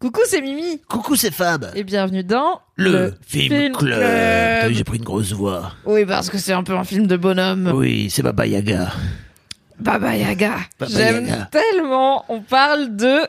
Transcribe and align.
Coucou, 0.00 0.20
c'est 0.26 0.40
Mimi 0.42 0.80
Coucou, 0.88 1.16
c'est 1.16 1.32
Fab. 1.32 1.70
et 1.74 1.82
bienvenue 1.84 2.24
dans 2.24 2.60
Le, 2.76 3.14
film, 3.26 3.48
Film 3.54 3.72
club. 3.76 3.98
Club. 4.00 4.68
Vu, 4.68 4.74
J'ai 4.74 4.84
pris 4.84 4.98
une 4.98 5.04
grosse 5.04 5.32
voix. 5.32 5.72
Oui, 5.86 6.04
parce 6.04 6.28
que 6.28 6.36
c'est 6.38 6.52
un 6.52 6.62
peu 6.62 6.74
un 6.74 6.84
film 6.84 7.06
de 7.06 7.16
bonhomme. 7.16 7.72
Oui, 7.74 8.10
c'est 8.10 8.22
Baba 8.22 8.46
Yaga. 8.46 8.92
Baba 9.78 10.14
Yaga. 10.16 10.56
J'aime 10.88 11.46
tellement. 11.50 12.24
On 12.28 12.40
parle 12.40 12.96
de 12.96 13.20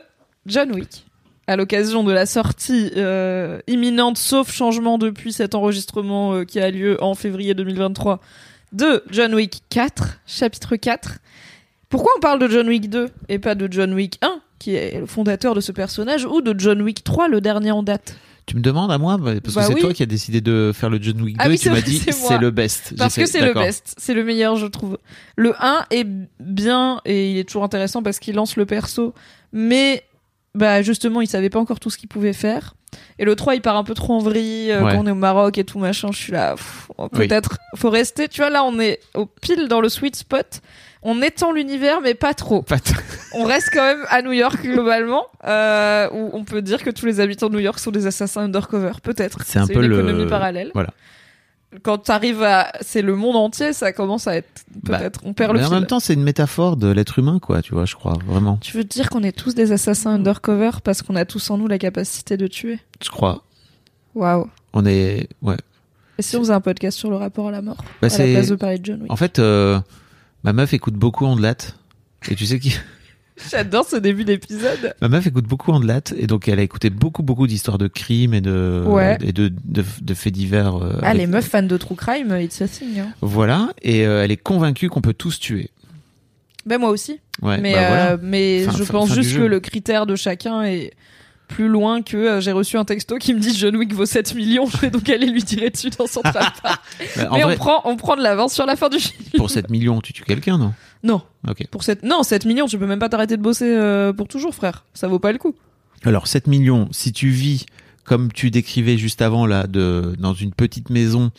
John 0.44 0.72
Wick. 0.72 1.06
À 1.46 1.56
l'occasion 1.56 2.02
de 2.02 2.12
la 2.12 2.26
sortie 2.26 2.90
euh, 2.96 3.60
imminente, 3.68 4.18
sauf 4.18 4.52
changement 4.52 4.98
depuis 4.98 5.32
cet 5.32 5.54
enregistrement 5.54 6.34
euh, 6.34 6.44
qui 6.44 6.58
a 6.58 6.70
lieu 6.70 7.02
en 7.02 7.14
février 7.14 7.54
2023, 7.54 8.20
de 8.72 9.04
John 9.10 9.32
Wick 9.34 9.62
4, 9.70 10.18
chapitre 10.26 10.74
4. 10.74 11.18
Pourquoi 11.88 12.10
on 12.16 12.20
parle 12.20 12.40
de 12.40 12.48
John 12.48 12.66
Wick 12.68 12.90
2 12.90 13.08
et 13.28 13.38
pas 13.38 13.54
de 13.54 13.72
John 13.72 13.94
Wick 13.94 14.18
1, 14.22 14.40
qui 14.58 14.74
est 14.74 14.98
le 15.00 15.06
fondateur 15.06 15.54
de 15.54 15.60
ce 15.60 15.72
personnage, 15.72 16.24
ou 16.24 16.40
de 16.40 16.58
John 16.58 16.80
Wick 16.82 17.04
3, 17.04 17.28
le 17.28 17.40
dernier 17.40 17.70
en 17.72 17.82
date 17.82 18.16
Tu 18.46 18.56
me 18.56 18.60
demandes 18.62 18.90
à 18.90 18.98
moi 18.98 19.18
Parce 19.18 19.54
Bah 19.54 19.60
que 19.62 19.66
c'est 19.68 19.74
oui. 19.74 19.80
toi 19.80 19.92
qui 19.92 20.02
as 20.02 20.06
décidé 20.06 20.40
de 20.40 20.72
faire 20.74 20.88
le 20.90 20.98
John 21.02 21.20
Wick 21.20 21.36
2 21.36 21.42
Ah 21.44 21.48
oui, 21.48 21.54
et 21.54 21.58
tu 21.58 21.64
c'est 21.64 21.70
m'as 21.70 21.80
dit 21.80 21.98
c'est 21.98 22.12
c'est 22.12 22.38
le 22.38 22.50
best. 22.50 22.94
Parce 22.96 23.16
que 23.16 23.26
c'est 23.26 23.40
le 23.44 23.52
best, 23.54 23.94
c'est 23.98 24.14
le 24.14 24.24
meilleur 24.24 24.56
je 24.56 24.66
trouve. 24.66 24.98
Le 25.36 25.54
1 25.58 25.84
est 25.90 26.06
bien 26.40 27.00
et 27.04 27.30
il 27.32 27.38
est 27.38 27.44
toujours 27.44 27.64
intéressant 27.64 28.02
parce 28.02 28.18
qu'il 28.18 28.34
lance 28.34 28.56
le 28.56 28.66
perso, 28.66 29.14
mais 29.52 30.04
bah 30.54 30.80
justement 30.82 31.20
il 31.20 31.26
savait 31.26 31.50
pas 31.50 31.58
encore 31.58 31.80
tout 31.80 31.90
ce 31.90 31.98
qu'il 31.98 32.08
pouvait 32.08 32.32
faire. 32.32 32.74
Et 33.18 33.24
le 33.26 33.34
3 33.36 33.56
il 33.56 33.60
part 33.60 33.76
un 33.76 33.84
peu 33.84 33.92
trop 33.94 34.14
en 34.14 34.20
vrille 34.20 34.70
euh, 34.72 34.82
Ouais. 34.82 34.92
quand 34.94 35.02
on 35.02 35.06
est 35.06 35.10
au 35.10 35.14
Maroc 35.16 35.58
et 35.58 35.64
tout 35.64 35.78
machin, 35.78 36.08
je 36.12 36.16
suis 36.18 36.32
là, 36.32 36.54
peut-être 37.12 37.58
faut 37.74 37.90
rester, 37.90 38.26
tu 38.28 38.40
vois 38.40 38.48
là 38.48 38.64
on 38.64 38.78
est 38.80 39.00
au 39.14 39.26
pile 39.26 39.68
dans 39.68 39.80
le 39.82 39.88
sweet 39.90 40.16
spot. 40.16 40.62
On 41.08 41.22
étend 41.22 41.52
l'univers 41.52 42.00
mais 42.00 42.14
pas 42.14 42.34
trop. 42.34 42.62
Pas 42.62 42.78
On 43.32 43.44
reste 43.44 43.68
quand 43.72 43.82
même 43.82 44.04
à 44.08 44.22
New 44.22 44.32
York 44.32 44.60
globalement, 44.62 45.26
euh, 45.44 46.08
où 46.12 46.30
on 46.32 46.42
peut 46.44 46.62
dire 46.62 46.82
que 46.82 46.90
tous 46.90 47.06
les 47.06 47.20
habitants 47.20 47.48
de 47.48 47.54
New 47.54 47.60
York 47.60 47.78
sont 47.78 47.90
des 47.92 48.06
assassins 48.06 48.42
undercover, 48.42 48.92
peut-être. 49.02 49.38
C'est 49.44 49.58
un 49.60 49.66
peu 49.68 49.82
une 49.84 49.90
le- 49.90 49.98
économie 50.00 50.26
parallèle. 50.26 50.70
Voilà. 50.74 50.90
Quand 51.82 51.98
t'arrives 51.98 52.42
à, 52.42 52.72
c'est 52.80 53.02
le 53.02 53.14
monde 53.16 53.36
entier, 53.36 53.72
ça 53.72 53.92
commence 53.92 54.26
à 54.26 54.36
être 54.36 54.48
Bah, 54.82 54.98
peut-être. 54.98 55.20
on 55.24 55.32
perd 55.34 55.52
le 55.52 55.58
Mais 55.58 55.64
en 55.66 55.68
fil. 55.68 55.78
même 55.78 55.86
temps, 55.86 56.00
c'est 56.00 56.14
une 56.14 56.22
métaphore 56.22 56.76
de 56.76 56.88
l'être 56.88 57.18
humain, 57.18 57.38
quoi, 57.38 57.60
tu 57.62 57.74
vois, 57.74 57.84
je 57.84 57.94
crois, 57.94 58.14
vraiment. 58.26 58.56
Tu 58.62 58.76
veux 58.76 58.84
dire 58.84 59.10
qu'on 59.10 59.22
est 59.22 59.36
tous 59.36 59.54
des 59.54 59.72
assassins 59.72 60.12
undercover 60.14 60.70
parce 60.82 61.02
qu'on 61.02 61.16
a 61.16 61.24
tous 61.24 61.50
en 61.50 61.58
nous 61.58 61.66
la 61.68 61.78
capacité 61.78 62.36
de 62.36 62.46
tuer? 62.46 62.78
Je 63.04 63.10
crois. 63.10 63.44
Waouh. 64.14 64.48
On 64.72 64.86
est. 64.86 65.28
Ouais. 65.42 65.56
Et 66.18 66.22
si 66.22 66.36
on 66.36 66.40
faisait 66.40 66.52
un 66.54 66.60
podcast 66.62 66.96
sur 66.98 67.10
le 67.10 67.16
rapport 67.16 67.48
à 67.48 67.50
la 67.50 67.60
mort 67.62 67.76
Bah, 68.00 68.08
à 68.10 68.18
la 68.18 68.24
place 68.32 68.48
de 68.48 68.58
John 68.82 69.04
En 69.10 69.16
fait, 69.16 69.38
euh, 69.38 69.78
ma 70.46 70.52
meuf 70.54 70.72
écoute 70.72 70.94
beaucoup 70.94 71.26
Ondelat. 71.26 71.56
Et 72.30 72.34
tu 72.34 72.46
sais 72.46 72.58
qui 72.58 72.74
J'adore 73.50 73.86
ce 73.86 73.96
début 73.96 74.24
d'épisode. 74.24 74.94
Ma 75.02 75.08
meuf 75.08 75.26
écoute 75.26 75.44
beaucoup 75.44 75.70
Ondelat 75.70 76.00
et 76.16 76.26
donc 76.26 76.48
elle 76.48 76.58
a 76.58 76.62
écouté 76.62 76.88
beaucoup 76.88 77.22
beaucoup 77.22 77.46
d'histoires 77.46 77.76
de 77.76 77.86
crimes 77.86 78.32
et 78.32 78.40
de 78.40 78.82
Ouais. 78.86 79.18
et 79.20 79.32
de, 79.32 79.48
de, 79.64 79.84
de 80.00 80.14
faits 80.14 80.32
divers. 80.32 80.76
euh, 80.82 80.98
Ah, 81.02 81.08
avec- 81.08 81.18
les 81.20 81.26
meufs 81.26 81.44
fans 81.46 81.62
de 81.62 81.76
true 81.76 81.96
crime, 81.96 82.34
it's 82.40 82.62
a 82.62 82.68
thing. 82.68 82.98
Hein. 83.00 83.08
Voilà 83.20 83.74
et 83.82 84.06
euh, 84.06 84.24
elle 84.24 84.30
est 84.30 84.38
convaincue 84.38 84.88
qu'on 84.88 85.02
peut 85.02 85.12
tous 85.12 85.38
tuer. 85.38 85.68
Ben 86.64 86.78
moi 86.78 86.88
aussi. 86.90 87.20
Ouais. 87.42 87.58
mais 87.60 87.74
bah 87.74 87.88
voilà. 87.88 88.10
euh, 88.12 88.16
mais 88.22 88.64
je 88.64 88.84
fin- 88.84 88.92
pense 88.94 89.10
fin 89.10 89.14
juste 89.16 89.36
que 89.36 89.42
le 89.42 89.60
critère 89.60 90.06
de 90.06 90.16
chacun 90.16 90.62
est 90.62 90.94
plus 91.48 91.68
loin 91.68 92.02
que 92.02 92.16
euh, 92.16 92.40
j'ai 92.40 92.52
reçu 92.52 92.76
un 92.76 92.84
texto 92.84 93.16
qui 93.16 93.34
me 93.34 93.40
dit 93.40 93.56
John 93.56 93.76
Wick 93.76 93.92
vaut 93.92 94.06
7 94.06 94.34
millions, 94.34 94.66
je 94.66 94.76
vais 94.78 94.90
donc 94.90 95.08
aller 95.08 95.26
lui 95.26 95.42
tirer 95.42 95.70
dessus 95.70 95.90
dans 95.90 96.06
son 96.06 96.22
Park. 96.22 96.56
Bah, 97.16 97.28
en 97.30 97.36
Mais 97.36 97.42
vrai, 97.42 97.54
on 97.54 97.56
prend 97.56 97.82
on 97.84 97.96
prend 97.96 98.16
de 98.16 98.22
l'avance 98.22 98.54
sur 98.54 98.66
la 98.66 98.76
fin 98.76 98.88
du 98.88 98.98
film. 98.98 99.22
pour 99.36 99.50
7 99.50 99.70
millions, 99.70 100.00
tu 100.00 100.12
tues 100.12 100.24
quelqu'un, 100.24 100.58
non? 100.58 100.72
Non. 101.02 101.22
Ok. 101.48 101.66
Pour 101.70 101.82
cette... 101.82 102.02
Non, 102.02 102.22
7 102.22 102.44
millions, 102.46 102.66
tu 102.66 102.78
peux 102.78 102.86
même 102.86 102.98
pas 102.98 103.08
t'arrêter 103.08 103.36
de 103.36 103.42
bosser 103.42 103.68
euh, 103.68 104.12
pour 104.12 104.28
toujours, 104.28 104.54
frère. 104.54 104.84
Ça 104.94 105.08
vaut 105.08 105.18
pas 105.18 105.32
le 105.32 105.38
coup. 105.38 105.54
Alors 106.04 106.26
7 106.26 106.46
millions, 106.46 106.88
si 106.90 107.12
tu 107.12 107.28
vis 107.28 107.66
comme 108.06 108.32
tu 108.32 108.50
décrivais 108.50 108.96
juste 108.96 109.20
avant 109.20 109.46
là, 109.46 109.66
de 109.66 110.14
dans 110.18 110.32
une 110.32 110.52
petite 110.52 110.90
maison 110.90 111.32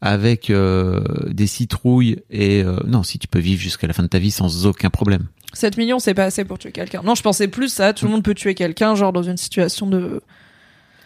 avec 0.00 0.50
euh, 0.50 1.02
des 1.28 1.46
citrouilles 1.46 2.22
et 2.30 2.62
euh, 2.62 2.76
non, 2.86 3.02
si 3.02 3.18
tu 3.18 3.26
peux 3.26 3.40
vivre 3.40 3.60
jusqu'à 3.60 3.86
la 3.86 3.92
fin 3.92 4.04
de 4.04 4.08
ta 4.08 4.18
vie 4.18 4.30
sans 4.30 4.66
aucun 4.66 4.88
problème. 4.88 5.26
7 5.52 5.76
millions, 5.76 5.98
c'est 5.98 6.14
pas 6.14 6.24
assez 6.24 6.44
pour 6.44 6.58
tuer 6.58 6.72
quelqu'un. 6.72 7.02
Non, 7.04 7.14
je 7.14 7.22
pensais 7.22 7.48
plus 7.48 7.68
ça. 7.68 7.92
Tout 7.92 8.06
le 8.06 8.10
monde 8.12 8.22
peut 8.22 8.34
tuer 8.34 8.54
quelqu'un, 8.54 8.94
genre 8.94 9.12
dans 9.12 9.22
une 9.22 9.36
situation 9.36 9.86
de, 9.86 10.20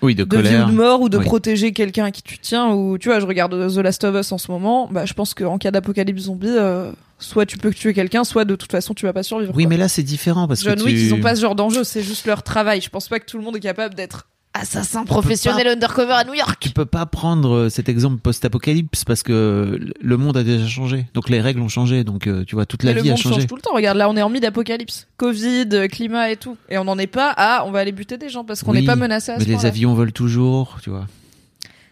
Oui, 0.03 0.15
de, 0.15 0.25
de 0.25 0.37
vie 0.37 0.43
colère. 0.45 0.67
ou 0.67 0.71
de 0.71 0.77
mort 0.77 1.01
ou 1.01 1.09
de 1.09 1.19
Oui. 1.19 1.25
protéger 1.25 1.73
quelqu'un 1.73 2.05
à 2.05 2.11
qui 2.11 2.23
tu 2.23 2.39
tiens. 2.39 2.69
Ou 2.73 2.99
tu 2.99 3.09
vois, 3.09 3.19
je 3.21 3.27
regarde 3.27 3.53
The 3.53 3.79
Last 3.79 4.05
of 4.05 4.15
Us 4.21 4.33
en 4.33 4.39
ce 4.39 4.51
moment. 4.51 4.89
Bah, 4.91 5.05
je 5.05 5.15
pense 5.15 5.35
qu'en 5.35 5.59
cas 5.59 5.71
d'apocalypse 5.71 6.23
zombie, 6.23 6.47
euh, 6.49 6.93
soit 7.19 7.47
tu 7.47 7.59
peux 7.59 7.73
tuer 7.73 7.93
quelqu'un, 7.95 8.25
soit 8.25 8.45
de 8.45 8.55
toute 8.57 8.71
façon 8.71 8.95
tu 8.95 9.07
vas 9.07 9.13
pas 9.13 9.23
survivre. 9.23 9.53
Oui, 9.55 9.65
quoi. 9.65 9.71
mais 9.71 9.77
là 9.77 9.89
c'est 9.89 10.03
différent 10.03 10.47
parce 10.47 10.63
John 10.63 10.77
que 10.79 10.85
Wick, 10.85 10.97
tu... 10.97 11.03
ils 11.03 11.15
ont 11.15 11.21
pas 11.21 11.35
ce 11.35 11.41
genre 11.41 11.55
d'enjeu. 11.55 11.83
C'est 11.83 12.03
juste 12.03 12.27
leur 12.27 12.43
travail. 12.43 12.81
Je 12.81 12.89
pense 12.91 13.09
pas 13.09 13.19
que 13.21 13.27
tout 13.27 13.39
le 13.39 13.45
monde 13.45 13.57
est 13.57 13.61
capable 13.61 13.95
d'être 13.95 14.27
assassin 14.61 15.05
professionnel 15.05 15.67
undercover 15.69 16.13
à 16.13 16.25
New 16.25 16.35
York. 16.35 16.59
Tu 16.61 16.71
peux 16.71 16.85
pas 16.87 17.07
prendre 17.07 17.55
euh, 17.55 17.69
cet 17.69 17.89
exemple 17.89 18.19
post-apocalypse 18.21 19.05
parce 19.05 19.23
que 19.23 19.79
le 20.01 20.17
monde 20.17 20.37
a 20.37 20.45
déjà 20.45 20.67
changé. 20.67 21.07
Donc 21.15 21.29
les 21.29 21.41
règles 21.41 21.61
ont 21.61 21.69
changé. 21.69 22.05
Donc 22.05 22.27
euh, 22.27 22.45
tu 22.45 22.55
vois, 22.55 22.67
toute 22.67 22.83
la 22.83 22.93
Mais 22.95 23.01
vie 23.01 23.09
le 23.09 23.13
a 23.13 23.15
monde 23.15 23.23
changé. 23.23 23.35
change 23.37 23.47
tout 23.47 23.57
le 23.57 23.63
temps. 23.63 23.75
Regarde, 23.75 23.97
là, 23.99 24.09
on 24.11 24.17
est 24.17 24.23
en 24.23 24.29
mid-apocalypse. 24.31 25.07
Covid, 25.17 25.69
euh, 25.73 25.89
climat 25.89 26.31
et 26.31 26.37
tout. 26.37 26.57
Et 26.69 26.79
on 26.79 26.85
n'en 26.85 26.99
est 26.99 27.07
pas 27.07 27.31
à 27.37 27.65
on 27.67 27.71
va 27.71 27.79
aller 27.81 27.93
buter 27.93 28.19
des 28.19 28.29
gens 28.29 28.45
parce 28.45 28.63
qu'on 28.63 28.73
n'est 28.73 28.81
Oui, 28.81 28.87
pas 28.87 28.97
menacé 28.97 29.33
à 29.33 29.37
Mais 29.39 29.45
ce 29.45 29.49
les 29.49 29.55
point-là. 29.55 29.69
avions 29.69 29.95
volent 29.95 30.11
toujours, 30.13 30.79
tu 30.83 30.91
vois. 30.91 31.07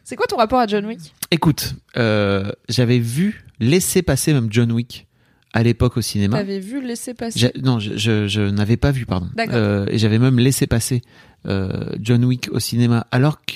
C'est 0.04 0.16
quoi 0.16 0.26
ton 0.26 0.36
rapport 0.36 0.58
à 0.60 0.66
John 0.66 0.84
Wick? 0.84 1.14
Écoute, 1.30 1.74
euh, 1.96 2.50
j'avais 2.68 2.98
vu 2.98 3.44
laisser 3.58 4.02
passer 4.02 4.32
même 4.34 4.48
John 4.50 4.70
Wick 4.70 5.06
à 5.54 5.62
l'époque 5.62 5.96
au 5.96 6.02
cinéma. 6.02 6.36
T'avais 6.38 6.58
vu 6.58 6.84
laisser 6.84 7.14
passer? 7.14 7.50
Non, 7.62 7.78
je, 7.78 7.96
je, 7.96 8.26
je 8.26 8.42
n'avais 8.42 8.76
pas 8.76 8.90
vu, 8.90 9.06
pardon. 9.06 9.28
D'accord. 9.34 9.54
Euh, 9.56 9.86
et 9.88 9.98
j'avais 9.98 10.18
même 10.18 10.38
laissé 10.38 10.66
passer 10.66 11.00
euh, 11.06 11.08
John 12.00 12.24
Wick 12.24 12.48
au 12.52 12.58
cinéma, 12.60 13.06
alors 13.10 13.44
que 13.44 13.54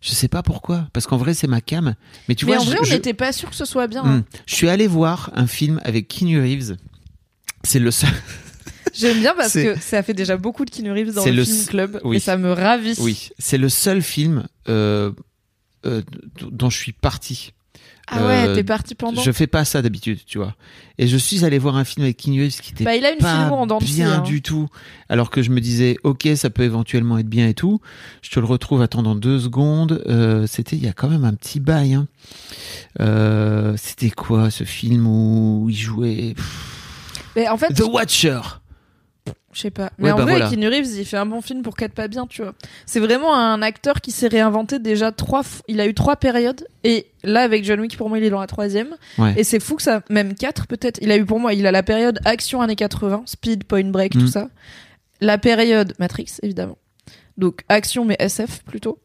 je 0.00 0.10
sais 0.10 0.28
pas 0.28 0.42
pourquoi, 0.42 0.88
parce 0.92 1.06
qu'en 1.06 1.16
vrai 1.16 1.34
c'est 1.34 1.46
ma 1.48 1.60
cam. 1.60 1.94
Mais 2.28 2.34
tu 2.34 2.46
Mais 2.46 2.52
vois, 2.54 2.62
en 2.62 2.64
vrai, 2.64 2.76
je, 2.76 2.82
on 2.82 2.84
je- 2.84 2.94
n'était 2.94 3.14
pas 3.14 3.32
sûr 3.32 3.50
que 3.50 3.56
ce 3.56 3.64
soit 3.64 3.86
bien. 3.88 4.04
Hmm. 4.04 4.08
hein. 4.08 4.24
je 4.46 4.54
suis 4.54 4.68
allé 4.68 4.86
voir 4.86 5.30
un 5.34 5.46
film 5.46 5.80
avec 5.84 6.06
Keanu 6.08 6.40
Reeves. 6.40 6.76
C'est 7.64 7.80
le 7.80 7.90
seul. 7.90 8.10
J'aime 8.94 9.20
bien 9.20 9.34
parce 9.36 9.52
que 9.52 9.78
ça 9.78 10.02
fait 10.02 10.14
déjà 10.14 10.36
beaucoup 10.36 10.64
de 10.64 10.70
Keanu 10.70 10.92
Reeves 10.92 11.12
dans 11.12 11.24
le, 11.24 11.30
le 11.32 11.44
film 11.44 11.66
club 11.66 12.00
oui. 12.04 12.16
et 12.16 12.20
ça 12.20 12.36
me 12.36 12.52
ravit. 12.52 12.94
Oui, 13.00 13.30
c'est 13.38 13.58
le 13.58 13.68
seul 13.68 14.02
film 14.02 14.46
euh, 14.68 15.12
euh, 15.86 16.02
dont 16.50 16.70
je 16.70 16.78
suis 16.78 16.92
parti. 16.92 17.52
Ah 18.10 18.26
ouais, 18.26 18.48
Euh, 18.48 18.54
t'es 18.54 18.64
parti 18.64 18.94
pendant. 18.94 19.20
Je 19.20 19.30
fais 19.32 19.46
pas 19.46 19.64
ça 19.64 19.82
d'habitude, 19.82 20.20
tu 20.26 20.38
vois. 20.38 20.54
Et 20.98 21.06
je 21.06 21.16
suis 21.16 21.44
allé 21.44 21.58
voir 21.58 21.76
un 21.76 21.84
film 21.84 22.04
avec 22.04 22.16
Keanu 22.16 22.42
Reeves 22.42 22.60
qui 22.60 22.72
était 22.72 22.84
Bah, 22.84 22.96
il 22.96 23.04
a 23.04 23.12
une 23.12 23.18
pas 23.18 23.50
en 23.50 23.66
bien 23.78 24.14
hein. 24.14 24.18
du 24.20 24.42
tout. 24.42 24.68
Alors 25.08 25.30
que 25.30 25.42
je 25.42 25.50
me 25.50 25.60
disais, 25.60 25.96
ok, 26.04 26.28
ça 26.34 26.50
peut 26.50 26.62
éventuellement 26.62 27.18
être 27.18 27.28
bien 27.28 27.48
et 27.48 27.54
tout. 27.54 27.80
Je 28.22 28.30
te 28.30 28.40
le 28.40 28.46
retrouve 28.46 28.82
attendant 28.82 29.14
deux 29.14 29.38
secondes. 29.40 30.02
Euh, 30.08 30.46
C'était 30.46 30.76
il 30.76 30.84
y 30.84 30.88
a 30.88 30.92
quand 30.92 31.08
même 31.08 31.24
un 31.24 31.34
petit 31.34 31.60
bail. 31.60 31.94
Hein. 31.94 32.06
Euh, 33.00 33.74
C'était 33.76 34.10
quoi 34.10 34.50
ce 34.50 34.64
film 34.64 35.06
où 35.06 35.66
il 35.68 35.76
jouait? 35.76 36.32
Pff, 36.34 37.32
Mais 37.36 37.48
en 37.48 37.56
fait, 37.56 37.72
The 37.74 37.82
Watcher. 37.82 38.40
Je 39.52 39.60
sais 39.60 39.70
pas. 39.70 39.90
Mais 39.98 40.10
en 40.12 40.16
bah 40.16 40.22
vrai, 40.22 40.32
voilà. 40.32 40.48
Keanu 40.50 40.68
Reeves, 40.68 40.86
il 40.98 41.04
fait 41.04 41.16
un 41.16 41.26
bon 41.26 41.40
film 41.40 41.62
pour 41.62 41.74
qu'être 41.76 41.94
pas 41.94 42.06
bien, 42.08 42.26
tu 42.26 42.42
vois. 42.42 42.54
C'est 42.86 43.00
vraiment 43.00 43.34
un 43.36 43.60
acteur 43.62 44.00
qui 44.00 44.10
s'est 44.10 44.28
réinventé 44.28 44.78
déjà 44.78 45.10
trois. 45.12 45.42
f- 45.42 45.60
Il 45.68 45.80
a 45.80 45.86
eu 45.86 45.94
trois 45.94 46.16
périodes 46.16 46.66
et 46.84 47.06
là 47.24 47.40
avec 47.42 47.64
John 47.64 47.80
Wick, 47.80 47.96
pour 47.96 48.08
moi, 48.08 48.18
il 48.18 48.24
est 48.24 48.30
dans 48.30 48.40
la 48.40 48.46
troisième. 48.46 48.94
Ouais. 49.18 49.34
Et 49.36 49.44
c'est 49.44 49.60
fou 49.60 49.76
que 49.76 49.82
ça, 49.82 50.02
même 50.10 50.34
quatre 50.34 50.66
peut-être. 50.66 50.98
Il 51.02 51.10
a 51.10 51.16
eu 51.16 51.24
pour 51.24 51.40
moi, 51.40 51.54
il 51.54 51.66
a 51.66 51.72
la 51.72 51.82
période 51.82 52.18
action 52.24 52.60
années 52.62 52.76
80, 52.76 53.22
Speed, 53.26 53.64
Point 53.64 53.90
Break, 53.90 54.14
Mm. 54.14 54.18
tout 54.20 54.26
ça. 54.28 54.48
La 55.20 55.38
période 55.38 55.94
Matrix, 55.98 56.36
évidemment. 56.42 56.78
Donc 57.36 57.62
action 57.68 58.04
mais 58.04 58.16
SF 58.18 58.62
plutôt. 58.64 58.98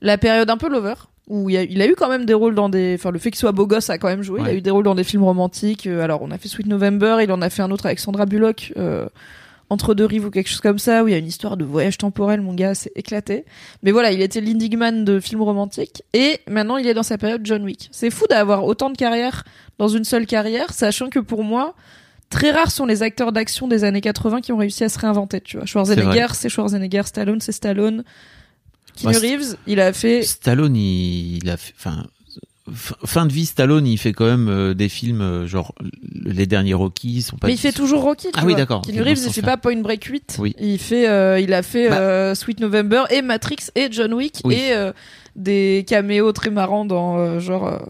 La 0.00 0.16
période 0.18 0.48
un 0.48 0.56
peu 0.56 0.68
Lover, 0.68 0.94
où 1.26 1.50
il, 1.50 1.56
a, 1.58 1.62
il 1.62 1.82
a 1.82 1.86
eu 1.86 1.94
quand 1.94 2.08
même 2.08 2.24
des 2.24 2.32
rôles 2.34 2.54
dans 2.54 2.68
des. 2.70 2.94
Enfin, 2.98 3.10
le 3.10 3.18
fait 3.18 3.30
qu'il 3.30 3.38
soit 3.38 3.52
beau 3.52 3.66
gosse 3.66 3.90
a 3.90 3.98
quand 3.98 4.08
même 4.08 4.22
joué. 4.22 4.40
Il 4.42 4.46
a 4.48 4.54
eu 4.54 4.60
des 4.62 4.70
rôles 4.70 4.84
dans 4.84 4.94
des 4.94 5.04
films 5.04 5.24
romantiques. 5.24 5.86
Euh, 5.86 6.00
alors, 6.02 6.22
on 6.22 6.30
a 6.30 6.38
fait 6.38 6.48
Sweet 6.48 6.66
November, 6.68 7.18
il 7.22 7.30
en 7.32 7.42
a 7.42 7.50
fait 7.50 7.60
un 7.62 7.70
autre 7.70 7.84
avec 7.84 7.98
Sandra 7.98 8.24
Bullock. 8.24 8.72
euh, 8.78 9.06
entre 9.70 9.94
deux 9.94 10.06
rives 10.06 10.26
ou 10.26 10.30
quelque 10.30 10.48
chose 10.48 10.60
comme 10.60 10.78
ça, 10.78 11.04
où 11.04 11.08
il 11.08 11.12
y 11.12 11.14
a 11.14 11.18
une 11.18 11.26
histoire 11.26 11.56
de 11.56 11.64
voyage 11.64 11.98
temporel, 11.98 12.40
mon 12.40 12.54
gars, 12.54 12.74
c'est 12.74 12.92
éclaté. 12.94 13.44
Mais 13.82 13.90
voilà, 13.90 14.12
il 14.12 14.22
était 14.22 14.40
l'indigman 14.40 15.04
de 15.04 15.20
films 15.20 15.42
romantiques, 15.42 16.02
et 16.14 16.40
maintenant 16.48 16.76
il 16.76 16.86
est 16.86 16.94
dans 16.94 17.02
sa 17.02 17.18
période 17.18 17.42
John 17.44 17.62
Wick. 17.64 17.88
C'est 17.92 18.10
fou 18.10 18.26
d'avoir 18.28 18.64
autant 18.64 18.90
de 18.90 18.96
carrières 18.96 19.44
dans 19.78 19.88
une 19.88 20.04
seule 20.04 20.26
carrière, 20.26 20.72
sachant 20.72 21.10
que 21.10 21.18
pour 21.18 21.44
moi, 21.44 21.74
très 22.30 22.50
rares 22.50 22.70
sont 22.70 22.86
les 22.86 23.02
acteurs 23.02 23.32
d'action 23.32 23.68
des 23.68 23.84
années 23.84 24.00
80 24.00 24.40
qui 24.40 24.52
ont 24.52 24.56
réussi 24.56 24.84
à 24.84 24.88
se 24.88 24.98
réinventer, 24.98 25.40
tu 25.40 25.56
vois. 25.58 25.66
Schwarzenegger, 25.66 26.28
c'est 26.34 26.48
Schwarzenegger, 26.48 27.02
Stallone, 27.04 27.40
c'est 27.40 27.52
Stallone. 27.52 28.04
Keanu 28.96 29.16
Reeves, 29.18 29.56
il 29.66 29.80
a 29.80 29.92
fait 29.92 30.22
Stallone, 30.22 30.76
il, 30.76 31.38
il 31.42 31.50
a 31.50 31.56
fait, 31.56 31.72
enfin, 31.76 32.04
fin 32.72 33.26
de 33.26 33.32
vie, 33.32 33.46
Stallone, 33.46 33.86
il 33.86 33.98
fait 33.98 34.12
quand 34.12 34.26
même 34.26 34.48
euh, 34.48 34.74
des 34.74 34.88
films 34.88 35.20
euh, 35.20 35.46
genre 35.46 35.74
les 36.12 36.46
derniers 36.46 36.74
Rocky 36.74 37.22
sont 37.22 37.36
pas. 37.36 37.46
Mais 37.46 37.54
il 37.54 37.58
fait 37.58 37.72
toujours 37.72 38.02
Rocky, 38.02 38.28
tu 38.28 38.32
Ah 38.34 38.42
oui, 38.44 38.52
vois. 38.52 38.60
d'accord, 38.60 38.82
Keanu 38.82 39.02
Reeves, 39.02 39.18
il 39.26 39.32
fait 39.32 39.42
pas 39.42 39.56
Point 39.56 39.80
Break 39.80 40.04
8. 40.04 40.36
Oui. 40.40 40.54
Il 40.60 40.78
fait, 40.78 41.08
euh, 41.08 41.40
il 41.40 41.52
a 41.52 41.62
fait 41.62 41.88
Bah. 41.88 42.34
Sweet 42.34 42.60
November 42.60 43.04
et 43.10 43.22
Matrix 43.22 43.70
et 43.74 43.88
John 43.90 44.12
Wick 44.14 44.40
Oui. 44.44 44.54
et 44.54 44.72
des 45.36 45.84
caméos 45.86 46.32
très 46.32 46.50
marrants 46.50 46.84
dans 46.84 47.38
genre. 47.40 47.80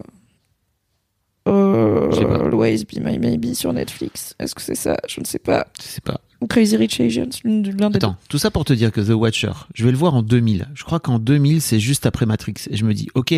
Always 1.45 2.85
Be 2.85 2.99
My 3.03 3.17
Maybe 3.17 3.53
sur 3.55 3.73
Netflix. 3.73 4.35
Est-ce 4.39 4.53
que 4.53 4.61
c'est 4.61 4.75
ça? 4.75 4.97
Je 5.07 5.19
ne 5.19 5.25
sais 5.25 5.39
pas. 5.39 5.67
Je 5.81 5.87
sais 5.87 6.01
pas. 6.01 6.21
Ou 6.41 6.47
Crazy 6.47 6.77
Rich 6.77 7.01
Asians, 7.01 7.27
l'un 7.43 7.89
des 7.89 7.97
Attends, 7.97 8.15
tout 8.29 8.37
ça 8.37 8.49
pour 8.49 8.63
te 8.65 8.71
dire 8.73 8.91
que 8.91 9.01
The 9.01 9.09
Watcher, 9.09 9.51
je 9.73 9.83
vais 9.83 9.91
le 9.91 9.97
voir 9.97 10.13
en 10.15 10.21
2000. 10.21 10.69
Je 10.73 10.83
crois 10.83 10.99
qu'en 10.99 11.19
2000, 11.19 11.61
c'est 11.61 11.79
juste 11.79 12.05
après 12.05 12.25
Matrix. 12.25 12.53
Et 12.69 12.77
je 12.77 12.85
me 12.85 12.93
dis, 12.93 13.07
ok. 13.13 13.33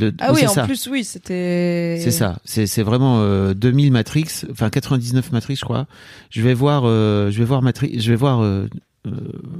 Le, 0.00 0.12
Ah 0.18 0.32
oui, 0.32 0.44
en 0.46 0.50
ça. 0.52 0.64
plus, 0.64 0.88
oui, 0.90 1.04
c'était. 1.04 1.98
C'est 2.02 2.10
ça. 2.10 2.38
C'est 2.44 2.82
vraiment 2.82 3.18
euh, 3.20 3.54
2000 3.54 3.92
Matrix, 3.92 4.26
enfin 4.50 4.68
99 4.70 5.30
Matrix, 5.32 5.56
je 5.56 5.64
crois. 5.64 5.86
Je 6.30 6.42
vais 6.42 6.54
voir, 6.54 6.82
euh, 6.84 7.30
je 7.30 7.38
vais 7.38 7.44
voir 7.44 7.62
Matrix, 7.62 8.00
je 8.00 8.10
vais 8.10 8.16
voir 8.16 8.42
euh, 8.42 8.66
euh, 9.06 9.10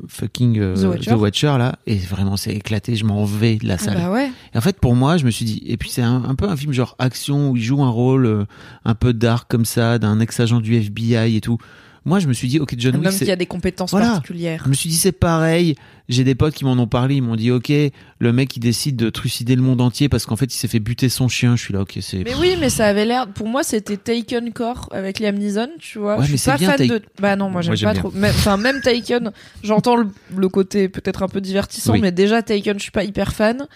fucking 0.09 0.59
The 0.75 1.13
Watcher. 1.13 1.55
là, 1.59 1.77
et 1.87 1.97
vraiment 1.97 2.37
c'est 2.37 2.53
éclaté. 2.55 2.97
Je 2.97 3.05
m'en 3.05 3.25
vais 3.25 3.57
de 3.57 3.67
la 3.69 3.75
Ah 3.75 3.79
salle. 3.79 3.97
bah 3.97 4.11
ouais. 4.11 4.31
Et 4.55 4.59
en 4.59 4.61
fait, 4.61 4.81
pour 4.81 4.95
moi, 4.97 5.19
je 5.19 5.25
me 5.25 5.31
suis 5.31 5.45
dit, 5.45 5.63
et 5.67 5.77
puis 5.77 5.91
c'est 5.91 6.03
un, 6.03 6.25
un 6.25 6.35
peu 6.35 6.49
un 6.49 6.57
film 6.57 6.73
genre 6.73 6.97
action 6.99 7.51
où 7.51 7.57
il 7.57 7.63
joue 7.63 7.83
un 7.85 7.91
rôle 7.91 8.47
un 8.85 8.95
peu 8.95 9.13
dark 9.13 9.49
comme 9.49 9.65
ça, 9.65 9.99
d'un 10.01 10.19
ex-agent 10.19 10.61
du 10.61 10.75
FBI 10.77 11.37
et 11.37 11.41
tout. 11.41 11.59
Moi, 12.07 12.19
je 12.19 12.29
me 12.29 12.35
suis 12.35 12.49
dit, 12.49 12.61
ok, 12.61 12.75
John 12.77 12.97
Un 12.97 12.99
Wick, 12.99 13.09
homme 13.09 13.19
qui 13.19 13.31
a 13.31 13.37
des 13.37 13.47
compétences 13.47 13.91
Voilà. 13.93 14.09
particulières. 14.09 14.61
je 14.65 14.69
me 14.69 14.75
suis 14.75 14.91
dit 14.91 14.97
c'est 14.97 15.13
pareil. 15.13 15.75
J'ai 16.11 16.23
des 16.23 16.35
potes 16.35 16.53
qui 16.53 16.67
m'en 16.67 16.73
ont 16.73 16.87
parlé. 16.87 17.15
Ils 17.15 17.23
m'ont 17.23 17.35
dit 17.35 17.51
ok, 17.51 17.73
le 18.19 18.33
mec 18.35 18.55
il 18.57 18.61
décide 18.61 18.97
de 18.97 19.09
trucider 19.09 19.57
le 19.57 19.63
monde 19.63 19.81
entier 19.81 20.11
parce 20.11 20.27
qu'en 20.27 20.37
fait 20.37 20.55
il 20.55 20.59
s'est 20.59 20.69
fait 20.69 20.81
buter 20.81 21.09
son 21.09 21.29
chien. 21.29 21.57
Je 21.57 21.63
suis 21.63 21.73
là 21.73 21.81
ok 21.81 21.97
c'est. 22.03 22.25
Mais 22.25 22.35
oui, 22.35 22.57
mais 22.61 22.69
ça 22.69 22.85
avait 22.87 23.07
l'air. 23.07 23.27
Pour 23.29 23.49
moi, 23.49 23.63
c'était 23.63 23.97
Taken 23.97 24.53
Core 24.53 24.91
avec 24.93 25.19
Liam 25.19 25.37
Neeson, 25.37 25.69
tu 25.81 25.99
vois. 25.99 26.19
Ouais, 26.19 26.27
je 26.27 26.33
mais 26.33 26.37
suis 26.37 26.45
c'est 26.45 26.51
pas 26.51 26.59
bien, 26.59 26.73
fan 26.77 26.87
de. 26.89 27.03
Bah 27.23 27.37
non, 27.37 27.49
moi 27.49 27.63
j'aime 27.63 27.75
pas 27.77 27.93
bien. 27.93 28.01
trop. 28.03 28.11
Même- 28.11 28.35
Enfin, 28.37 28.59
même 28.59 28.83
Taken, 28.83 29.33
j'entends 29.63 29.97
le, 29.97 30.09
le 30.37 30.49
côté 30.51 30.91
peut-être 30.91 31.23
un 31.23 31.29
peu 31.29 31.41
divertissant, 31.41 31.93
Oui. 31.95 32.01
mais 32.03 32.13
déjà 32.13 32.43
Taken, 32.43 32.77
je 32.77 32.83
suis 32.83 32.93
pas 32.93 33.05
hyper 33.05 33.33
fan. 33.33 33.67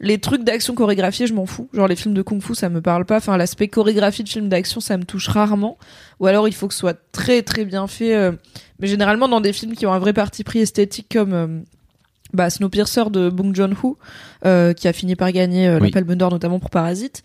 Les 0.00 0.18
trucs 0.18 0.44
d'action 0.44 0.74
chorégraphiés, 0.74 1.26
je 1.26 1.32
m'en 1.34 1.46
fous. 1.46 1.68
Genre 1.72 1.88
les 1.88 1.96
films 1.96 2.12
de 2.14 2.20
kung-fu, 2.22 2.54
ça 2.54 2.68
me 2.68 2.82
parle 2.82 3.06
pas. 3.06 3.16
Enfin, 3.16 3.36
l'aspect 3.36 3.68
chorégraphie 3.68 4.24
de 4.24 4.28
films 4.28 4.48
d'action, 4.50 4.80
ça 4.80 4.96
me 4.98 5.04
touche 5.04 5.28
rarement. 5.28 5.78
Ou 6.20 6.26
alors 6.26 6.48
il 6.48 6.52
faut 6.54 6.68
que 6.68 6.74
ce 6.74 6.80
soit 6.80 6.98
très 7.12 7.42
très 7.42 7.64
bien 7.64 7.86
fait. 7.86 8.14
euh, 8.14 8.32
Mais 8.78 8.88
généralement 8.88 9.28
dans 9.28 9.40
des 9.40 9.52
films 9.54 9.74
qui 9.74 9.86
ont 9.86 9.92
un 9.92 9.98
vrai 9.98 10.12
parti 10.12 10.44
pris 10.44 10.58
esthétique 10.58 11.06
comme 11.12 11.32
euh, 11.32 11.46
bah, 12.34 12.50
Snowpiercer 12.50 13.04
de 13.10 13.30
Bong 13.30 13.54
Joon-ho, 13.54 13.96
euh, 14.44 14.74
qui 14.74 14.86
a 14.86 14.92
fini 14.92 15.16
par 15.16 15.32
gagner 15.32 15.66
euh, 15.66 15.78
la 15.78 15.84
Oui. 15.86 15.90
Palme 15.90 16.14
d'Or 16.14 16.30
notamment 16.30 16.58
pour 16.58 16.68
Parasite, 16.70 17.22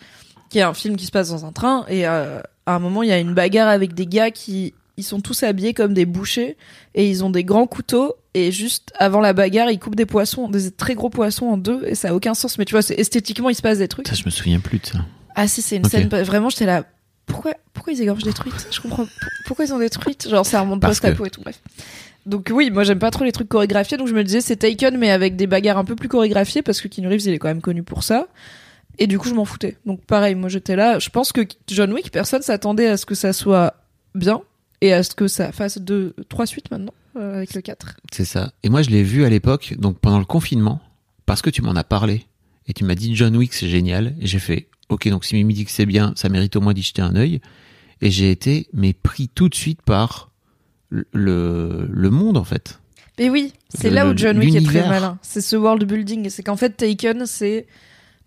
qui 0.50 0.60
est 0.60 0.64
un 0.64 0.74
film 0.74 0.96
qui 0.96 1.06
se 1.06 1.12
passe 1.12 1.30
dans 1.30 1.46
un 1.46 1.52
train 1.52 1.86
et 1.90 2.08
euh, 2.08 2.40
à 2.66 2.76
un 2.76 2.80
moment 2.80 3.04
il 3.04 3.10
y 3.10 3.14
a 3.14 3.20
une 3.20 3.34
bagarre 3.34 3.68
avec 3.68 3.94
des 3.94 4.06
gars 4.08 4.32
qui 4.32 4.74
ils 4.98 5.04
sont 5.04 5.20
tous 5.20 5.44
habillés 5.44 5.74
comme 5.74 5.94
des 5.94 6.06
bouchers 6.06 6.56
et 6.96 7.10
ils 7.10 7.24
ont 7.26 7.30
des 7.30 7.44
grands 7.44 7.68
couteaux 7.68 8.16
et 8.34 8.52
juste 8.52 8.92
avant 8.98 9.20
la 9.20 9.34
bagarre 9.34 9.70
ils 9.72 9.80
coupent 9.80 9.96
des 9.96 10.06
poissons, 10.06 10.48
des 10.50 10.72
très 10.72 10.96
gros 10.96 11.10
poissons 11.10 11.48
en 11.48 11.58
deux 11.58 11.84
et 11.86 11.96
ça 11.96 12.10
a 12.10 12.14
aucun 12.14 12.34
sens 12.34 12.58
mais 12.58 12.66
tu 12.66 12.72
vois 12.74 12.82
c'est 12.82 13.00
esthétiquement 13.00 13.50
il 13.50 13.56
se 13.56 13.62
passe 13.62 13.78
des 13.80 13.88
trucs. 13.88 14.08
Ça 14.08 14.16
je 14.16 14.24
me 14.26 14.30
souviens 14.30 14.60
plus 14.60 14.80
de 14.80 14.86
ça. 14.86 15.00
Ah 15.36 15.48
si 15.48 15.62
c'est 15.62 15.76
une 15.78 15.86
scène 15.86 16.08
vraiment 16.08 16.50
j'étais 16.50 16.66
là 16.66 16.86
pourquoi 17.26 17.54
pourquoi 17.74 17.94
ils 17.94 18.02
égorgent 18.02 18.24
des 18.24 18.34
truites? 18.34 18.68
Je 18.72 18.80
comprends 18.82 19.06
pour- 19.06 19.32
pourquoi 19.46 19.66
ils 19.66 19.74
ont 19.74 19.80
des 19.80 19.90
truites? 19.90 20.28
Genre 20.30 20.46
ça 20.46 20.62
remonte 20.62 20.82
Parce 20.82 21.00
post-apo 21.00 21.24
que- 21.24 21.28
et 21.28 21.32
tout 21.32 21.42
bref. 21.42 21.60
Donc 22.26 22.52
oui, 22.54 22.70
moi 22.70 22.84
j'aime 22.84 23.00
pas 23.00 23.10
trop 23.12 23.24
les 23.24 23.32
trucs 23.32 23.48
chorégraphiés, 23.50 23.98
donc 23.98 24.08
je 24.08 24.14
me 24.14 24.24
disais 24.24 24.42
c'est 24.42 24.56
Taken 24.58 24.98
mais 24.98 25.10
avec 25.12 25.36
des 25.36 25.48
bagarres 25.48 25.78
un 25.78 25.86
peu 25.86 25.96
plus 25.96 26.08
chorégraphiées 26.10 26.62
parce 26.62 26.80
que 26.82 26.88
Keanu 26.88 27.08
Reeves 27.08 27.22
il 27.26 27.34
est 27.34 27.40
quand 27.40 27.48
même 27.48 27.62
connu 27.62 27.84
pour 27.84 28.04
ça. 28.04 28.28
Et 29.00 29.08
du 29.08 29.18
coup 29.18 29.28
je 29.30 29.34
m'en 29.34 29.46
foutais. 29.46 29.78
Donc 29.86 30.02
pareil, 30.06 30.36
moi 30.36 30.50
j'étais 30.50 30.76
là. 30.76 31.00
Je 31.00 31.10
pense 31.10 31.32
que 31.32 31.42
John 31.68 31.92
Wick, 31.94 32.12
personne 32.12 32.42
s'attendait 32.42 32.88
à 32.88 32.98
ce 32.98 33.06
que 33.06 33.16
ça 33.16 33.34
soit 33.34 33.74
bien 34.14 34.42
et 34.82 34.94
à 34.94 35.02
ce 35.02 35.16
que 35.16 35.28
ça 35.28 35.52
fasse 35.52 35.78
deux, 35.80 36.14
trois 36.30 36.46
suites 36.46 36.70
maintenant 36.70 36.94
euh, 37.16 37.38
avec 37.38 37.54
le 37.54 37.62
4. 37.62 37.98
C'est 38.12 38.26
ça. 38.26 38.54
Et 38.64 38.70
moi 38.70 38.82
je 38.82 38.90
l'ai 38.90 39.04
vu 39.04 39.24
à 39.24 39.30
l'époque 39.30 39.76
donc 39.78 40.00
pendant 40.00 40.20
le 40.20 40.26
confinement 40.26 40.82
parce 41.26 41.42
que 41.42 41.50
tu 41.50 41.62
m'en 41.62 41.76
as 41.76 41.84
parlé 41.84 42.26
et 42.68 42.74
tu 42.74 42.84
m'as 42.84 42.96
dit 42.96 43.16
John 43.16 43.36
Wick 43.36 43.54
c'est 43.54 43.70
génial 43.70 44.16
et 44.20 44.28
j'ai 44.28 44.40
fait 44.40 44.68
ok 44.90 45.08
donc 45.10 45.26
si 45.26 45.36
Mimi 45.36 45.54
dit 45.54 45.66
que 45.66 45.72
c'est 45.72 45.86
bien 45.86 46.14
ça 46.16 46.30
mérite 46.30 46.56
au 46.56 46.62
moins 46.62 46.74
d'y 46.74 46.84
jeter 46.84 47.02
un 47.02 47.16
œil 47.16 47.42
et 48.02 48.12
j'ai 48.12 48.32
été 48.32 48.68
mais 48.74 48.94
pris 48.94 49.30
tout 49.30 49.50
de 49.50 49.56
suite 49.56 49.82
par 49.82 50.32
le 50.90 51.88
le, 51.90 52.10
monde 52.10 52.38
en 52.38 52.44
fait. 52.44 52.80
Et 53.18 53.30
oui, 53.30 53.54
c'est 53.74 53.90
là 53.90 54.08
où 54.08 54.14
John 54.16 54.38
Wick 54.38 54.56
est 54.56 54.66
très 54.66 54.88
malin. 54.88 55.18
C'est 55.22 55.42
ce 55.42 55.56
world 55.56 55.84
building. 55.86 56.30
C'est 56.30 56.44
qu'en 56.44 56.58
fait, 56.58 56.72
Taken, 56.72 57.26
c'est 57.26 57.66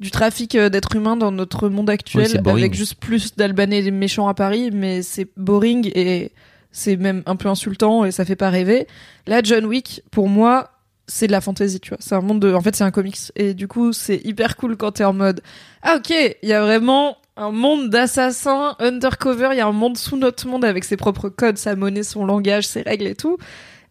du 0.00 0.10
trafic 0.10 0.54
euh, 0.54 0.68
d'êtres 0.68 0.96
humains 0.96 1.16
dans 1.16 1.32
notre 1.32 1.68
monde 1.68 1.90
actuel, 1.90 2.40
avec 2.46 2.74
juste 2.74 2.96
plus 2.96 3.34
d'Albanais 3.36 3.90
méchants 3.90 4.28
à 4.28 4.34
Paris, 4.34 4.70
mais 4.72 5.02
c'est 5.02 5.28
boring 5.36 5.90
et 5.94 6.32
c'est 6.74 6.96
même 6.96 7.22
un 7.24 7.36
peu 7.36 7.48
insultant 7.48 8.04
et 8.04 8.10
ça 8.10 8.24
fait 8.24 8.36
pas 8.36 8.50
rêver. 8.50 8.86
Là, 9.26 9.40
John 9.42 9.64
Wick, 9.64 10.02
pour 10.10 10.28
moi, 10.28 10.72
c'est 11.06 11.28
de 11.28 11.32
la 11.32 11.40
fantasy, 11.40 11.80
tu 11.80 11.90
vois. 11.90 11.98
C'est 12.00 12.16
un 12.16 12.20
monde 12.20 12.40
de, 12.40 12.52
en 12.52 12.60
fait, 12.60 12.74
c'est 12.74 12.84
un 12.84 12.90
comics. 12.90 13.16
Et 13.36 13.54
du 13.54 13.68
coup, 13.68 13.92
c'est 13.92 14.20
hyper 14.24 14.56
cool 14.56 14.76
quand 14.76 14.92
t'es 14.92 15.04
en 15.04 15.12
mode, 15.12 15.40
ah, 15.82 15.96
ok, 15.96 16.12
il 16.42 16.48
y 16.48 16.52
a 16.52 16.60
vraiment 16.60 17.16
un 17.36 17.52
monde 17.52 17.90
d'assassins 17.90 18.74
undercover, 18.80 19.50
il 19.52 19.58
y 19.58 19.60
a 19.60 19.66
un 19.66 19.72
monde 19.72 19.96
sous 19.96 20.16
notre 20.16 20.46
monde 20.48 20.64
avec 20.64 20.84
ses 20.84 20.96
propres 20.96 21.28
codes, 21.28 21.58
sa 21.58 21.76
monnaie, 21.76 22.02
son 22.02 22.26
langage, 22.26 22.66
ses 22.66 22.82
règles 22.82 23.06
et 23.06 23.14
tout. 23.14 23.38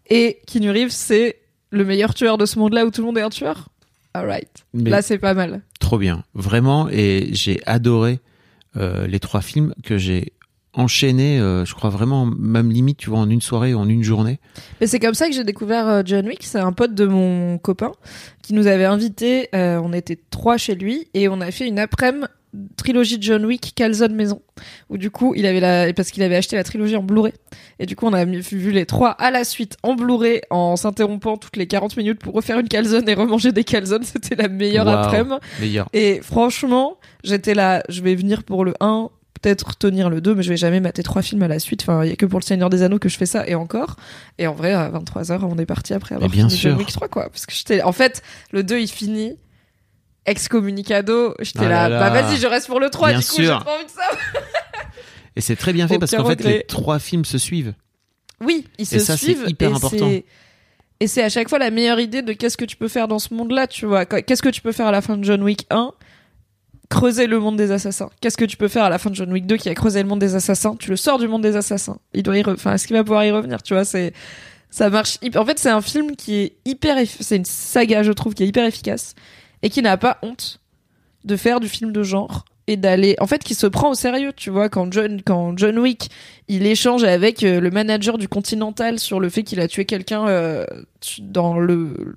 Et 0.10 0.40
Keanu 0.46 0.70
Reeves, 0.72 0.92
c'est 0.92 1.40
le 1.70 1.86
meilleur 1.86 2.14
tueur 2.14 2.38
de 2.38 2.46
ce 2.46 2.60
monde-là 2.60 2.86
où 2.86 2.92
tout 2.92 3.02
le 3.02 3.08
monde 3.08 3.18
est 3.18 3.22
un 3.22 3.30
tueur. 3.30 3.70
Alright. 4.14 4.66
Là, 4.74 5.02
c'est 5.02 5.18
pas 5.18 5.34
mal. 5.34 5.62
trop 5.80 5.98
bien 5.98 6.24
vraiment 6.36 6.88
et 6.90 7.30
j'ai 7.32 7.62
adoré 7.66 8.20
euh, 8.78 9.08
les 9.08 9.20
trois 9.20 9.42
films 9.42 9.74
que 9.84 9.98
j'ai 9.98 10.34
enchaînés 10.74 11.40
euh, 11.40 11.66
je 11.66 11.74
crois 11.76 11.90
vraiment 11.90 12.26
même 12.26 12.72
limite 12.72 12.98
tu 12.98 13.10
vois 13.10 13.20
en 13.20 13.30
une 13.30 13.42
soirée 13.42 13.74
ou 13.74 13.80
en 13.80 13.88
une 13.88 14.04
journée. 14.04 14.40
Mais 14.82 14.88
c'est 14.88 15.00
comme 15.00 15.14
ça 15.14 15.28
que 15.28 15.34
j'ai 15.34 15.44
découvert 15.44 15.88
euh, 15.88 16.02
John 16.06 16.26
Wick. 16.28 16.44
C'est 16.44 16.60
un 16.60 16.72
pote 16.74 16.94
de 16.96 17.06
mon 17.06 17.58
copain 17.58 17.92
qui 18.42 18.54
nous 18.54 18.68
avait 18.68 18.86
invités. 18.86 19.50
euh, 19.56 19.80
on 19.84 19.94
était 19.94 20.20
trois 20.30 20.58
chez 20.58 20.76
lui 20.76 21.08
et 21.14 21.28
on 21.30 21.42
a 21.42 21.52
fait 21.52 21.68
une 21.68 21.80
après-midi 21.80 22.26
trilogie 22.78 23.18
de 23.18 23.24
John 23.24 23.46
Wick 23.46 23.74
calzone 23.76 24.14
maison. 24.14 24.42
Où 24.90 24.98
du 24.98 25.10
coup, 25.10 25.34
il 25.36 25.46
avait 25.46 25.60
la 25.60 25.92
parce 25.94 26.12
qu'il 26.12 26.22
avait 26.24 26.36
acheté 26.36 26.56
la 26.56 26.64
trilogie 26.64 26.96
en 26.96 27.04
Blu-ray. 27.04 27.34
Et 27.80 27.86
du 27.86 27.96
coup, 27.96 28.06
on 28.06 28.14
a 28.14 28.26
vu 28.26 28.72
les 28.72 28.86
trois 28.86 29.10
à 29.12 29.32
la 29.32 29.44
suite 29.44 29.78
en 29.84 29.96
Blu-ray 29.96 30.42
en 30.50 30.76
s'interrompant 30.76 31.38
toutes 31.38 31.58
les 31.58 31.66
40 31.68 31.98
minutes 31.98 32.20
pour 32.20 32.34
refaire 32.36 32.60
une 32.60 32.68
calzone 32.68 33.08
et 33.10 33.14
remanger 33.16 33.52
des 33.52 33.64
calzones. 33.64 34.04
C'était 34.04 34.36
la 34.36 34.50
meilleure 34.50 34.86
Waouh. 34.86 34.98
après-midi. 34.98 35.80
Et 35.94 36.20
franchement, 36.22 36.98
j'étais 37.24 37.56
là, 37.56 37.84
je 37.90 38.02
vais 38.02 38.14
venir 38.16 38.44
pour 38.44 38.66
le 38.66 38.74
1, 38.80 39.10
peut-être 39.44 39.78
tenir 39.78 40.10
le 40.10 40.22
2, 40.22 40.34
mais 40.36 40.42
je 40.44 40.50
vais 40.50 40.58
jamais 40.58 40.80
mater 40.80 41.04
trois 41.04 41.22
films 41.22 41.44
à 41.44 41.48
la 41.48 41.60
suite. 41.60 41.82
Enfin, 41.84 42.04
il 42.04 42.10
y 42.10 42.14
a 42.14 42.16
que 42.16 42.26
pour 42.26 42.40
le 42.40 42.46
Seigneur 42.46 42.70
des 42.72 42.82
Anneaux 42.82 42.98
que 43.00 43.10
je 43.10 43.18
fais 43.18 43.26
ça, 43.28 43.46
et 43.48 43.54
encore. 43.56 43.98
Et 44.40 44.48
en 44.48 44.54
vrai, 44.54 44.72
à 44.74 44.90
23h, 44.90 45.40
on 45.44 45.58
est 45.60 45.66
parti 45.66 45.94
après 45.94 46.16
avoir 46.16 46.30
bien 46.30 46.48
fini 46.50 46.60
John 46.60 46.72
sûr. 46.72 46.80
Wick 46.80 46.92
3, 46.92 47.08
quoi. 47.10 47.30
Parce 47.30 47.46
que 47.46 47.54
j'étais, 47.54 47.82
en 47.84 47.92
fait, 47.92 48.24
le 48.52 48.64
2, 48.64 48.80
il 48.80 48.88
finit. 48.88 49.38
Excommunicado, 50.26 51.36
j'étais 51.42 51.66
Ah 51.66 51.70
là, 51.70 51.90
là 51.90 52.00
bah 52.10 52.22
vas-y, 52.22 52.38
je 52.38 52.48
reste 52.48 52.68
pour 52.68 52.80
le 52.80 52.90
3, 52.90 53.10
Bien 53.10 53.20
du 53.20 53.26
coup, 53.26 53.36
j'ai 53.38 53.48
pas 53.48 53.58
envie 53.76 53.86
de 53.86 53.90
ça. 53.92 54.04
Et 55.36 55.42
c'est 55.42 55.58
très 55.58 55.74
bien 55.74 55.88
fait 55.88 56.00
parce 56.00 56.12
qu'en 56.12 56.24
fait 56.24 56.30
regret. 56.40 56.50
les 56.60 56.64
trois 56.64 56.98
films 57.00 57.26
se 57.26 57.38
suivent. 57.38 57.74
Oui, 58.40 58.66
ils 58.78 58.86
se 58.86 58.96
Et 58.96 59.00
ça, 59.00 59.18
c'est 59.18 59.26
suivent. 59.26 59.44
hyper 59.48 59.72
et 59.72 59.74
important. 59.74 60.10
c'est- 60.10 60.26
Et 61.02 61.08
c'est 61.08 61.24
à 61.24 61.28
chaque 61.30 61.50
fois 61.50 61.60
la 61.60 61.72
meilleure 61.72 62.00
idée 62.00 62.22
de 62.22 62.32
qu'est-ce 62.32 62.56
que 62.56 62.64
tu 62.66 62.78
peux 62.78 62.88
faire 62.88 63.10
dans 63.10 63.20
ce 63.20 63.34
monde-là, 63.34 63.68
tu 63.68 63.86
vois. 63.86 64.06
Qu'est-ce 64.06 64.42
que 64.42 64.48
tu 64.50 64.62
peux 64.62 64.72
faire 64.72 64.88
à 64.88 64.92
la 64.92 65.02
fin 65.02 65.18
de 65.18 65.24
John 65.26 65.44
Wick 65.44 65.66
1 65.70 65.92
Creuser 66.94 67.26
le 67.26 67.40
monde 67.40 67.58
des 67.58 67.72
assassins. 67.72 68.12
Qu'est-ce 68.22 68.38
que 68.38 68.46
tu 68.46 68.56
peux 68.56 68.68
faire 68.68 68.84
à 68.84 68.90
la 68.90 69.00
fin 69.00 69.10
de 69.10 69.16
John 69.16 69.32
Wick 69.32 69.48
2 69.48 69.58
qui 69.58 69.68
a 69.68 69.74
creusé 69.74 70.04
le 70.04 70.08
monde 70.08 70.20
des 70.20 70.36
assassins? 70.36 70.76
Tu 70.76 70.92
le 70.92 70.96
sors 70.96 71.18
du 71.18 71.28
monde 71.28 71.42
des 71.42 71.56
assassins. 71.56 71.98
Il 72.14 72.22
doit 72.22 72.38
y 72.38 72.44
Enfin, 72.46 72.76
est-ce 72.76 72.86
qu'il 72.86 72.96
va 72.96 73.04
pouvoir 73.04 73.26
y 73.26 73.32
revenir 73.32 73.64
Tu 73.64 73.74
vois, 73.74 73.84
c'est. 73.84 74.14
Ça 74.70 74.92
marche. 74.92 75.18
En 75.36 75.44
fait, 75.44 75.58
c'est 75.58 75.72
un 75.72 75.82
film 75.82 76.16
qui 76.16 76.36
est 76.36 76.54
hyper. 76.66 76.98
C'est 77.20 77.38
une 77.38 77.46
saga, 77.46 78.04
je 78.04 78.12
trouve, 78.12 78.36
qui 78.36 78.44
est 78.44 78.48
hyper 78.48 78.66
efficace 78.66 79.16
et 79.64 79.72
qui 79.72 79.82
n'a 79.82 79.98
pas 79.98 80.20
honte 80.22 80.60
de 81.24 81.36
faire 81.36 81.60
du 81.60 81.68
film 81.68 81.92
de 81.92 82.04
genre 82.04 82.46
et 82.68 82.78
d'aller 82.78 83.16
en 83.20 83.28
fait 83.28 83.44
qui 83.44 83.56
se 83.56 83.68
prend 83.68 83.92
au 83.92 83.96
sérieux 83.96 84.32
tu 84.36 84.50
vois? 84.50 84.70
Quand 84.70 84.92
John 84.92 85.22
quand 85.26 85.58
John 85.58 85.80
Wick 85.80 86.10
il 86.48 86.66
échange 86.66 87.04
avec 87.04 87.44
euh, 87.44 87.60
le 87.60 87.72
manager 87.72 88.18
du 88.18 88.28
Continental 88.28 89.00
sur 89.00 89.20
le 89.20 89.30
fait 89.30 89.44
qu'il 89.44 89.60
a 89.60 89.68
tué 89.68 89.86
quelqu'un 89.86 90.28
euh, 90.28 90.66
dans 91.20 91.60
le 91.60 92.16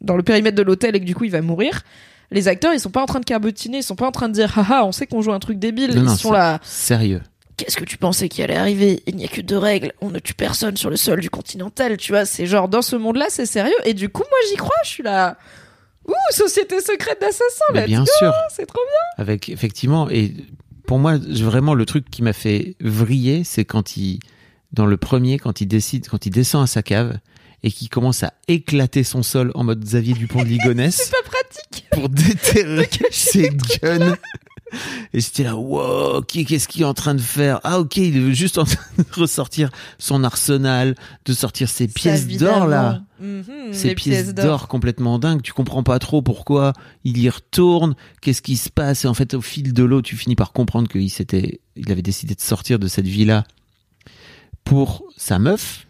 dans 0.00 0.16
le 0.16 0.22
périmètre 0.22 0.56
de 0.56 0.62
l'hôtel 0.62 0.96
et 0.96 1.00
que 1.00 1.04
du 1.04 1.14
coup 1.14 1.24
il 1.24 1.30
va 1.30 1.42
mourir 1.42 1.82
les 2.30 2.48
acteurs 2.48 2.72
ils 2.74 2.80
sont 2.80 2.90
pas 2.90 3.02
en 3.02 3.06
train 3.06 3.20
de 3.20 3.24
carbotiner 3.24 3.78
ils 3.78 3.82
sont 3.82 3.96
pas 3.96 4.06
en 4.08 4.12
train 4.12 4.28
de 4.28 4.34
dire 4.34 4.58
haha 4.58 4.84
on 4.84 4.92
sait 4.92 5.06
qu'on 5.06 5.22
joue 5.22 5.32
un 5.32 5.38
truc 5.38 5.58
débile 5.58 5.90
Non, 5.94 6.02
ils 6.02 6.04
non, 6.04 6.16
sont 6.16 6.32
là 6.32 6.58
Sérieux. 6.62 7.22
qu'est-ce 7.56 7.76
que 7.76 7.84
tu 7.84 7.96
pensais 7.98 8.28
qui 8.28 8.42
allait 8.42 8.56
arriver? 8.56 9.02
Il 9.06 9.16
n'y 9.16 9.24
a 9.24 9.28
que 9.28 9.40
deux 9.40 9.56
règles. 9.58 9.92
On 10.00 10.10
ne 10.10 10.18
tue 10.18 10.34
personne 10.34 10.76
sur 10.76 10.90
le 10.90 10.96
sol 10.96 11.20
du 11.20 11.30
Continental. 11.30 11.96
Tu 11.96 12.12
vois, 12.12 12.24
c'est 12.26 12.46
genre 12.46 12.68
dans 12.68 12.82
ce 12.82 12.96
monde-là, 12.96 13.26
c'est 13.30 13.46
sérieux. 13.46 13.74
Et 13.86 13.94
du 13.94 14.08
coup, 14.10 14.22
moi, 14.28 14.38
j'y 14.50 14.56
crois. 14.56 14.74
Je 14.84 14.88
suis 14.90 15.02
là. 15.02 15.38
Ouh, 16.06 16.12
société 16.32 16.80
secrète 16.80 17.18
d'assassins. 17.20 17.72
Let's 17.72 17.86
bien 17.86 18.00
go, 18.04 18.10
sûr. 18.18 18.32
C'est 18.54 18.66
trop 18.66 18.80
bien. 18.86 19.24
Avec 19.24 19.48
effectivement 19.48 20.10
et 20.10 20.34
pour 20.86 20.98
moi, 20.98 21.16
vraiment, 21.16 21.74
le 21.74 21.84
truc 21.86 22.10
qui 22.10 22.22
m'a 22.22 22.32
fait 22.34 22.76
vriller, 22.80 23.42
c'est 23.42 23.64
quand 23.64 23.96
il, 23.96 24.20
dans 24.72 24.86
le 24.86 24.96
premier, 24.98 25.38
quand 25.38 25.60
il 25.60 25.66
décide, 25.66 26.06
quand 26.08 26.26
il 26.26 26.30
descend 26.30 26.62
à 26.64 26.66
sa 26.66 26.82
cave 26.82 27.18
et 27.62 27.70
qu'il 27.70 27.88
commence 27.88 28.22
à 28.22 28.32
éclater 28.48 29.02
son 29.04 29.22
sol 29.22 29.50
en 29.54 29.64
mode 29.64 29.82
Xavier 29.84 30.14
Dupont 30.14 30.42
de 30.42 30.48
Ligonnès. 30.48 31.10
Pas 31.10 31.16
pratique. 31.30 31.86
pour 31.92 32.08
déterrer 32.08 32.88
ses 33.10 33.50
guns. 33.82 34.16
Et 35.14 35.20
j'étais 35.20 35.44
là, 35.44 35.54
wow, 35.56 36.22
qui- 36.22 36.44
qu'est-ce 36.44 36.66
qu'il 36.68 36.82
est 36.82 36.86
en 36.86 36.92
train 36.92 37.14
de 37.14 37.20
faire? 37.20 37.60
Ah 37.62 37.78
ok, 37.78 37.96
il 37.98 38.16
est 38.16 38.34
juste 38.34 38.58
en 38.58 38.64
train 38.64 38.82
de 38.98 39.04
ressortir 39.20 39.70
son 39.98 40.24
arsenal, 40.24 40.96
de 41.24 41.32
sortir 41.32 41.68
ses 41.68 41.86
pièces 41.88 42.26
d'or 42.26 42.66
là. 42.66 43.02
Ces 43.72 43.88
les 43.88 43.94
pièces 43.94 44.34
d'or 44.34 44.66
complètement 44.68 45.18
dingues, 45.18 45.40
tu 45.40 45.52
comprends 45.52 45.84
pas 45.84 45.98
trop 46.00 46.20
pourquoi 46.20 46.72
il 47.04 47.16
y 47.18 47.30
retourne, 47.30 47.94
qu'est-ce 48.20 48.42
qui 48.42 48.56
se 48.56 48.68
passe? 48.68 49.04
Et 49.04 49.08
en 49.08 49.14
fait 49.14 49.34
au 49.34 49.40
fil 49.40 49.72
de 49.72 49.82
l'eau 49.84 50.02
tu 50.02 50.16
finis 50.16 50.36
par 50.36 50.52
comprendre 50.52 50.88
qu'il 50.88 51.08
s'était, 51.10 51.60
il 51.76 51.90
avait 51.92 52.02
décidé 52.02 52.34
de 52.34 52.40
sortir 52.40 52.78
de 52.78 52.88
cette 52.88 53.06
vie-là 53.06 53.44
pour 54.64 55.04
sa 55.16 55.38
meuf 55.38 55.86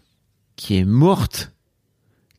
qui 0.56 0.76
est 0.76 0.85
morte, 0.85 1.50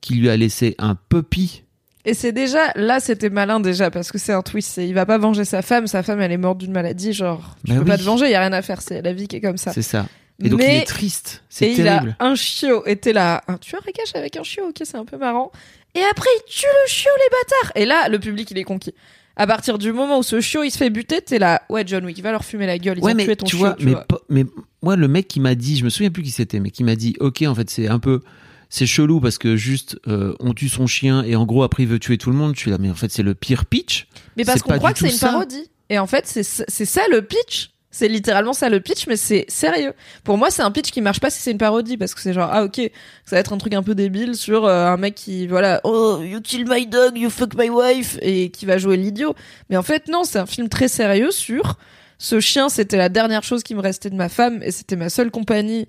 qui 0.08 0.16
lui 0.16 0.30
a 0.30 0.38
laissé 0.38 0.76
un 0.78 0.96
puppy. 0.96 1.64
Et 2.06 2.14
c'est 2.14 2.32
déjà, 2.32 2.72
là, 2.76 3.00
c'était 3.02 3.30
malin 3.30 3.60
déjà, 3.60 3.92
parce 3.92 4.12
que 4.12 4.18
c'est 4.18 4.32
un 4.32 4.42
twist. 4.42 4.78
Il 4.78 4.94
va 4.94 5.06
pas 5.06 5.18
venger 5.18 5.44
sa 5.44 5.62
femme, 5.62 5.88
sa 5.88 6.04
femme, 6.04 6.22
elle 6.22 6.32
est 6.32 6.38
morte 6.38 6.58
d'une 6.60 6.72
maladie, 6.72 7.12
genre, 7.12 7.58
tu 7.66 7.74
Bah 7.74 7.80
peux 7.80 7.86
pas 7.86 7.98
te 7.98 8.04
venger, 8.04 8.30
y 8.30 8.36
a 8.36 8.40
rien 8.40 8.54
à 8.54 8.62
faire, 8.62 8.82
c'est 8.82 9.02
la 9.02 9.12
vie 9.12 9.28
qui 9.28 9.36
est 9.36 9.42
comme 9.42 9.58
ça. 9.58 9.74
C'est 9.74 9.82
ça. 9.82 10.08
Et 10.42 10.50
donc 10.50 10.62
il 10.62 10.68
Mais- 10.68 10.78
est 10.78 10.86
triste, 10.86 11.44
c'est 11.50 11.74
terrible. 11.74 12.16
il 12.20 12.24
a 12.24 12.26
un 12.26 12.36
chiot, 12.36 12.84
et 12.86 12.96
t'es 12.96 13.12
là, 13.12 13.44
un 13.48 13.58
tueur 13.58 13.82
à 13.86 13.92
gage 13.92 14.12
avec 14.16 14.38
un 14.38 14.44
chiot, 14.44 14.68
ok, 14.70 14.76
c'est 14.84 14.96
un 14.96 15.04
peu 15.04 15.18
marrant. 15.18 15.52
Et 15.96 16.02
après, 16.12 16.30
il 16.38 16.50
tue 16.50 16.66
le 16.86 16.90
chiot, 16.90 17.10
les 17.18 17.30
bâtards! 17.38 17.72
Et 17.76 17.86
là, 17.86 18.08
le 18.08 18.20
public, 18.20 18.50
il 18.52 18.58
est 18.60 18.64
conquis. 18.64 18.94
À 19.36 19.46
partir 19.48 19.78
du 19.78 19.92
moment 19.92 20.20
où 20.20 20.24
ce 20.24 20.40
chiot, 20.40 20.64
il 20.64 20.72
se 20.72 20.78
fait 20.78 20.90
buter, 20.90 21.22
t'es 21.22 21.40
là, 21.40 21.64
ouais, 21.70 21.84
John 21.86 22.06
Wick, 22.06 22.22
va 22.22 22.32
leur 22.32 22.46
fumer 22.46 22.68
la 22.68 22.78
gueule, 22.78 23.00
ils 23.00 23.04
ouais, 23.04 23.12
ont 23.12 23.16
mais 23.16 23.26
tué 23.26 23.36
ton 23.36 23.46
tu 23.48 23.58
chiot, 23.58 23.66
vois, 23.66 23.74
tu 23.74 23.86
mais, 23.86 23.92
vois. 23.94 24.06
mais 24.30 24.46
moi, 24.82 24.96
le 24.96 25.08
mec 25.08 25.28
qui 25.28 25.40
m'a 25.40 25.56
dit, 25.56 25.76
je 25.76 25.84
me 25.84 25.90
souviens 25.90 26.10
plus 26.12 26.24
qui 26.24 26.32
c'était, 26.32 26.60
mais 26.62 26.70
qui 26.70 26.84
m'a 26.86 26.96
dit, 26.96 27.16
ok, 27.20 27.44
en 27.48 27.54
fait, 27.56 27.70
c'est 27.70 27.88
un 27.90 28.00
peu, 28.00 28.22
c'est 28.70 28.86
chelou 28.86 29.20
parce 29.20 29.38
que 29.38 29.56
juste, 29.56 30.00
euh, 30.08 30.36
on 30.40 30.54
tue 30.54 30.70
son 30.70 30.88
chien 30.88 31.24
et 31.24 31.36
en 31.36 31.46
gros, 31.46 31.64
après, 31.64 31.84
il 31.84 31.90
veut 31.90 32.00
tuer 32.00 32.18
tout 32.18 32.30
le 32.30 32.36
monde. 32.36 32.56
Je 32.56 32.60
suis 32.60 32.72
là, 32.72 32.78
mais 32.80 32.90
en 32.90 32.96
fait, 32.96 33.12
c'est 33.12 33.24
le 33.24 33.36
pire 33.36 33.66
pitch. 33.66 34.08
Mais 34.36 34.44
parce 34.44 34.62
qu'on 34.62 34.78
croit 34.78 34.94
que 34.94 35.00
c'est 35.00 35.10
une 35.10 35.14
ça. 35.14 35.30
parodie. 35.30 35.70
Et 35.90 36.00
en 36.00 36.08
fait, 36.08 36.28
c'est 36.28 36.44
c'est 36.44 36.86
ça 36.86 37.04
le 37.10 37.22
pitch. 37.22 37.72
C'est 37.90 38.10
littéralement 38.10 38.54
ça 38.54 38.70
le 38.70 38.80
pitch, 38.80 39.08
mais 39.08 39.16
c'est 39.16 39.46
sérieux. 39.48 39.94
Pour 40.24 40.38
moi, 40.38 40.52
c'est 40.52 40.62
un 40.62 40.70
pitch 40.70 40.92
qui 40.92 41.02
marche 41.02 41.20
pas 41.20 41.32
si 41.32 41.42
c'est 41.42 41.52
une 41.52 41.58
parodie, 41.58 41.98
parce 41.98 42.14
que 42.14 42.22
c'est 42.22 42.34
genre, 42.34 42.50
ah 42.52 42.66
ok, 42.66 42.80
ça 43.26 43.38
va 43.38 43.40
être 43.40 43.54
un 43.54 43.58
truc 43.58 43.74
un 43.74 43.82
peu 43.82 43.96
débile 43.96 44.36
sur 44.36 44.66
euh, 44.66 44.86
un 44.86 44.98
mec 44.98 45.16
qui, 45.16 45.48
voilà, 45.48 45.82
oh, 45.84 46.20
you 46.22 46.40
kill 46.42 46.66
my 46.68 46.86
dog, 46.86 47.18
you 47.18 47.30
fuck 47.32 47.56
my 47.56 47.70
wife, 47.70 48.20
et 48.22 48.52
qui 48.52 48.68
va 48.68 48.78
jouer 48.78 48.98
l'idiot. 48.98 49.34
Mais 49.70 49.78
en 49.78 49.84
fait, 49.84 50.10
non, 50.10 50.26
c'est 50.26 50.38
un 50.38 50.46
film 50.46 50.70
très 50.70 50.90
sérieux 50.90 51.32
sur 51.32 51.78
ce 52.20 52.40
chien, 52.40 52.70
c'était 52.70 52.98
la 52.98 53.10
dernière 53.10 53.44
chose 53.44 53.64
qui 53.64 53.74
me 53.74 53.82
restait 53.82 54.10
de 54.10 54.16
ma 54.16 54.30
femme, 54.30 54.62
et 54.62 54.72
c'était 54.72 54.98
ma 54.98 55.10
seule 55.10 55.32
compagnie. 55.32 55.88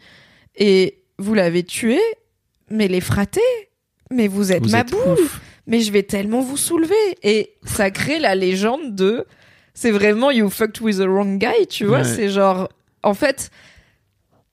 Et 0.56 1.02
vous 1.18 1.35
l'avez 1.35 1.64
tué, 1.64 1.99
mais 2.70 2.88
les 2.88 3.00
fratés, 3.00 3.40
mais 4.10 4.28
vous 4.28 4.52
êtes 4.52 4.62
Vous 4.64 4.70
ma 4.70 4.80
êtes 4.80 4.90
boule 4.90 5.00
ouf. 5.20 5.40
mais 5.66 5.80
je 5.80 5.92
vais 5.92 6.02
tellement 6.02 6.40
vous 6.40 6.56
soulever. 6.56 6.94
Et 7.22 7.54
ça 7.64 7.90
crée 7.90 8.18
la 8.18 8.34
légende 8.34 8.94
de. 8.94 9.26
C'est 9.75 9.90
vraiment 9.90 10.30
you 10.30 10.48
fucked 10.50 10.80
with 10.80 10.96
the 10.98 11.02
wrong 11.06 11.38
guy, 11.38 11.66
tu 11.68 11.84
vois. 11.84 11.98
Ouais. 11.98 12.04
C'est 12.04 12.28
genre. 12.28 12.68
En 13.02 13.14
fait, 13.14 13.50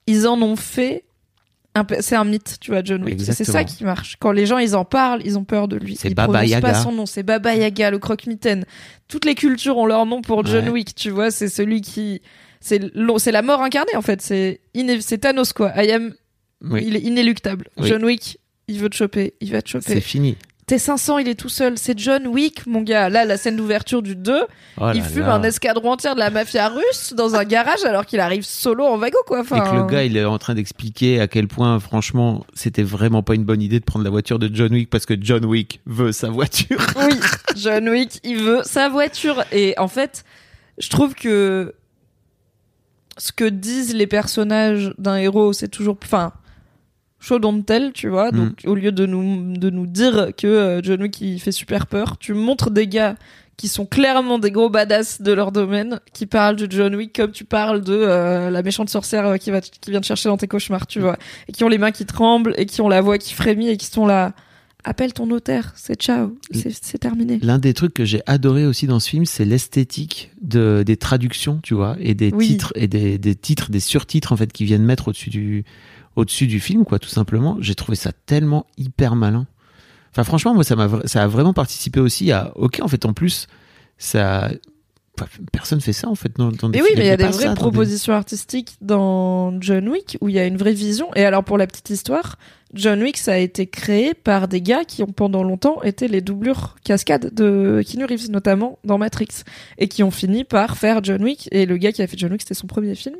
ils 0.06 0.26
en 0.28 0.40
ont 0.42 0.56
fait. 0.56 1.04
C'est 2.00 2.16
un 2.16 2.24
mythe, 2.24 2.56
tu 2.58 2.70
vois, 2.70 2.82
John 2.82 3.04
Wick. 3.04 3.20
C'est 3.20 3.44
ça 3.44 3.62
qui 3.64 3.84
marche. 3.84 4.16
Quand 4.18 4.32
les 4.32 4.46
gens 4.46 4.56
ils 4.56 4.74
en 4.76 4.86
parlent, 4.86 5.20
ils 5.26 5.36
ont 5.36 5.44
peur 5.44 5.68
de 5.68 5.76
lui. 5.76 5.94
C'est 5.96 6.08
Ils 6.08 6.14
Baba 6.14 6.32
prononcent 6.32 6.48
Yaga. 6.50 6.68
pas 6.68 6.74
son 6.74 6.90
nom. 6.92 7.04
C'est 7.04 7.22
Baba 7.22 7.54
Yaga, 7.54 7.90
le 7.90 7.98
croque-mitaine. 7.98 8.64
Toutes 9.08 9.26
les 9.26 9.34
cultures 9.34 9.76
ont 9.76 9.84
leur 9.84 10.06
nom 10.06 10.22
pour 10.22 10.46
John 10.46 10.64
Ouais. 10.64 10.70
Wick, 10.70 10.94
tu 10.94 11.10
vois. 11.10 11.30
C'est 11.30 11.48
celui 11.48 11.82
qui. 11.82 12.22
C'est 12.60 12.80
la 13.30 13.42
mort 13.42 13.60
incarnée, 13.62 13.94
en 13.94 14.00
fait. 14.00 14.22
C'est 14.22 14.60
Thanos, 15.20 15.52
quoi. 15.52 15.72
I 15.76 15.90
am. 15.92 16.14
Oui, 16.64 16.82
Il 16.86 16.96
est 16.96 17.00
inéluctable. 17.00 17.68
Oui. 17.76 17.88
John 17.88 18.04
Wick, 18.04 18.38
il 18.68 18.78
veut 18.78 18.88
te 18.88 18.96
choper. 18.96 19.34
Il 19.40 19.52
va 19.52 19.62
te 19.62 19.68
choper. 19.68 19.94
c'est 19.94 20.00
fini. 20.00 20.36
T500, 20.68 21.20
il 21.20 21.28
est 21.28 21.36
tout 21.36 21.48
seul. 21.48 21.78
C'est 21.78 21.96
John 21.96 22.26
Wick, 22.26 22.66
mon 22.66 22.80
gars. 22.82 23.08
Là, 23.08 23.24
la 23.24 23.36
scène 23.36 23.54
d'ouverture 23.54 24.02
du 24.02 24.16
2, 24.16 24.40
Oh 24.80 24.90
il 24.92 25.00
fume 25.04 25.20
là. 25.20 25.34
un 25.34 25.42
escadron 25.44 25.92
entier 25.92 26.12
de 26.12 26.18
la 26.18 26.28
mafia 26.30 26.68
russe 26.68 27.14
dans 27.16 27.36
un 27.36 27.44
garage 27.44 27.84
alors 27.84 28.04
qu'il 28.04 28.18
arrive 28.18 28.42
solo 28.42 28.84
en 28.84 28.98
wagon, 28.98 29.18
quoi. 29.28 29.42
Et 29.42 29.44
que 29.44 29.76
le 29.76 29.86
gars, 29.86 30.02
il 30.02 30.16
est 30.16 30.24
en 30.24 30.38
train 30.38 30.54
d'expliquer 30.56 31.20
à 31.20 31.28
quel 31.28 31.46
point, 31.46 31.78
franchement, 31.78 32.44
c'était 32.52 32.82
vraiment 32.82 33.22
pas 33.22 33.36
une 33.36 33.44
bonne 33.44 33.62
idée 33.62 33.78
de 33.78 33.84
prendre 33.84 34.04
la 34.04 34.10
voiture 34.10 34.40
de 34.40 34.50
John 34.52 34.72
Wick 34.72 34.90
parce 34.90 35.06
que 35.06 35.14
John 35.20 35.44
Wick 35.44 35.80
veut 35.86 36.10
sa 36.10 36.30
voiture. 36.30 36.78
Oui, 36.96 37.14
John 37.54 37.88
Wick, 37.88 38.18
il 38.24 38.38
veut 38.38 38.62
sa 38.64 38.88
voiture. 38.88 39.44
Et 39.52 39.74
en 39.78 39.86
fait, 39.86 40.24
je 40.78 40.88
trouve 40.88 41.14
que 41.14 41.74
ce 43.18 43.30
que 43.30 43.44
disent 43.44 43.94
les 43.94 44.08
personnages 44.08 44.92
d'un 44.98 45.16
héros, 45.16 45.52
c'est 45.52 45.68
toujours, 45.68 45.96
enfin, 46.02 46.32
show 47.20 47.38
don't 47.38 47.62
tell, 47.64 47.92
tu 47.92 48.08
vois. 48.08 48.30
Mm. 48.30 48.36
Donc, 48.36 48.52
au 48.66 48.74
lieu 48.74 48.92
de 48.92 49.06
nous, 49.06 49.56
de 49.56 49.70
nous 49.70 49.86
dire 49.86 50.30
que 50.36 50.46
euh, 50.46 50.82
John 50.82 51.02
Wick, 51.02 51.20
il 51.20 51.40
fait 51.40 51.52
super 51.52 51.86
peur, 51.86 52.18
tu 52.18 52.34
montres 52.34 52.70
des 52.70 52.86
gars 52.86 53.16
qui 53.56 53.68
sont 53.68 53.86
clairement 53.86 54.38
des 54.38 54.50
gros 54.50 54.68
badass 54.68 55.22
de 55.22 55.32
leur 55.32 55.50
domaine, 55.50 56.00
qui 56.12 56.26
parlent 56.26 56.56
de 56.56 56.70
John 56.70 56.94
Wick 56.94 57.16
comme 57.16 57.32
tu 57.32 57.44
parles 57.44 57.80
de 57.80 57.94
euh, 57.94 58.50
la 58.50 58.62
méchante 58.62 58.90
sorcière 58.90 59.26
euh, 59.26 59.36
qui 59.38 59.50
va, 59.50 59.62
qui 59.62 59.90
vient 59.90 60.00
te 60.00 60.06
chercher 60.06 60.28
dans 60.28 60.36
tes 60.36 60.46
cauchemars, 60.46 60.86
tu 60.86 61.00
vois. 61.00 61.16
Et 61.48 61.52
qui 61.52 61.64
ont 61.64 61.68
les 61.68 61.78
mains 61.78 61.90
qui 61.92 62.04
tremblent, 62.04 62.54
et 62.58 62.66
qui 62.66 62.80
ont 62.82 62.88
la 62.88 63.00
voix 63.00 63.16
qui 63.18 63.32
frémit, 63.32 63.68
et 63.68 63.76
qui 63.76 63.86
sont 63.86 64.06
là. 64.06 64.34
Appelle 64.88 65.12
ton 65.12 65.26
notaire, 65.26 65.72
c'est 65.74 66.00
ciao, 66.00 66.38
c'est 66.52 66.70
c'est 66.70 66.98
terminé. 66.98 67.40
L'un 67.42 67.58
des 67.58 67.74
trucs 67.74 67.92
que 67.92 68.04
j'ai 68.04 68.20
adoré 68.26 68.64
aussi 68.66 68.86
dans 68.86 69.00
ce 69.00 69.10
film, 69.10 69.26
c'est 69.26 69.44
l'esthétique 69.44 70.30
de, 70.40 70.84
des 70.86 70.96
traductions, 70.96 71.58
tu 71.60 71.74
vois, 71.74 71.96
et 71.98 72.14
des 72.14 72.30
Oui. 72.32 72.46
titres, 72.46 72.72
et 72.76 72.86
des, 72.86 73.18
des 73.18 73.34
titres, 73.34 73.72
des 73.72 73.80
surtitres, 73.80 74.30
en 74.32 74.36
fait, 74.36 74.52
qui 74.52 74.64
viennent 74.64 74.84
mettre 74.84 75.08
au-dessus 75.08 75.30
du, 75.30 75.64
au-dessus 76.16 76.46
du 76.46 76.58
film, 76.60 76.84
quoi, 76.84 76.98
tout 76.98 77.08
simplement. 77.08 77.56
J'ai 77.60 77.74
trouvé 77.74 77.96
ça 77.96 78.10
tellement 78.26 78.66
hyper 78.76 79.14
malin. 79.16 79.46
Enfin, 80.12 80.24
franchement, 80.24 80.54
moi, 80.54 80.64
ça 80.64 80.74
m'a, 80.76 80.86
vra- 80.88 81.06
ça 81.06 81.22
a 81.22 81.26
vraiment 81.28 81.52
participé 81.52 82.00
aussi 82.00 82.32
à, 82.32 82.52
ok, 82.56 82.80
en 82.82 82.88
fait, 82.88 83.04
en 83.04 83.12
plus, 83.12 83.46
ça, 83.98 84.50
personne 85.52 85.80
fait 85.80 85.92
ça, 85.92 86.08
en 86.08 86.14
fait, 86.14 86.36
dans, 86.36 86.50
dans 86.52 86.68
des 86.68 86.78
Mais 86.78 86.82
oui, 86.82 86.88
films. 86.88 86.98
mais 87.00 87.04
il 87.04 87.08
y 87.08 87.10
a 87.10 87.16
des 87.16 87.24
vraies 87.24 87.32
ça 87.34 87.44
dans 87.48 87.54
des- 87.54 87.60
propositions 87.60 88.12
artistiques 88.14 88.76
dans 88.80 89.58
John 89.60 89.88
Wick 89.88 90.16
où 90.20 90.28
il 90.28 90.34
y 90.34 90.38
a 90.38 90.46
une 90.46 90.56
vraie 90.56 90.72
vision. 90.74 91.08
Et 91.14 91.24
alors 91.24 91.44
pour 91.44 91.56
la 91.58 91.66
petite 91.66 91.90
histoire, 91.90 92.36
John 92.74 93.02
Wick 93.02 93.16
ça 93.16 93.32
a 93.34 93.36
été 93.38 93.66
créé 93.66 94.12
par 94.12 94.48
des 94.48 94.60
gars 94.60 94.84
qui 94.84 95.02
ont 95.02 95.06
pendant 95.12 95.42
longtemps 95.42 95.82
été 95.82 96.08
les 96.08 96.20
doublures 96.20 96.76
cascades 96.84 97.32
de 97.32 97.82
Keanu 97.86 98.04
Reeves 98.04 98.30
notamment 98.30 98.78
dans 98.84 98.98
Matrix 98.98 99.28
et 99.78 99.88
qui 99.88 100.02
ont 100.02 100.10
fini 100.10 100.44
par 100.44 100.76
faire 100.76 101.02
John 101.02 101.22
Wick. 101.22 101.48
Et 101.52 101.64
le 101.64 101.76
gars 101.78 101.92
qui 101.92 102.02
a 102.02 102.06
fait 102.06 102.18
John 102.18 102.32
Wick 102.32 102.42
c'était 102.42 102.54
son 102.54 102.66
premier 102.66 102.94
film. 102.94 103.16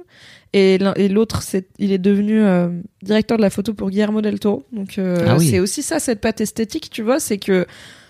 Et 0.52 0.78
l'autre 0.78 1.42
il 1.78 1.92
est 1.92 1.98
devenu 1.98 2.42
euh, 2.42 2.68
directeur 3.02 3.36
de 3.36 3.42
la 3.42 3.50
photo 3.50 3.74
pour 3.74 3.90
Guillermo 3.90 4.22
del 4.22 4.40
Toro. 4.40 4.64
Donc 4.72 4.98
euh, 4.98 5.26
Ah 5.28 5.36
oui. 5.36 5.48
c'est 5.48 5.58
aussi 5.58 5.82
ça 5.82 6.00
cette 6.00 6.20
patte 6.20 6.40
esthétique, 6.40 6.88
tu 6.90 7.02
vois, 7.02 7.20
c'est 7.20 7.38
que 7.38 7.66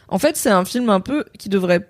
en 0.09 0.19
fait 0.19 0.37
c'est 0.37 0.51
un 0.51 0.65
film 0.65 0.91
un 0.91 1.01
peu 1.01 1.25
qui 1.39 1.49
devrait 1.49 1.89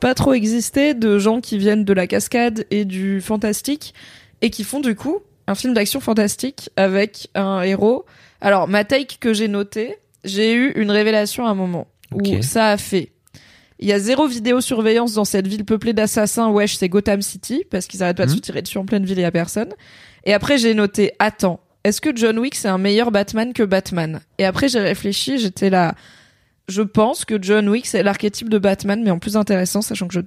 pas 0.00 0.14
trop 0.14 0.32
exister 0.32 0.94
de 0.94 1.18
gens 1.18 1.40
qui 1.40 1.58
viennent 1.58 1.84
de 1.84 1.92
la 1.92 2.06
cascade 2.06 2.64
et 2.70 2.84
du 2.84 3.20
fantastique 3.20 3.92
et 4.40 4.50
qui 4.50 4.64
font 4.64 4.80
du 4.80 4.94
coup 4.94 5.18
un 5.46 5.54
film 5.54 5.74
d'action 5.74 6.00
fantastique 6.00 6.70
avec 6.76 7.28
un 7.34 7.62
héros. 7.62 8.04
Alors, 8.40 8.68
ma 8.68 8.84
take 8.84 9.16
que 9.18 9.32
j'ai 9.32 9.48
notée, 9.48 9.96
j'ai 10.22 10.54
eu 10.54 10.72
une 10.76 10.90
révélation 10.90 11.46
à 11.46 11.50
un 11.50 11.54
moment 11.54 11.88
où 12.14 12.22
ça 12.42 12.68
a 12.70 12.76
fait. 12.76 13.10
Il 13.80 13.86
y 13.88 13.92
a 13.92 13.98
zéro 13.98 14.26
vidéosurveillance 14.26 15.14
dans 15.14 15.24
cette 15.24 15.46
ville 15.46 15.64
peuplée 15.64 15.92
d'assassins. 15.92 16.48
Wesh, 16.50 16.76
c'est 16.76 16.88
Gotham 16.88 17.22
City 17.22 17.64
parce 17.70 17.86
qu'ils 17.86 18.02
arrêtent 18.02 18.16
pas 18.16 18.26
de 18.26 18.30
Mhm. 18.30 18.36
se 18.36 18.40
tirer 18.42 18.62
dessus 18.62 18.78
en 18.78 18.84
pleine 18.84 19.04
ville 19.04 19.18
et 19.18 19.22
y 19.22 19.24
a 19.24 19.30
personne. 19.30 19.72
Et 20.24 20.32
après, 20.32 20.58
j'ai 20.58 20.74
noté, 20.74 21.12
attends, 21.20 21.60
est-ce 21.84 22.00
que 22.00 22.10
John 22.14 22.38
Wick 22.38 22.54
c'est 22.56 22.68
un 22.68 22.78
meilleur 22.78 23.10
Batman 23.12 23.52
que 23.52 23.62
Batman? 23.62 24.20
Et 24.38 24.44
après, 24.44 24.68
j'ai 24.68 24.80
réfléchi, 24.80 25.38
j'étais 25.38 25.70
là. 25.70 25.94
Je 26.66 26.82
pense 26.82 27.24
que 27.24 27.40
John 27.40 27.66
Wick 27.68 27.86
c'est 27.86 28.02
l'archétype 28.02 28.50
de 28.50 28.58
Batman, 28.58 29.00
mais 29.02 29.10
en 29.10 29.18
plus 29.18 29.36
intéressant, 29.36 29.80
sachant 29.80 30.06
que 30.08 30.14
je, 30.14 30.20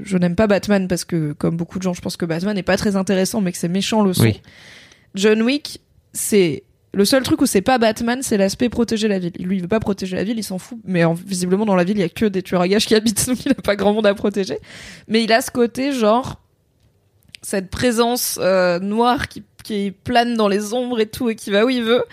je 0.00 0.16
n'aime 0.18 0.36
pas 0.36 0.46
Batman 0.46 0.86
parce 0.86 1.04
que, 1.04 1.32
comme 1.32 1.56
beaucoup 1.56 1.78
de 1.78 1.82
gens, 1.82 1.94
je 1.94 2.00
pense 2.02 2.16
que 2.16 2.26
Batman 2.26 2.54
n'est 2.54 2.62
pas 2.62 2.76
très 2.76 2.94
intéressant, 2.94 3.40
mais 3.40 3.50
que 3.52 3.58
c'est 3.58 3.68
méchant 3.68 4.02
le 4.02 4.12
son. 4.12 4.22
Oui. 4.24 4.40
John 5.14 5.42
Wick, 5.42 5.80
c'est 6.12 6.62
le 6.94 7.04
seul 7.04 7.22
truc 7.22 7.40
où 7.42 7.46
c'est 7.46 7.60
pas 7.60 7.78
Batman, 7.78 8.20
c'est 8.22 8.36
l'aspect 8.38 8.68
protéger 8.68 9.08
la 9.08 9.18
ville. 9.18 9.32
Lui, 9.38 9.56
il 9.56 9.62
veut 9.62 9.68
pas 9.68 9.80
protéger 9.80 10.16
la 10.16 10.24
ville, 10.24 10.38
il 10.38 10.42
s'en 10.42 10.58
fout. 10.58 10.78
Mais 10.84 11.04
en- 11.04 11.14
visiblement, 11.14 11.66
dans 11.66 11.76
la 11.76 11.84
ville, 11.84 11.98
il 11.98 12.00
y 12.00 12.04
a 12.04 12.08
que 12.08 12.24
des 12.24 12.42
tueurs 12.42 12.62
à 12.62 12.68
gages 12.68 12.86
qui 12.86 12.94
habitent, 12.96 13.26
donc 13.28 13.44
il 13.44 13.52
a 13.52 13.54
pas 13.54 13.76
grand 13.76 13.92
monde 13.92 14.06
à 14.06 14.14
protéger. 14.14 14.58
Mais 15.06 15.22
il 15.22 15.32
a 15.32 15.40
ce 15.42 15.50
côté, 15.50 15.92
genre, 15.92 16.40
cette 17.42 17.70
présence 17.70 18.38
euh, 18.42 18.78
noire 18.80 19.28
qui, 19.28 19.42
qui 19.64 19.90
plane 19.92 20.34
dans 20.34 20.48
les 20.48 20.72
ombres 20.72 20.98
et 21.00 21.06
tout, 21.06 21.28
et 21.28 21.34
qui 21.36 21.50
va 21.50 21.64
où 21.64 21.68
il 21.68 21.82
veut. 21.84 22.04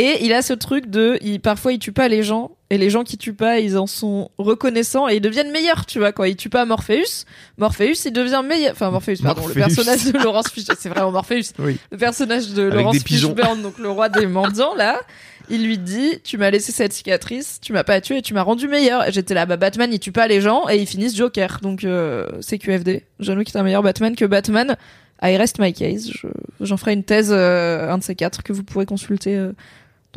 Et 0.00 0.24
il 0.24 0.32
a 0.32 0.42
ce 0.42 0.52
truc 0.52 0.88
de, 0.88 1.18
il, 1.22 1.40
parfois, 1.40 1.72
il 1.72 1.80
tue 1.80 1.90
pas 1.90 2.06
les 2.06 2.22
gens, 2.22 2.52
et 2.70 2.78
les 2.78 2.88
gens 2.88 3.02
qui 3.02 3.18
tuent 3.18 3.32
pas, 3.34 3.58
ils 3.58 3.76
en 3.76 3.88
sont 3.88 4.30
reconnaissants, 4.38 5.08
et 5.08 5.16
ils 5.16 5.20
deviennent 5.20 5.50
meilleurs, 5.50 5.86
tu 5.86 5.98
vois. 5.98 6.12
Quand 6.12 6.22
il 6.22 6.36
tue 6.36 6.48
pas 6.50 6.64
Morpheus, 6.66 7.24
Morpheus, 7.56 8.04
il 8.06 8.12
devient 8.12 8.42
meilleur. 8.46 8.72
Enfin, 8.72 8.92
Morpheus, 8.92 9.16
pardon, 9.20 9.40
Morpheus. 9.40 9.54
le 9.58 9.64
personnage 9.66 10.04
de 10.04 10.16
Laurence 10.22 10.48
Fishburne, 10.50 10.76
c'est 10.80 10.88
vraiment 10.88 11.10
Morpheus 11.10 11.52
Oui. 11.58 11.78
le 11.90 11.98
personnage 11.98 12.50
de 12.50 12.62
Avec 12.62 12.74
Laurence. 12.74 12.98
Fishburne, 12.98 13.60
donc 13.62 13.78
le 13.80 13.90
roi 13.90 14.08
des 14.08 14.26
mendiants, 14.26 14.76
là, 14.76 15.00
il 15.50 15.64
lui 15.66 15.78
dit, 15.78 16.20
tu 16.22 16.38
m'as 16.38 16.50
laissé 16.50 16.70
cette 16.70 16.92
cicatrice, 16.92 17.58
tu 17.60 17.72
m'as 17.72 17.82
pas 17.84 18.00
tué 18.00 18.18
et 18.18 18.22
tu 18.22 18.34
m'as 18.34 18.42
rendu 18.42 18.68
meilleur. 18.68 19.08
Et 19.08 19.10
j'étais 19.10 19.34
là, 19.34 19.46
bah, 19.46 19.56
Batman, 19.56 19.90
il 19.92 19.98
tue 19.98 20.12
pas 20.12 20.28
les 20.28 20.40
gens 20.40 20.68
et 20.68 20.76
ils 20.76 20.86
finissent 20.86 21.16
Joker. 21.16 21.58
Donc, 21.60 21.82
euh, 21.82 22.24
c'est 22.40 22.58
QFD. 22.58 23.04
John 23.18 23.36
Wick 23.38 23.48
est 23.52 23.58
un 23.58 23.64
meilleur 23.64 23.82
Batman 23.82 24.14
que 24.14 24.26
Batman 24.26 24.76
I 25.22 25.36
rest 25.36 25.58
my 25.58 25.72
case. 25.72 26.10
Je- 26.12 26.28
J'en 26.64 26.76
ferai 26.76 26.92
une 26.92 27.02
thèse, 27.02 27.30
euh, 27.32 27.90
un 27.90 27.98
de 27.98 28.04
ces 28.04 28.14
quatre, 28.14 28.44
que 28.44 28.52
vous 28.52 28.62
pourrez 28.62 28.86
consulter 28.86 29.34
euh, 29.36 29.52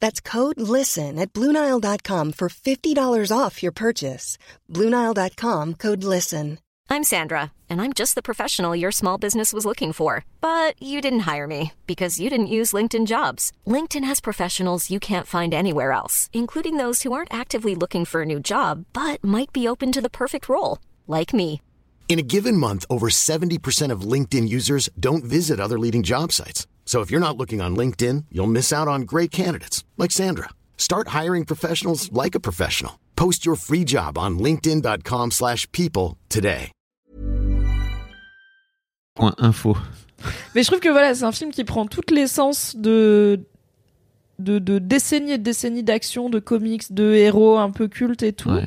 That's 0.00 0.20
code 0.20 0.60
LISTEN 0.60 1.18
at 1.18 1.32
Bluenile.com 1.32 2.32
for 2.32 2.48
$50 2.48 3.36
off 3.36 3.62
your 3.62 3.72
purchase. 3.72 4.38
Bluenile.com 4.72 5.74
code 5.74 6.04
LISTEN. 6.04 6.58
I'm 6.90 7.04
Sandra, 7.04 7.52
and 7.68 7.82
I'm 7.82 7.92
just 7.92 8.14
the 8.14 8.22
professional 8.22 8.74
your 8.74 8.92
small 8.92 9.18
business 9.18 9.52
was 9.52 9.66
looking 9.66 9.92
for. 9.92 10.24
But 10.40 10.82
you 10.82 11.02
didn't 11.02 11.28
hire 11.30 11.46
me 11.46 11.72
because 11.86 12.18
you 12.18 12.30
didn't 12.30 12.54
use 12.58 12.72
LinkedIn 12.72 13.06
jobs. 13.06 13.52
LinkedIn 13.66 14.04
has 14.04 14.20
professionals 14.20 14.90
you 14.90 14.98
can't 14.98 15.26
find 15.26 15.52
anywhere 15.52 15.92
else, 15.92 16.30
including 16.32 16.78
those 16.78 17.02
who 17.02 17.12
aren't 17.12 17.32
actively 17.32 17.74
looking 17.74 18.06
for 18.06 18.22
a 18.22 18.26
new 18.26 18.40
job 18.40 18.86
but 18.94 19.22
might 19.22 19.52
be 19.52 19.68
open 19.68 19.92
to 19.92 20.00
the 20.00 20.16
perfect 20.22 20.48
role, 20.48 20.78
like 21.06 21.34
me. 21.34 21.60
In 22.08 22.18
a 22.18 22.28
given 22.34 22.56
month, 22.56 22.86
over 22.88 23.10
70% 23.10 23.92
of 23.92 24.12
LinkedIn 24.12 24.48
users 24.48 24.88
don't 24.98 25.24
visit 25.24 25.60
other 25.60 25.78
leading 25.78 26.02
job 26.02 26.32
sites. 26.32 26.66
So 26.88 27.02
if 27.02 27.10
you're 27.10 27.20
not 27.20 27.36
looking 27.36 27.60
on 27.60 27.76
LinkedIn, 27.76 28.24
you'll 28.32 28.46
miss 28.50 28.72
out 28.72 28.88
on 28.88 29.02
great 29.02 29.30
candidates 29.30 29.84
like 29.98 30.10
Sandra. 30.10 30.48
Start 30.78 31.08
hiring 31.08 31.44
professionals 31.44 32.10
like 32.14 32.34
a 32.34 32.40
professional. 32.40 32.92
Post 33.14 33.44
your 33.44 33.56
free 33.56 33.84
job 33.84 34.16
on 34.16 34.38
linkedin.com/people 34.38 35.30
slash 35.30 35.70
people 35.70 36.16
today. 36.30 36.72
Point 39.14 39.34
info. 39.38 39.76
Mais 40.54 40.62
je 40.62 40.68
trouve 40.68 40.80
que 40.80 40.88
voilà, 40.88 41.14
c'est 41.14 41.24
un 41.24 41.32
film 41.32 41.50
qui 41.50 41.64
prend 41.64 41.86
toute 41.86 42.10
l'essence 42.10 42.74
de, 42.74 43.40
de, 44.38 44.58
de 44.58 44.78
décennies 44.78 45.32
et 45.32 45.38
de 45.38 45.42
décennies 45.42 45.82
d'action, 45.82 46.30
de 46.30 46.38
comics, 46.38 46.90
de 46.90 47.12
héros 47.12 47.58
un 47.58 47.70
peu 47.70 47.88
cultes 47.88 48.22
et 48.22 48.32
tout. 48.32 48.48
Ouais. 48.48 48.66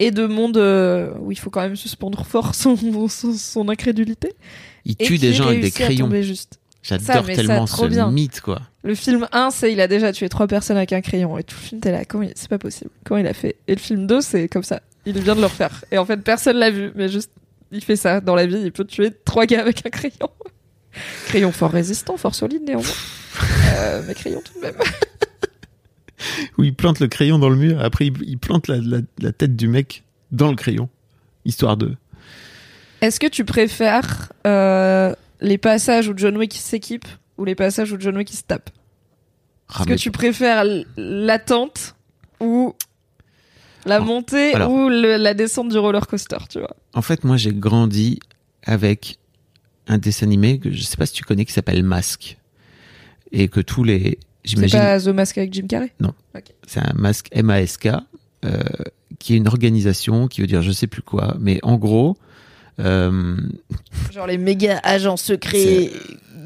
Et 0.00 0.10
de 0.10 0.26
monde 0.26 0.56
euh, 0.56 1.12
où 1.20 1.30
il 1.30 1.38
faut 1.38 1.50
quand 1.50 1.60
même 1.60 1.76
suspendre 1.76 2.26
fort 2.26 2.56
son, 2.56 2.76
son, 3.08 3.34
son 3.34 3.68
incrédulité. 3.68 4.32
Il 4.84 4.96
Et 4.98 5.04
tue 5.04 5.14
qui 5.14 5.20
des 5.20 5.32
gens 5.32 5.46
avec 5.46 5.60
des 5.60 5.70
crayons. 5.70 6.10
juste. 6.22 6.58
J'adore 6.82 7.06
ça, 7.26 7.34
tellement 7.34 7.64
trop 7.66 7.84
ce 7.84 7.88
bien. 7.90 8.10
mythe, 8.10 8.40
quoi. 8.40 8.60
Le 8.82 8.94
film 8.96 9.28
1, 9.30 9.50
c'est 9.52 9.72
il 9.72 9.80
a 9.80 9.86
déjà 9.86 10.12
tué 10.12 10.28
trois 10.28 10.46
personnes 10.48 10.76
avec 10.76 10.92
un 10.92 11.00
crayon. 11.00 11.38
Et 11.38 11.44
tout 11.44 11.54
le 11.60 11.64
film, 11.64 11.80
t'es 11.80 11.92
là, 11.92 12.04
comment 12.04 12.24
il- 12.24 12.32
c'est 12.34 12.48
pas 12.48 12.58
possible. 12.58 12.90
Comment 13.04 13.18
il 13.20 13.26
a 13.28 13.34
fait? 13.34 13.56
Et 13.68 13.74
le 13.74 13.80
film 13.80 14.06
2, 14.08 14.20
c'est 14.20 14.48
comme 14.48 14.64
ça. 14.64 14.80
Il 15.06 15.18
vient 15.20 15.34
de 15.36 15.40
le 15.40 15.46
refaire. 15.46 15.84
Et 15.92 15.98
en 15.98 16.04
fait, 16.04 16.16
personne 16.18 16.56
l'a 16.56 16.70
vu. 16.70 16.90
Mais 16.96 17.08
juste, 17.08 17.30
il 17.70 17.84
fait 17.84 17.94
ça 17.96 18.20
dans 18.20 18.34
la 18.34 18.46
vie. 18.46 18.60
Il 18.64 18.72
peut 18.72 18.84
tuer 18.84 19.10
trois 19.24 19.46
gars 19.46 19.60
avec 19.60 19.86
un 19.86 19.90
crayon. 19.90 20.28
crayon 21.26 21.52
fort 21.52 21.70
résistant, 21.70 22.16
fort 22.16 22.34
solide 22.34 22.62
néanmoins. 22.66 22.84
Euh, 23.74 24.02
mais 24.06 24.12
crayon 24.14 24.42
tout 24.44 24.52
de 24.60 24.66
même. 24.66 24.74
Où 26.58 26.62
il 26.64 26.74
plante 26.74 27.00
le 27.00 27.08
crayon 27.08 27.38
dans 27.38 27.48
le 27.48 27.56
mur, 27.56 27.80
après 27.82 28.06
il, 28.06 28.14
il 28.26 28.38
plante 28.38 28.68
la, 28.68 28.76
la- 28.76 28.98
la 29.18 29.32
tête 29.32 29.56
du 29.56 29.66
mec 29.68 30.04
dans 30.30 30.50
le 30.50 30.56
crayon. 30.56 30.88
Histoire 31.46 31.76
de. 31.76 31.94
Est-ce 33.00 33.18
que 33.18 33.26
tu 33.26 33.44
préfères 33.44 34.30
euh, 34.46 35.14
les 35.42 35.58
passages 35.58 36.08
où 36.08 36.14
John 36.16 36.36
Wick 36.38 36.54
s'équipe 36.54 37.06
ou 37.36 37.44
les 37.44 37.54
passages 37.54 37.92
où 37.92 37.96
John 38.00 38.16
Wick 38.16 38.30
se 38.30 38.42
tape 38.42 38.70
Est-ce 39.74 39.84
que 39.84 39.94
tu 39.94 40.10
préfères 40.10 40.64
l'attente 40.96 41.94
ou 42.40 42.74
la 43.84 43.96
Alors- 43.96 44.06
montée 44.06 44.54
alors- 44.54 44.70
ou 44.70 44.88
le- 44.88 45.16
la 45.16 45.34
descente 45.34 45.68
du 45.68 45.78
roller 45.78 46.06
coaster, 46.06 46.38
tu 46.48 46.60
vois? 46.60 46.76
En 46.94 47.02
fait, 47.02 47.24
moi, 47.24 47.36
j'ai 47.36 47.52
grandi 47.52 48.20
avec 48.64 49.18
un 49.88 49.98
dessin 49.98 50.26
animé 50.26 50.58
que 50.58 50.70
je 50.70 50.82
sais 50.82 50.96
pas 50.96 51.06
si 51.06 51.12
tu 51.14 51.24
connais 51.24 51.44
qui 51.44 51.52
s'appelle 51.52 51.82
Masque. 51.82 52.38
Et 53.32 53.48
que 53.48 53.60
tous 53.60 53.82
les. 53.82 54.18
C'est 54.44 54.50
J'imagine. 54.50 54.78
pas 54.78 55.00
The 55.00 55.08
Mask 55.08 55.38
avec 55.38 55.54
Jim 55.54 55.66
Carrey? 55.68 55.92
C'est 56.66 56.80
un 56.80 56.92
masque 56.94 57.28
MASK, 57.34 57.88
euh, 58.44 58.60
qui 59.18 59.34
est 59.34 59.36
une 59.38 59.46
organisation 59.48 60.28
qui 60.28 60.40
veut 60.42 60.46
dire 60.46 60.62
je 60.62 60.70
sais 60.72 60.86
plus 60.86 61.00
quoi. 61.02 61.36
Mais 61.40 61.58
en 61.62 61.76
gros, 61.78 62.16
Genre 62.78 64.26
les 64.26 64.38
méga 64.38 64.80
agents 64.82 65.16
secrets, 65.16 65.90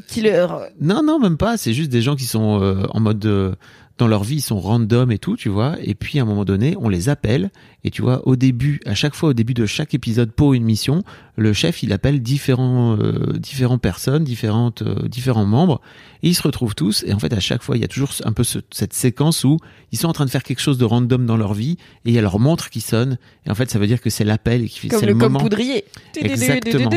killers. 0.07 0.47
Non, 0.81 1.03
non, 1.03 1.19
même 1.19 1.37
pas. 1.37 1.57
C'est 1.57 1.73
juste 1.73 1.91
des 1.91 2.03
gens 2.03 2.17
qui 2.17 2.25
sont 2.25 2.61
euh, 2.62 2.87
en 2.91 3.01
mode 3.01 3.25
euh, 3.27 3.55
dans 3.99 4.09
leur 4.09 4.25
vie, 4.25 4.37
ils 4.37 4.41
sont 4.43 4.61
random 4.61 5.11
et 5.11 5.19
tout, 5.19 5.37
tu 5.37 5.49
vois. 5.49 5.77
Et 5.83 5.95
puis 5.95 6.19
à 6.19 6.23
un 6.23 6.25
moment 6.27 6.45
donné, 6.45 6.77
on 6.79 6.91
les 6.91 7.09
appelle. 7.09 7.51
Et 7.83 7.91
tu 7.91 8.03
vois, 8.03 8.27
au 8.29 8.37
début, 8.37 8.81
à 8.85 8.95
chaque 8.95 9.15
fois, 9.15 9.31
au 9.31 9.33
début 9.33 9.55
de 9.55 9.65
chaque 9.65 9.95
épisode 9.95 10.33
pour 10.33 10.53
une 10.53 10.65
mission, 10.65 11.03
le 11.37 11.53
chef 11.55 11.83
il 11.83 11.93
appelle 11.93 12.21
différents 12.21 12.97
euh, 12.99 13.33
différentes 13.39 13.81
personnes, 13.81 14.23
différentes 14.25 14.83
euh, 14.83 15.09
différents 15.09 15.47
membres, 15.47 15.81
et 16.23 16.29
ils 16.29 16.35
se 16.35 16.43
retrouvent 16.43 16.75
tous. 16.75 17.05
Et 17.07 17.15
en 17.15 17.19
fait, 17.19 17.33
à 17.33 17.41
chaque 17.41 17.63
fois, 17.63 17.77
il 17.77 17.81
y 17.81 17.85
a 17.85 17.89
toujours 17.89 18.11
un 18.25 18.33
peu 18.33 18.45
ce- 18.45 18.59
cette 18.71 18.93
séquence 18.93 19.45
où 19.45 19.59
ils 19.93 19.99
sont 19.99 20.09
en 20.09 20.13
train 20.13 20.25
de 20.27 20.31
faire 20.31 20.43
quelque 20.43 20.61
chose 20.61 20.77
de 20.79 20.85
random 20.85 21.25
dans 21.25 21.37
leur 21.39 21.55
vie, 21.55 21.79
et 22.05 22.11
il 22.11 22.13
y 22.13 22.19
a 22.19 22.23
leur 22.23 22.39
montre 22.39 22.69
qui 22.69 22.83
sonne. 22.83 23.17
Et 23.47 23.51
en 23.51 23.55
fait, 23.55 23.71
ça 23.71 23.79
veut 23.79 23.87
dire 23.87 24.03
que 24.03 24.11
c'est 24.11 24.25
l'appel 24.25 24.63
et 24.65 24.69
qui 24.69 24.89
c'est 24.91 25.01
le, 25.01 25.13
le 25.13 25.19
comme 25.19 25.33
moment. 25.33 25.39
poudrier. 25.41 25.85
Exactement. 26.17 26.91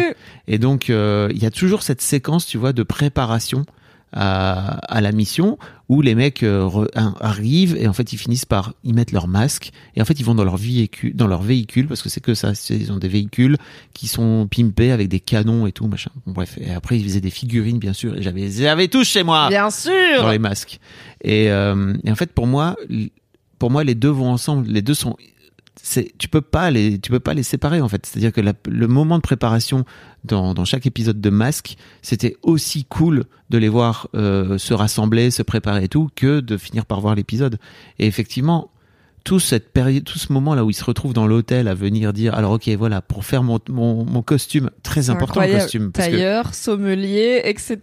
Et 0.47 0.57
donc, 0.57 0.89
euh, 0.89 1.29
il 1.33 1.41
y 1.41 1.45
a 1.45 1.51
toujours 1.51 1.83
cette 1.83 2.01
séquence, 2.01 2.45
tu 2.45 2.57
vois, 2.57 2.73
de 2.73 2.83
préparation 2.83 3.65
à, 4.11 4.77
à 4.93 5.01
la 5.01 5.11
mission 5.11 5.57
où 5.87 6.01
les 6.01 6.15
mecs 6.15 6.43
euh, 6.43 6.65
re- 6.65 6.87
arrivent 7.19 7.75
et 7.77 7.87
en 7.87 7.93
fait 7.93 8.11
ils 8.13 8.17
finissent 8.17 8.45
par 8.45 8.73
y 8.83 8.93
mettre 8.93 9.13
leur 9.13 9.27
masque 9.27 9.71
et 9.95 10.01
en 10.01 10.05
fait 10.05 10.19
ils 10.19 10.23
vont 10.25 10.35
dans 10.35 10.43
leur 10.43 10.57
véhicule, 10.57 11.15
dans 11.15 11.27
leur 11.27 11.41
véhicule 11.41 11.87
parce 11.87 12.01
que 12.01 12.09
c'est 12.09 12.19
que 12.21 12.33
ça, 12.33 12.53
c'est- 12.55 12.75
ils 12.77 12.91
ont 12.91 12.97
des 12.97 13.07
véhicules 13.07 13.57
qui 13.93 14.07
sont 14.07 14.47
pimpés 14.47 14.91
avec 14.91 15.07
des 15.09 15.19
canons 15.19 15.67
et 15.67 15.71
tout 15.71 15.87
machin. 15.87 16.11
Bon, 16.25 16.33
bref, 16.33 16.57
et 16.59 16.71
après 16.71 16.97
ils 16.99 17.03
faisaient 17.03 17.21
des 17.21 17.29
figurines 17.29 17.79
bien 17.79 17.93
sûr 17.93 18.17
et 18.17 18.21
j'avais, 18.21 18.49
j'avais 18.51 18.87
tous 18.87 19.03
chez 19.07 19.23
moi 19.23 19.49
Bien 19.49 19.69
sûr 19.69 19.91
dans 20.21 20.31
les 20.31 20.39
masques. 20.39 20.79
Et, 21.23 21.49
euh, 21.51 21.93
et 22.03 22.11
en 22.11 22.15
fait, 22.15 22.31
pour 22.31 22.47
moi, 22.47 22.75
pour 23.57 23.69
moi, 23.71 23.83
les 23.83 23.95
deux 23.95 24.09
vont 24.09 24.29
ensemble. 24.31 24.67
Les 24.69 24.81
deux 24.81 24.93
sont. 24.93 25.17
C'est, 25.81 26.11
tu 26.17 26.27
peux 26.27 26.41
pas 26.41 26.69
les, 26.71 26.99
tu 26.99 27.09
peux 27.09 27.19
pas 27.21 27.33
les 27.33 27.43
séparer 27.43 27.79
en 27.81 27.87
fait. 27.87 28.05
C'est-à-dire 28.05 28.33
que 28.33 28.41
la- 28.41 28.53
le 28.67 28.87
moment 28.87 29.17
de 29.17 29.21
préparation 29.21 29.85
dans, 30.23 30.53
dans 30.53 30.65
chaque 30.65 30.85
épisode 30.85 31.19
de 31.21 31.29
Masque, 31.29 31.77
c'était 32.01 32.35
aussi 32.43 32.83
cool 32.85 33.23
de 33.49 33.57
les 33.57 33.69
voir 33.69 34.09
euh, 34.13 34.57
se 34.57 34.73
rassembler, 34.73 35.31
se 35.31 35.41
préparer 35.41 35.85
et 35.85 35.87
tout, 35.87 36.09
que 36.15 36.41
de 36.41 36.57
finir 36.57 36.85
par 36.85 36.99
voir 37.01 37.15
l'épisode. 37.15 37.57
Et 37.97 38.05
effectivement, 38.07 38.71
tout 39.23 39.39
cette 39.39 39.71
période, 39.71 40.03
tout 40.03 40.19
ce 40.19 40.31
moment 40.33 40.53
là 40.53 40.63
où 40.65 40.69
ils 40.69 40.73
se 40.75 40.83
retrouvent 40.83 41.13
dans 41.13 41.27
l'hôtel 41.27 41.67
à 41.67 41.73
venir 41.73 42.13
dire, 42.13 42.35
alors 42.35 42.51
ok, 42.53 42.67
voilà, 42.77 43.01
pour 43.01 43.23
faire 43.25 43.41
mon, 43.43 43.59
mon, 43.69 44.03
mon 44.05 44.21
costume, 44.21 44.69
très 44.83 45.03
C'est 45.03 45.09
important 45.11 45.41
le 45.41 45.47
costume, 45.53 45.91
parce 45.91 46.07
que 46.07 46.11
Tailleur, 46.13 46.53
sommelier, 46.53 47.41
etc. 47.45 47.77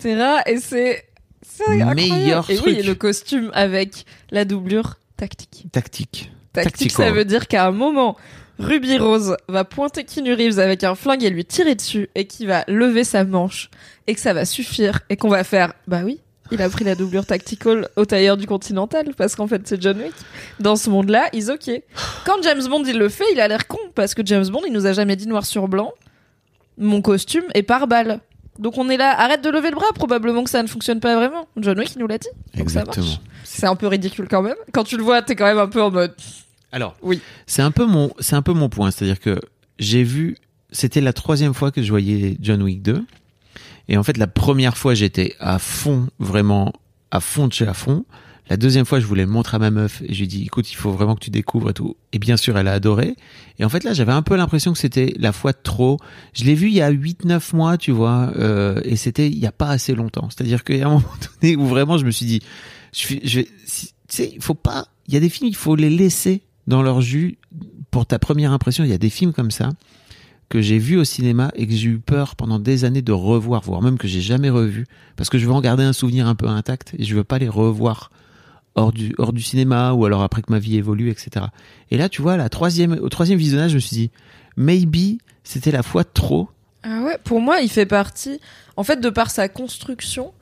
Et 0.47 0.59
c'est 0.59 1.05
c'est. 1.43 1.85
Meilleur 1.95 2.49
Et 2.51 2.55
oui, 2.59 2.75
truc. 2.75 2.87
le 2.87 2.95
costume 2.95 3.51
avec 3.55 4.05
la 4.31 4.45
doublure 4.45 4.99
tactique. 5.17 5.67
tactique. 5.73 6.31
Tactique, 6.65 6.93
ça 6.93 7.11
veut 7.11 7.25
dire 7.25 7.49
qu'à 7.49 7.67
un 7.67 7.71
moment, 7.71 8.17
Ruby 8.59 8.97
Rose 8.99 9.37
va 9.49 9.65
pointer 9.65 10.05
Keanu 10.05 10.33
Reeves 10.33 10.59
avec 10.59 10.85
un 10.85 10.95
flingue 10.95 11.25
et 11.25 11.31
lui 11.31 11.45
tirer 11.45 11.75
dessus 11.75 12.09
et 12.15 12.27
qui 12.27 12.47
va 12.47 12.65
lever 12.69 13.05
sa 13.05 13.25
manche 13.25 13.71
et 14.07 14.15
que 14.15 14.21
ça 14.21 14.33
va 14.33 14.45
suffire 14.45 15.01
et 15.11 15.17
qu'on 15.17 15.29
va 15.29 15.45
faire 15.45 15.75
bah 15.87 16.01
oui, 16.05 16.21
il 16.51 16.63
a 16.63 16.69
pris 16.71 16.85
la 16.85 16.95
doublure 16.95 17.27
tactical 17.27 17.89
au 17.97 18.05
tailleur 18.05 18.37
du 18.37 18.47
Continental 18.47 19.15
parce 19.17 19.37
qu'en 19.37 19.47
fait 19.47 19.67
c'est 19.67 19.81
John 19.81 19.99
Wick. 19.99 20.15
Dans 20.61 20.77
ce 20.77 20.89
monde-là, 20.89 21.29
ils 21.33 21.51
ok. 21.51 21.71
Quand 22.25 22.43
James 22.43 22.67
Bond 22.69 22.85
il 22.85 22.99
le 22.99 23.09
fait, 23.09 23.25
il 23.33 23.41
a 23.41 23.49
l'air 23.49 23.67
con 23.67 23.79
parce 23.95 24.15
que 24.15 24.23
James 24.25 24.47
Bond 24.47 24.63
il 24.67 24.73
nous 24.73 24.87
a 24.87 24.93
jamais 24.93 25.17
dit 25.17 25.29
noir 25.29 25.45
sur 25.45 25.69
blanc. 25.69 25.93
Mon 26.79 27.03
costume 27.03 27.45
est 27.55 27.63
par 27.63 27.87
balle. 27.87 28.21
Donc 28.59 28.79
on 28.79 28.89
est 28.89 28.97
là, 28.97 29.19
arrête 29.19 29.43
de 29.43 29.51
lever 29.51 29.69
le 29.69 29.77
bras, 29.77 29.93
probablement 29.95 30.45
que 30.45 30.51
ça 30.51 30.63
ne 30.63 30.69
fonctionne 30.69 31.01
pas 31.01 31.15
vraiment. 31.17 31.47
John 31.59 31.79
Wick 31.79 31.93
il 31.95 31.99
nous 31.99 32.07
l'a 32.07 32.17
dit. 32.17 32.29
Donc 32.57 32.71
ça 32.71 32.85
marche. 32.85 32.97
Exactement. 32.99 33.23
C'est 33.45 33.67
un 33.67 33.77
peu 33.77 33.87
ridicule 33.87 34.29
quand 34.31 34.43
même. 34.43 34.57
Quand 34.73 34.85
tu 34.85 34.97
le 34.97 35.03
vois, 35.03 35.21
t'es 35.21 35.37
quand 35.37 35.45
même 35.45 35.59
un 35.59 35.69
peu 35.69 35.83
en 35.83 35.91
mode 35.91 36.15
Alors, 36.77 36.95
Oui. 37.03 37.21
c'est 37.47 37.63
un 37.63 37.71
peu 37.71 37.87
mon, 37.87 38.11
c'est 38.19 38.37
un 38.37 38.43
peu 38.43 38.53
mon 38.53 38.69
point, 38.69 38.91
c'est-à-dire 38.91 39.19
que 39.19 39.41
j'ai 39.79 40.03
vu, 40.03 40.37
c'était 40.71 41.01
la 41.01 41.15
troisième 41.15 41.55
fois 41.55 41.71
que 41.71 41.83
je 41.83 41.89
voyais 41.89 42.37
John 42.43 42.63
Wick 42.63 42.83
2, 42.83 43.03
et 43.89 43.97
en 43.97 44.03
fait 44.03 44.19
la 44.19 44.27
première 44.27 44.77
fois 44.77 44.93
j'étais 44.93 45.35
à 45.41 45.59
fond, 45.59 46.09
vraiment 46.19 46.75
à 47.11 47.21
fond 47.21 47.49
de 47.49 47.55
chez 47.55 47.67
à 47.67 47.73
fond. 47.73 48.05
La 48.51 48.57
deuxième 48.59 48.85
fois, 48.85 49.01
je 49.01 49.07
voulais 49.07 49.25
le 49.25 49.31
montrer 49.31 49.57
à 49.57 49.59
ma 49.59 49.71
meuf 49.73 50.03
et 50.07 50.13
j'ai 50.15 50.27
dit, 50.29 50.45
écoute, 50.45 50.71
il 50.71 50.77
faut 50.77 50.93
vraiment 50.93 51.17
que 51.17 51.25
tu 51.25 51.31
découvres 51.31 51.71
et 51.71 51.73
tout. 51.75 51.97
Et 52.13 52.21
bien 52.21 52.37
sûr, 52.37 52.57
elle 52.57 52.69
a 52.69 52.75
adoré. 52.75 53.17
Et 53.59 53.65
en 53.65 53.69
fait, 53.69 53.83
là, 53.83 53.93
j'avais 53.93 54.13
un 54.13 54.23
peu 54.23 54.37
l'impression 54.37 54.73
que 54.73 54.79
c'était 54.79 55.15
la 55.19 55.33
fois 55.33 55.51
de 55.51 55.59
trop. 55.61 55.99
Je 56.33 56.45
l'ai 56.45 56.55
vu 56.55 56.69
il 56.69 56.75
y 56.75 56.81
a 56.81 56.93
8-9 56.93 57.57
mois, 57.57 57.77
tu 57.77 57.91
vois, 57.91 58.31
euh, 58.37 58.81
et 58.85 58.95
c'était 58.95 59.27
il 59.27 59.37
y 59.39 59.47
a 59.47 59.53
pas 59.53 59.71
assez 59.71 59.97
longtemps. 59.97 60.29
C'est-à-dire 60.31 60.63
qu'il 60.63 60.77
y 60.77 60.83
a 60.83 60.87
un 60.87 60.91
moment 61.01 61.09
donné 61.41 61.57
où 61.57 61.67
vraiment, 61.67 61.99
je 61.99 62.05
me 62.05 62.13
suis 62.13 62.27
dit, 62.27 62.41
je, 62.93 63.15
je 63.25 63.41
tu 63.41 63.49
sais, 64.09 64.31
il 64.33 64.41
faut 64.41 64.55
pas, 64.55 64.87
il 65.09 65.15
y 65.15 65.17
a 65.17 65.21
des 65.21 65.29
films, 65.29 65.49
il 65.49 65.57
faut 65.57 65.75
les 65.75 65.91
laisser 65.91 66.43
dans 66.67 66.83
leur 66.83 67.01
jus 67.01 67.39
pour 67.91 68.07
ta 68.07 68.19
première 68.19 68.53
impression. 68.53 68.85
Il 68.85 68.91
y 68.91 68.95
a 68.95 68.99
des 68.99 69.11
films 69.11 69.33
comme 69.33 69.51
ça. 69.51 69.71
que 70.49 70.61
j'ai 70.61 70.79
vu 70.79 70.97
au 70.97 71.05
cinéma 71.05 71.51
et 71.57 71.67
que 71.67 71.73
j'ai 71.73 71.89
eu 71.89 71.99
peur 71.99 72.37
pendant 72.37 72.61
des 72.61 72.85
années 72.85 73.03
de 73.03 73.11
revoir, 73.11 73.63
voire 73.63 73.83
même 73.83 73.99
que 73.99 74.07
j'ai 74.07 74.21
jamais 74.21 74.49
revu, 74.49 74.87
parce 75.17 75.29
que 75.29 75.39
je 75.39 75.47
veux 75.47 75.53
en 75.53 75.61
garder 75.61 75.83
un 75.83 75.93
souvenir 75.93 76.29
un 76.29 76.37
peu 76.37 76.47
intact 76.47 76.95
et 76.97 77.05
je 77.05 77.17
veux 77.17 77.25
pas 77.25 77.39
les 77.39 77.49
revoir 77.49 78.13
hors 78.77 78.93
du, 78.93 79.13
hors 79.19 79.33
du 79.33 79.43
cinéma 79.43 79.93
ou 79.93 80.05
alors 80.05 80.23
après 80.23 80.43
que 80.43 80.53
ma 80.53 80.61
vie 80.61 80.77
évolue, 80.77 81.11
etc. 81.11 81.47
Et 81.91 81.97
là, 81.97 82.09
tu 82.09 82.23
vois, 82.23 82.37
la 82.37 82.49
troisième, 82.49 82.93
au 82.93 83.09
troisième 83.09 83.39
visionnage, 83.39 83.73
je 83.73 83.77
me 83.77 83.81
suis 83.81 83.97
dit, 83.97 84.11
maybe 84.57 85.19
c'était 85.43 85.73
la 85.73 85.83
fois 85.83 86.05
trop. 86.05 86.49
Ah 86.85 87.03
ouais, 87.03 87.19
pour 87.25 87.41
moi, 87.41 87.61
il 87.61 87.69
fait 87.69 87.87
partie. 87.87 88.41
En 88.77 88.85
fait, 88.85 89.01
de 89.01 89.11
par 89.11 89.31
sa 89.31 89.49
construction, 89.49 90.33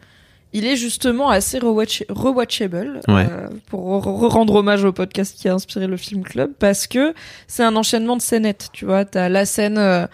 il 0.55 0.65
est 0.65 0.77
justement 0.77 1.29
assez 1.29 1.59
rewatch- 1.59 2.05
rewatchable. 2.09 3.01
Ouais. 3.09 3.27
euh, 3.31 3.49
pour 3.67 3.81
re- 4.03 4.29
rendre 4.29 4.55
hommage 4.55 4.85
au 4.85 4.93
podcast 4.93 5.37
qui 5.39 5.49
a 5.49 5.55
inspiré 5.55 5.87
le 5.87 5.97
film 5.99 6.23
club, 6.23 6.53
parce 6.59 6.87
que 6.87 7.13
c'est 7.49 7.63
un 7.65 7.77
enchaînement 7.77 8.17
de 8.17 8.23
scénettes. 8.23 8.71
Tu 8.73 8.87
vois, 8.87 9.05
t'as 9.05 9.29
la 9.29 9.45
scène. 9.45 9.77
euh, 9.79 10.07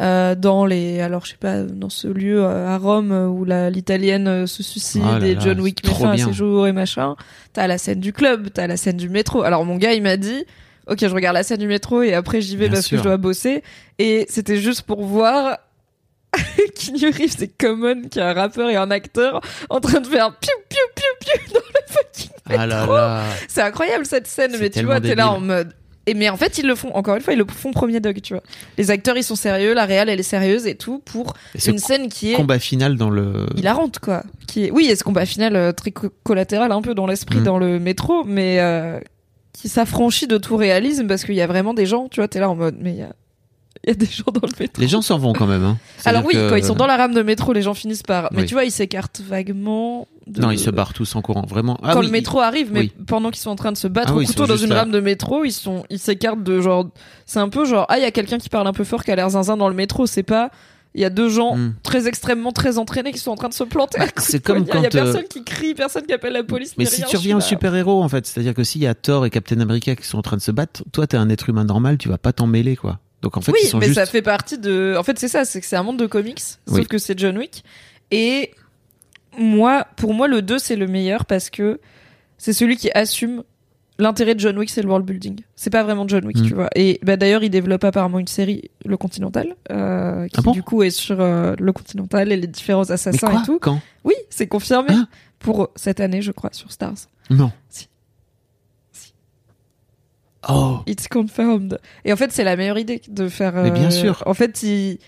euh, 0.00 0.34
dans 0.34 0.64
les 0.64 1.02
alors 1.02 1.26
je 1.26 1.32
sais 1.32 1.36
pas 1.38 1.64
dans 1.64 1.90
ce 1.90 2.08
lieu 2.08 2.42
euh, 2.42 2.66
à 2.66 2.78
Rome 2.78 3.12
où 3.12 3.44
l'italienne 3.44 4.46
se 4.46 4.62
suicide 4.62 5.02
Oh 5.04 5.18
là 5.18 5.26
et 5.26 5.34
là, 5.34 5.40
John 5.44 5.60
Wick 5.60 5.86
met 5.86 5.92
fin 5.92 6.12
à 6.12 6.16
ses 6.16 6.32
jours 6.32 6.66
et 6.66 6.72
machin 6.72 7.14
t'as 7.52 7.66
la 7.66 7.76
scène 7.76 8.00
du 8.00 8.14
club 8.14 8.48
t'as 8.54 8.66
la 8.66 8.78
scène 8.78 8.96
du 8.96 9.10
métro 9.10 9.42
alors 9.42 9.66
mon 9.66 9.76
gars 9.76 9.92
il 9.92 10.02
m'a 10.02 10.16
dit 10.16 10.46
ok 10.86 10.98
je 10.98 11.14
regarde 11.14 11.34
la 11.34 11.42
scène 11.42 11.58
du 11.58 11.66
métro 11.66 12.00
et 12.02 12.14
après 12.14 12.40
j'y 12.40 12.56
vais 12.56 12.68
Bien 12.68 12.76
parce 12.76 12.86
sûr. 12.86 12.96
que 12.96 13.02
je 13.02 13.08
dois 13.08 13.18
bosser 13.18 13.62
et 13.98 14.24
c'était 14.30 14.56
juste 14.56 14.82
pour 14.82 15.04
voir 15.04 15.58
Keanu 16.74 17.10
Reeves 17.10 17.34
c'est 17.38 17.48
Common 17.58 18.02
qui 18.10 18.18
est 18.18 18.22
un 18.22 18.32
rappeur 18.32 18.70
et 18.70 18.76
un 18.76 18.90
acteur 18.90 19.40
en 19.70 19.80
train 19.80 20.00
de 20.00 20.06
faire 20.06 20.34
piou 20.38 20.50
piou 20.68 20.78
piou 20.94 21.04
piou 21.20 21.52
dans 21.54 21.60
le 21.60 21.92
fucking 21.94 22.30
Ah 22.48 22.66
là 22.66 22.86
là. 22.86 23.24
c'est 23.48 23.62
incroyable 23.62 24.06
cette 24.06 24.26
scène, 24.26 24.56
mais 24.58 24.70
tu 24.70 24.84
vois, 24.84 25.00
t'es 25.00 25.14
là 25.14 25.30
en 25.30 25.40
mode. 25.40 25.74
Et 26.06 26.14
mais 26.14 26.28
en 26.28 26.36
fait, 26.36 26.58
ils 26.58 26.66
le 26.66 26.74
font, 26.74 26.92
encore 26.94 27.14
une 27.14 27.22
fois, 27.22 27.32
ils 27.32 27.38
le 27.38 27.46
font 27.46 27.70
premier 27.70 28.00
dog, 28.00 28.20
tu 28.22 28.34
vois. 28.34 28.42
Les 28.76 28.90
acteurs, 28.90 29.16
ils 29.16 29.22
sont 29.22 29.36
sérieux, 29.36 29.72
la 29.72 29.84
réal, 29.84 30.08
elle 30.08 30.18
est 30.18 30.24
sérieuse 30.24 30.66
et 30.66 30.74
tout, 30.74 30.98
pour 30.98 31.34
Et 31.54 31.68
une 31.70 31.78
scène 31.78 32.08
qui 32.08 32.32
est 32.32 32.36
combat 32.36 32.58
final 32.58 32.96
dans 32.96 33.08
le. 33.08 33.46
hilarante, 33.56 34.00
quoi. 34.00 34.24
Qui 34.48 34.64
est... 34.64 34.70
Oui, 34.72 34.88
et 34.90 34.96
ce 34.96 35.04
combat 35.04 35.26
final 35.26 35.54
euh, 35.54 35.70
très 35.70 35.92
co- 35.92 36.10
collatéral, 36.24 36.72
un 36.72 36.82
peu 36.82 36.96
dans 36.96 37.06
l'esprit, 37.06 37.38
Mm. 37.38 37.44
dans 37.44 37.58
le 37.58 37.78
métro, 37.78 38.24
mais 38.24 38.58
euh, 38.58 38.98
qui 39.52 39.68
s'affranchit 39.68 40.26
de 40.26 40.38
tout 40.38 40.56
réalisme 40.56 41.06
parce 41.06 41.22
qu'il 41.24 41.36
y 41.36 41.40
a 41.40 41.46
vraiment 41.46 41.72
des 41.72 41.86
gens, 41.86 42.08
tu 42.08 42.18
vois, 42.18 42.26
t'es 42.26 42.40
là 42.40 42.50
en 42.50 42.56
mode, 42.56 42.78
mais 42.80 42.90
il 42.90 42.98
y 42.98 43.02
a... 43.02 43.12
il 43.86 43.88
y 43.90 43.92
a 43.92 43.94
des 43.94 44.06
gens 44.06 44.24
dans 44.32 44.46
le 44.46 44.52
métro. 44.60 44.80
Les 44.80 44.88
gens 44.88 45.02
s'en 45.02 45.18
vont 45.18 45.32
quand 45.32 45.46
même. 45.46 45.64
Hein. 45.64 45.78
Alors 46.04 46.24
oui, 46.24 46.34
que- 46.34 46.48
quand 46.50 46.56
ils 46.56 46.64
sont 46.64 46.74
dans 46.74 46.86
la 46.86 46.96
rame 46.96 47.14
de 47.14 47.22
métro, 47.22 47.52
les 47.52 47.62
gens 47.62 47.74
finissent 47.74 48.02
par. 48.02 48.28
Mais 48.32 48.42
Oui. 48.42 48.46
tu 48.46 48.54
vois, 48.54 48.64
ils 48.64 48.70
s'écartent 48.70 49.20
vaguement. 49.20 50.06
De... 50.28 50.40
Non, 50.40 50.50
ils 50.52 50.58
se 50.58 50.70
barrent 50.70 50.92
tous 50.94 51.16
en 51.16 51.22
courant. 51.22 51.44
Vraiment. 51.48 51.78
Ah 51.82 51.94
quand 51.94 52.00
oui, 52.00 52.06
le 52.06 52.12
métro 52.12 52.40
arrive, 52.40 52.70
mais 52.72 52.80
oui. 52.80 52.92
pendant 53.08 53.30
qu'ils 53.30 53.40
sont 53.42 53.50
en 53.50 53.56
train 53.56 53.72
de 53.72 53.76
se 53.76 53.88
battre 53.88 54.12
Ah 54.14 54.16
au 54.18 54.22
couteau 54.24 54.46
dans 54.46 54.56
une 54.56 54.70
là. 54.70 54.80
rame 54.80 54.92
de 54.92 55.00
métro, 55.00 55.44
ils 55.44 55.50
sont, 55.52 55.84
ils 55.90 55.98
s'écartent 55.98 56.44
de 56.44 56.60
genre, 56.60 56.86
c'est 57.26 57.40
un 57.40 57.48
peu 57.48 57.64
genre, 57.64 57.86
ah, 57.88 57.98
il 57.98 58.02
y 58.02 58.06
a 58.06 58.12
quelqu'un 58.12 58.38
qui 58.38 58.48
parle 58.48 58.66
un 58.68 58.72
peu 58.72 58.84
fort, 58.84 59.02
qui 59.04 59.10
a 59.10 59.16
l'air 59.16 59.30
zinzin 59.30 59.56
dans 59.56 59.68
le 59.68 59.74
métro, 59.74 60.06
c'est 60.06 60.22
pas, 60.22 60.50
il 60.94 61.00
y 61.00 61.04
a 61.04 61.10
deux 61.10 61.28
gens 61.28 61.56
Hmm. 61.56 61.72
très 61.82 62.06
extrêmement 62.06 62.52
très 62.52 62.78
entraînés 62.78 63.10
qui 63.12 63.18
sont 63.18 63.32
en 63.32 63.36
train 63.36 63.48
de 63.48 63.54
se 63.54 63.64
planter. 63.64 63.98
coups 63.98 64.12
c'est 64.18 64.40
comme 64.44 64.64
poignard. 64.64 64.82
Il 64.82 64.84
y 64.84 64.86
a 64.86 64.90
quand, 64.90 64.98
euh, 65.08 65.12
personne 65.12 65.28
qui 65.28 65.42
crie, 65.42 65.74
personne 65.74 66.04
qui 66.06 66.12
appelle 66.12 66.34
la 66.34 66.44
police. 66.44 66.74
Mais 66.78 66.84
ni 66.84 66.90
si 66.90 66.96
rien, 66.98 67.06
tu 67.10 67.16
reviens 67.16 67.36
aux 67.38 67.40
suis 67.40 67.54
là. 67.54 67.58
super-héros, 67.58 68.00
en 68.02 68.08
fait, 68.08 68.24
c'est-à-dire 68.26 68.54
que 68.54 68.62
s'il 68.62 68.82
y 68.82 68.86
a 68.86 68.94
Thor 68.94 69.26
et 69.26 69.30
Captain 69.30 69.58
America 69.58 69.96
qui 69.96 70.06
sont 70.06 70.18
en 70.18 70.22
train 70.22 70.36
de 70.36 70.42
se 70.42 70.52
battre, 70.52 70.84
toi, 70.92 71.06
t'es 71.08 71.16
un 71.16 71.28
être 71.30 71.48
humain 71.48 71.64
normal, 71.64 71.98
tu 71.98 72.08
vas 72.08 72.18
pas 72.18 72.32
t'en 72.32 72.46
mêler, 72.46 72.76
quoi. 72.76 73.00
Donc 73.22 73.36
en 73.36 73.40
fait, 73.40 73.52
oui, 73.52 73.58
ils 73.62 73.68
sont 73.68 73.78
mais 73.78 73.86
juste. 73.86 73.98
ça 73.98 74.06
fait 74.06 74.22
partie 74.22 74.58
de. 74.58 74.94
En 74.98 75.02
fait, 75.02 75.18
c'est 75.18 75.28
ça, 75.28 75.44
c'est 75.44 75.60
que 75.60 75.66
c'est 75.66 75.76
un 75.76 75.82
monde 75.84 75.98
de 75.98 76.06
comics, 76.06 76.40
sauf 76.40 76.58
Oui. 76.68 76.86
que 76.86 76.98
c'est 76.98 77.18
John 77.18 77.38
Wick. 77.38 77.64
Et 78.10 78.50
moi, 79.38 79.86
pour 79.96 80.12
moi, 80.14 80.28
le 80.28 80.42
2, 80.42 80.58
c'est 80.58 80.76
le 80.76 80.86
meilleur 80.86 81.24
parce 81.24 81.48
que 81.50 81.80
c'est 82.38 82.52
celui 82.52 82.76
qui 82.76 82.90
assume 82.92 83.44
l'intérêt 83.98 84.34
de 84.34 84.40
John 84.40 84.58
Wick, 84.58 84.68
c'est 84.70 84.82
le 84.82 84.88
world 84.88 85.06
building. 85.06 85.40
C'est 85.54 85.70
pas 85.70 85.84
vraiment 85.84 86.06
John 86.08 86.24
Wick, 86.26 86.38
Mm. 86.38 86.46
tu 86.46 86.54
vois. 86.54 86.68
Et 86.74 86.98
bah, 87.02 87.16
d'ailleurs, 87.16 87.44
il 87.44 87.50
développe 87.50 87.84
apparemment 87.84 88.18
une 88.18 88.26
série, 88.26 88.70
Le 88.84 88.96
Continental, 88.96 89.54
euh, 89.70 90.26
qui 90.26 90.34
Ah 90.38 90.42
bon? 90.42 90.50
du 90.52 90.62
coup 90.62 90.82
est 90.82 90.90
sur 90.90 91.20
euh, 91.20 91.54
Le 91.58 91.72
Continental 91.72 92.32
et 92.32 92.36
les 92.36 92.46
différents 92.48 92.82
Mais 92.86 92.92
assassins 92.92 93.28
quoi? 93.30 93.40
et 93.42 93.46
tout. 93.46 93.58
Quand? 93.60 93.80
Oui, 94.04 94.14
c'est 94.30 94.48
confirmé 94.48 94.92
Hein 94.92 95.08
pour 95.38 95.70
cette 95.76 96.00
année, 96.00 96.22
je 96.22 96.32
crois, 96.32 96.50
sur 96.52 96.70
Stars. 96.72 96.94
Non. 97.30 97.52
Si. 97.68 97.86
Oh. 100.48 100.80
It's 100.86 101.08
confirmed. 101.08 101.78
Et 102.04 102.12
en 102.12 102.16
fait, 102.16 102.32
c'est 102.32 102.44
la 102.44 102.56
meilleure 102.56 102.78
idée 102.78 103.00
de 103.08 103.28
faire. 103.28 103.54
Mais 103.54 103.70
bien 103.70 103.86
euh, 103.86 103.90
sûr. 103.90 104.22
En 104.26 104.34
fait, 104.34 104.62
ils... 104.62 104.98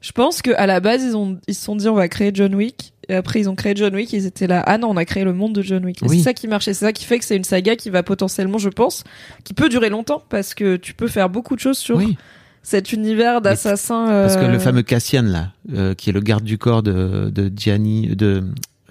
je 0.00 0.12
pense 0.12 0.42
que 0.42 0.50
à 0.56 0.66
la 0.66 0.80
base, 0.80 1.02
ils 1.02 1.16
ont 1.16 1.38
ils 1.48 1.54
se 1.54 1.64
sont 1.64 1.76
dit 1.76 1.88
on 1.88 1.94
va 1.94 2.08
créer 2.08 2.30
John 2.32 2.54
Wick. 2.54 2.92
Et 3.08 3.14
après, 3.14 3.40
ils 3.40 3.48
ont 3.48 3.54
créé 3.54 3.74
John 3.76 3.94
Wick. 3.94 4.12
Ils 4.12 4.26
étaient 4.26 4.46
là. 4.46 4.62
Ah 4.66 4.78
non, 4.78 4.90
on 4.90 4.96
a 4.96 5.04
créé 5.04 5.24
le 5.24 5.32
monde 5.32 5.54
de 5.54 5.62
John 5.62 5.84
Wick. 5.84 5.98
Oui. 6.02 6.18
C'est 6.18 6.24
ça 6.24 6.34
qui 6.34 6.48
marche. 6.48 6.68
Et 6.68 6.74
c'est 6.74 6.84
ça 6.84 6.92
qui 6.92 7.04
fait 7.04 7.18
que 7.18 7.24
c'est 7.24 7.36
une 7.36 7.44
saga 7.44 7.76
qui 7.76 7.90
va 7.90 8.02
potentiellement, 8.02 8.58
je 8.58 8.68
pense, 8.68 9.04
qui 9.44 9.54
peut 9.54 9.68
durer 9.68 9.88
longtemps 9.88 10.22
parce 10.28 10.54
que 10.54 10.76
tu 10.76 10.94
peux 10.94 11.08
faire 11.08 11.28
beaucoup 11.28 11.54
de 11.54 11.60
choses 11.60 11.78
sur 11.78 11.96
Oui. 11.96 12.16
cet 12.62 12.92
univers 12.92 13.40
d'assassins. 13.40 14.06
Parce 14.06 14.36
que 14.36 14.42
euh, 14.42 14.52
le 14.52 14.58
fameux 14.58 14.82
Cassian, 14.82 15.22
là, 15.22 15.52
euh, 15.72 15.94
qui 15.94 16.10
est 16.10 16.12
le 16.12 16.20
garde 16.20 16.44
du 16.44 16.58
corps 16.58 16.82
de, 16.82 17.30
de 17.30 17.50
Gianni, 17.56 18.14
de. 18.16 18.44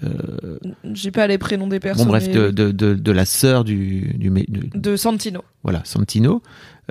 Euh, 0.04 0.58
J'ai 0.92 1.10
pas 1.10 1.26
les 1.26 1.38
prénoms 1.38 1.66
des 1.66 1.80
personnes. 1.80 2.04
bon, 2.06 2.10
bref, 2.12 2.30
de, 2.30 2.50
de, 2.50 2.70
de, 2.70 2.94
de 2.94 3.12
la 3.12 3.24
sœur 3.24 3.64
du. 3.64 4.14
du, 4.18 4.30
de- 4.48 4.96
Santino. 4.96 5.42
voilà, 5.62 5.82
Santino. 5.84 6.42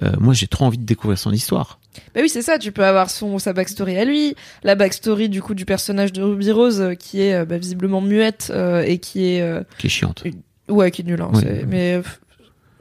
Euh, 0.03 0.11
moi, 0.19 0.33
j'ai 0.33 0.47
trop 0.47 0.65
envie 0.65 0.77
de 0.77 0.83
découvrir 0.85 1.17
son 1.17 1.31
histoire. 1.31 1.79
Bah 2.13 2.19
oui, 2.21 2.27
c'est 2.29 2.41
ça, 2.41 2.59
tu 2.59 2.71
peux 2.73 2.83
avoir 2.83 3.09
son, 3.09 3.39
sa 3.39 3.53
backstory 3.53 3.97
à 3.97 4.03
lui, 4.03 4.35
la 4.63 4.75
backstory 4.75 5.29
du 5.29 5.41
coup 5.41 5.53
du 5.53 5.63
personnage 5.63 6.11
de 6.11 6.21
Ruby 6.21 6.51
Rose 6.51 6.81
euh, 6.81 6.93
qui 6.93 7.21
est 7.21 7.45
bah, 7.45 7.57
visiblement 7.57 8.01
muette 8.01 8.51
euh, 8.53 8.81
et 8.81 8.97
qui 8.97 9.23
est... 9.25 9.65
Qui 9.77 9.87
est 9.87 9.89
chiante. 9.89 10.23
Ouais, 10.67 10.91
qui 10.91 11.03
est 11.03 11.05
nul, 11.05 11.21
hein, 11.21 11.29
Oui. 11.33 11.43
mais 11.67 12.01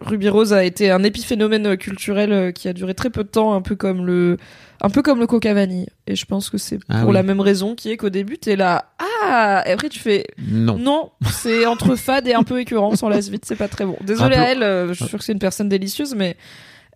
Ruby 0.01 0.29
Rose 0.29 0.53
a 0.53 0.65
été 0.65 0.91
un 0.91 1.05
épiphénomène 1.05 1.77
culturel 1.77 2.53
qui 2.53 2.67
a 2.67 2.73
duré 2.73 2.95
très 2.95 3.11
peu 3.11 3.23
de 3.23 3.29
temps, 3.29 3.55
un 3.55 3.63
peu 3.63 3.77
comme 3.77 4.05
le... 4.05 4.37
Un 4.81 4.91
peu 4.91 5.03
comme 5.03 5.19
le 5.21 5.27
coca 5.27 5.55
vanille. 5.55 5.87
Et 6.07 6.17
je 6.17 6.25
pense 6.27 6.51
que 6.51 6.59
c'est 6.59 6.79
Ah 6.89 7.01
pour 7.01 7.09
oui. 7.09 7.15
la 7.15 7.23
même 7.23 7.41
raison 7.41 7.75
qui 7.75 7.91
est 7.91 7.97
qu'au 7.97 8.11
début, 8.11 8.39
t'es 8.39 8.57
là, 8.57 8.93
ah 9.25 9.63
Et 9.67 9.71
après, 9.73 9.89
tu 9.89 9.99
fais, 9.99 10.27
Non. 10.39 10.77
non, 10.79 11.11
c'est 11.31 11.65
entre 11.67 11.95
fade 11.97 12.27
et 12.29 12.35
un 12.35 12.43
peu 12.43 12.61
écœurant, 12.61 12.95
s'en 12.97 13.09
lasse 13.09 13.29
vite, 13.29 13.45
c'est 13.47 13.57
pas 13.57 13.69
très 13.69 13.87
bon. 13.87 13.97
Désolée 14.03 14.37
à 14.37 14.51
elle, 14.51 14.63
euh, 14.63 14.89
je 14.89 14.95
suis 14.95 15.07
sûre 15.07 15.19
que 15.19 15.25
c'est 15.25 15.33
une 15.33 15.39
personne 15.39 15.69
délicieuse, 15.69 16.15
mais 16.15 16.37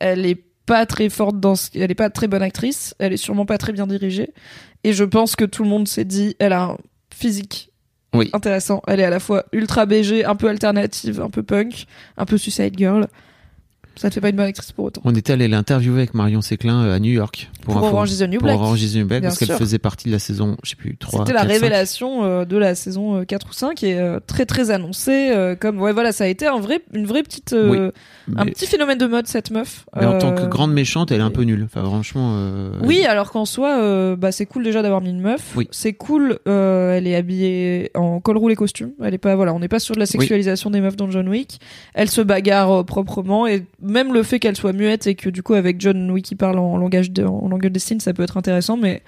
elle 0.00 0.26
est 0.26 0.42
pas 0.66 0.84
très 0.86 1.08
forte 1.08 1.40
dans 1.40 1.54
ce... 1.54 1.70
elle 1.74 1.90
est 1.90 1.94
pas 1.94 2.10
très 2.10 2.28
bonne 2.28 2.42
actrice, 2.42 2.94
elle 2.98 3.12
est 3.14 3.16
sûrement 3.18 3.46
pas 3.46 3.56
très 3.56 3.72
bien 3.72 3.86
dirigée, 3.86 4.34
et 4.84 4.92
je 4.92 5.04
pense 5.04 5.34
que 5.34 5.46
tout 5.46 5.62
le 5.62 5.68
monde 5.70 5.88
s'est 5.88 6.04
dit, 6.04 6.36
elle 6.38 6.52
a 6.52 6.62
un 6.64 6.76
physique 7.14 7.70
Oui. 8.14 8.28
intéressant, 8.34 8.82
elle 8.86 9.00
est 9.00 9.04
à 9.04 9.10
la 9.10 9.18
fois 9.20 9.46
ultra 9.52 9.86
BG, 9.86 10.26
un 10.26 10.34
peu 10.36 10.48
alternative, 10.48 11.22
un 11.22 11.30
peu 11.30 11.42
punk, 11.42 11.86
un 12.18 12.26
peu 12.26 12.36
Suicide 12.36 12.74
Girl. 12.76 13.06
Ça 13.98 14.08
te 14.08 14.14
fait 14.14 14.20
pas 14.20 14.28
une 14.30 14.36
bonne 14.36 14.46
actrice 14.46 14.72
pour 14.72 14.86
autant. 14.86 15.00
On 15.04 15.14
était 15.14 15.32
allé 15.32 15.48
l'interviewer 15.48 15.98
avec 15.98 16.14
Marion 16.14 16.40
Séclin 16.40 16.84
euh, 16.84 16.94
à 16.96 16.98
New 16.98 17.10
York. 17.12 17.50
Pour, 17.62 17.74
Pour. 17.74 17.82
Orange 17.84 18.12
is 18.12 18.18
the 18.18 18.22
New 18.28 18.38
Pour 18.38 18.44
Black. 18.48 18.56
Orange 18.56 18.82
is 18.82 18.92
the 18.92 18.96
New 18.96 19.06
Black, 19.06 19.20
Bien 19.20 19.28
parce 19.30 19.38
qu'elle 19.38 19.48
sûr. 19.48 19.58
faisait 19.58 19.78
partie 19.78 20.06
de 20.08 20.12
la 20.12 20.18
saison, 20.18 20.56
je 20.62 20.70
sais 20.70 20.76
plus, 20.76 20.96
3. 20.96 21.20
C'était 21.20 21.32
la 21.34 21.40
4, 21.42 21.48
5. 21.48 21.52
révélation 21.60 22.24
euh, 22.24 22.44
de 22.44 22.56
la 22.56 22.74
saison 22.74 23.16
euh, 23.20 23.24
4 23.24 23.46
ou 23.48 23.52
5 23.52 23.82
et 23.82 23.98
euh, 23.98 24.20
très 24.26 24.46
très 24.46 24.70
annoncée 24.70 25.30
euh, 25.34 25.54
comme 25.56 25.80
ouais 25.80 25.92
voilà 25.92 26.12
ça 26.12 26.24
a 26.24 26.26
été 26.28 26.46
un 26.46 26.58
vrai 26.60 26.80
une 26.94 27.04
vraie 27.06 27.22
petite 27.22 27.52
euh, 27.52 27.90
un 28.36 28.46
petit 28.46 28.66
phénomène 28.66 28.98
de 28.98 29.06
mode 29.06 29.26
cette 29.26 29.50
meuf. 29.50 29.84
mais 29.96 30.06
en 30.06 30.18
tant 30.18 30.32
que 30.34 30.42
Euh, 30.42 30.46
grande 30.46 30.72
méchante, 30.72 31.10
elle 31.10 31.20
est 31.20 31.24
un 31.24 31.30
peu 31.30 31.42
nulle. 31.42 31.64
Enfin, 31.64 31.84
franchement. 31.84 32.34
euh, 32.36 32.70
Oui, 32.84 33.04
alors 33.04 33.30
qu'en 33.32 33.44
soi, 33.44 33.78
euh, 33.80 34.14
bah, 34.16 34.30
c'est 34.32 34.46
cool 34.46 34.62
déjà 34.64 34.82
d'avoir 34.82 35.00
mis 35.00 35.10
une 35.10 35.20
meuf. 35.20 35.52
Oui. 35.56 35.66
C'est 35.72 35.92
cool, 35.94 36.38
euh, 36.46 36.94
elle 36.96 37.06
est 37.06 37.14
habillée 37.16 37.90
en 37.94 38.20
col 38.20 38.36
roulé 38.36 38.54
costume. 38.54 38.90
Elle 39.02 39.14
est 39.14 39.18
pas, 39.18 39.34
voilà, 39.34 39.52
on 39.54 39.58
n'est 39.58 39.68
pas 39.68 39.78
sur 39.80 39.94
de 39.94 40.00
la 40.00 40.06
sexualisation 40.06 40.70
des 40.70 40.80
meufs 40.80 40.96
dans 40.96 41.10
John 41.10 41.28
Wick. 41.28 41.60
Elle 41.94 42.08
se 42.10 42.20
bagarre 42.20 42.70
euh, 42.80 42.82
proprement 42.84 43.46
et 43.46 43.64
même 43.88 44.12
le 44.12 44.22
fait 44.22 44.38
qu'elle 44.38 44.56
soit 44.56 44.72
muette 44.72 45.06
et 45.06 45.14
que 45.14 45.28
du 45.30 45.42
coup 45.42 45.54
avec 45.54 45.80
John 45.80 46.10
Wick 46.10 46.24
qui 46.26 46.34
parle 46.36 46.58
en 46.58 46.76
langage 46.76 47.10
de, 47.10 47.24
en 47.24 47.48
langage 47.48 47.72
des 47.72 47.80
signes, 47.80 48.00
ça 48.00 48.12
peut 48.14 48.22
être 48.22 48.36
intéressant, 48.36 48.76
mais 48.76 49.02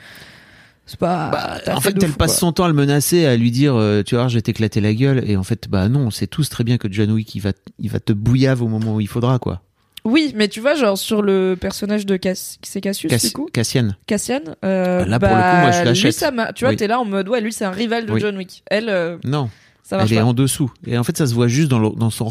c'est 0.87 0.99
pas. 0.99 1.31
Bah, 1.31 1.75
en 1.77 1.81
fait, 1.81 2.03
elle 2.03 2.11
passe 2.13 2.39
son 2.39 2.53
temps 2.53 2.65
à 2.65 2.69
le 2.69 2.75
menacer, 2.75 3.25
à 3.27 3.37
lui 3.37 3.51
dire, 3.53 3.75
euh, 3.77 4.03
tu 4.03 4.17
vois, 4.17 4.27
je 4.29 4.35
vais 4.35 4.43
t'éclater 4.43 4.81
la 4.81 4.93
gueule. 4.93 5.23
Et 5.31 5.37
en 5.37 5.45
fait, 5.45 5.69
bah 5.69 5.89
non, 5.89 6.01
on 6.07 6.11
sait 6.11 6.27
tous 6.27 6.49
très 6.49 6.65
bien 6.65 6.79
que 6.79 6.89
John 6.91 7.13
Wick, 7.13 7.33
il 7.37 7.41
va, 7.41 7.53
il 7.79 7.91
va 7.91 8.01
te 8.01 8.13
bouillave 8.13 8.63
au 8.63 8.67
moment 8.69 8.97
où 8.97 9.01
il 9.01 9.07
faudra, 9.09 9.39
quoi. 9.39 9.63
Oui, 10.05 10.33
mais 10.35 10.49
tu 10.49 10.61
vois, 10.61 10.75
genre 10.75 10.97
sur 10.97 11.21
le 11.21 11.57
personnage 11.61 12.07
de 12.07 12.17
Cass... 12.17 12.57
c'est 12.63 12.81
Cassius 12.81 13.13
Cassi- 13.13 13.27
du 13.29 13.33
coup, 13.35 13.49
Cassian. 13.53 13.89
Cassian. 14.07 14.41
Euh, 14.65 15.05
Là, 15.05 15.19
pour 15.21 15.29
le 15.29 15.35
coup, 15.35 15.41
moi, 15.41 15.71
je 15.73 15.79
bah, 15.79 15.85
l'achète. 15.85 16.05
Lui, 16.05 16.13
ça 16.15 16.31
m'a- 16.31 16.53
tu 16.55 16.65
vois, 16.65 16.71
Oui. 16.71 16.77
t'es 16.77 16.87
là 16.87 16.99
en 16.99 17.05
mode 17.05 17.29
ouais, 17.29 17.43
lui 17.43 17.53
c'est 17.53 17.67
un 17.67 17.71
rival 17.71 18.07
de 18.07 18.13
Oui. 18.13 18.21
John 18.21 18.35
Wick. 18.39 18.63
Elle, 18.71 18.89
euh, 18.89 19.19
Non, 19.25 19.51
ça 19.83 19.99
elle 20.03 20.11
est 20.13 20.17
pas. 20.17 20.25
en 20.25 20.33
dessous. 20.33 20.73
Et 20.87 20.97
en 20.97 21.05
fait, 21.05 21.19
ça 21.19 21.27
se 21.27 21.35
voit 21.35 21.49
juste 21.49 21.69
dans, 21.69 21.79
le- 21.79 21.91
dans 21.97 22.09
son. 22.11 22.31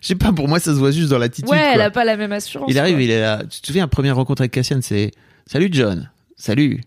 Je 0.00 0.08
sais 0.08 0.14
pas, 0.14 0.32
pour 0.32 0.48
moi, 0.48 0.58
ça 0.58 0.72
se 0.74 0.78
voit 0.78 0.90
juste 0.90 1.10
dans 1.10 1.18
l'attitude. 1.18 1.50
Ouais, 1.50 1.58
quoi. 1.58 1.74
elle 1.74 1.80
a 1.82 1.90
pas 1.90 2.04
la 2.04 2.16
même 2.16 2.32
assurance. 2.32 2.68
Il 2.70 2.78
arrive, 2.78 2.94
quoi. 2.94 3.02
il 3.02 3.10
est 3.10 3.20
là. 3.20 3.42
Tu 3.48 3.60
te 3.60 3.66
souviens, 3.66 3.86
première 3.88 4.16
rencontre 4.16 4.42
avec 4.42 4.52
Cassian, 4.52 4.78
c'est 4.82 5.10
Salut 5.46 5.68
John. 5.70 6.10
Salut. 6.36 6.80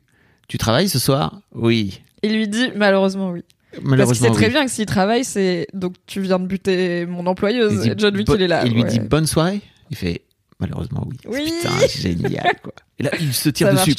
Tu 0.47 0.57
travailles 0.57 0.89
ce 0.89 0.99
soir? 0.99 1.39
Oui. 1.53 2.01
Il 2.23 2.33
lui 2.35 2.47
dit 2.47 2.71
malheureusement 2.75 3.29
oui. 3.31 3.43
Parce 3.71 3.81
qu'il 3.83 3.89
Malheureusement. 3.89 4.27
sait 4.29 4.33
très 4.33 4.45
oui. 4.47 4.51
bien 4.51 4.65
que 4.65 4.71
s'il 4.71 4.85
travaille, 4.87 5.23
c'est 5.23 5.67
donc 5.73 5.93
tu 6.07 6.21
viens 6.21 6.39
de 6.39 6.47
buter 6.47 7.05
mon 7.05 7.25
employeuse. 7.27 7.81
Dit 7.81 7.91
John 7.97 8.15
Wick, 8.17 8.25
bo- 8.27 8.35
il 8.35 8.41
est 8.41 8.47
là. 8.47 8.63
Il 8.65 8.73
lui 8.73 8.81
ouais. 8.81 8.89
dit 8.89 8.99
bonne 8.99 9.27
soirée. 9.27 9.61
Il 9.91 9.95
fait 9.97 10.23
malheureusement 10.59 11.05
oui. 11.09 11.17
Oui. 11.27 11.53
Putain, 11.61 11.87
génial 11.87 12.55
quoi. 12.61 12.73
Et 12.99 13.03
là, 13.03 13.11
il 13.19 13.33
se 13.33 13.49
tire 13.49 13.67
Ça 13.67 13.73
dessus. 13.73 13.95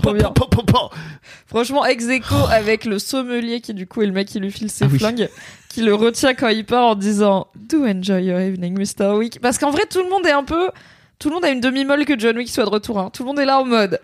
Franchement, 1.46 1.84
ex 1.86 2.06
aequo 2.08 2.34
avec 2.50 2.84
le 2.84 2.98
sommelier 2.98 3.60
qui 3.60 3.74
du 3.74 3.86
coup 3.86 4.02
est 4.02 4.06
le 4.06 4.12
mec 4.12 4.28
qui 4.28 4.38
lui 4.40 4.50
file 4.50 4.70
ses 4.70 4.84
Ah 4.84 4.88
oui. 4.90 4.98
flingues, 4.98 5.28
qui 5.68 5.82
le 5.82 5.94
retient 5.94 6.34
quand 6.34 6.48
il 6.48 6.64
part 6.66 6.86
en 6.86 6.94
disant 6.94 7.48
Do 7.56 7.84
enjoy 7.86 8.24
your 8.24 8.38
evening, 8.40 8.76
Mr. 8.78 9.16
Wick. 9.16 9.40
Parce 9.40 9.58
qu'en 9.58 9.70
vrai, 9.70 9.84
tout 9.90 10.02
le 10.02 10.08
monde 10.10 10.26
est 10.26 10.32
un 10.32 10.44
peu, 10.44 10.70
tout 11.18 11.28
le 11.28 11.34
monde 11.34 11.44
a 11.44 11.50
une 11.50 11.60
demi-molle 11.60 12.04
que 12.04 12.18
John 12.18 12.36
Wick 12.36 12.48
soit 12.50 12.64
de 12.64 12.70
retour. 12.70 12.98
hein. 12.98 13.10
Tout 13.12 13.22
le 13.22 13.28
monde 13.28 13.38
est 13.38 13.46
là 13.46 13.60
en 13.60 13.64
mode. 13.64 13.98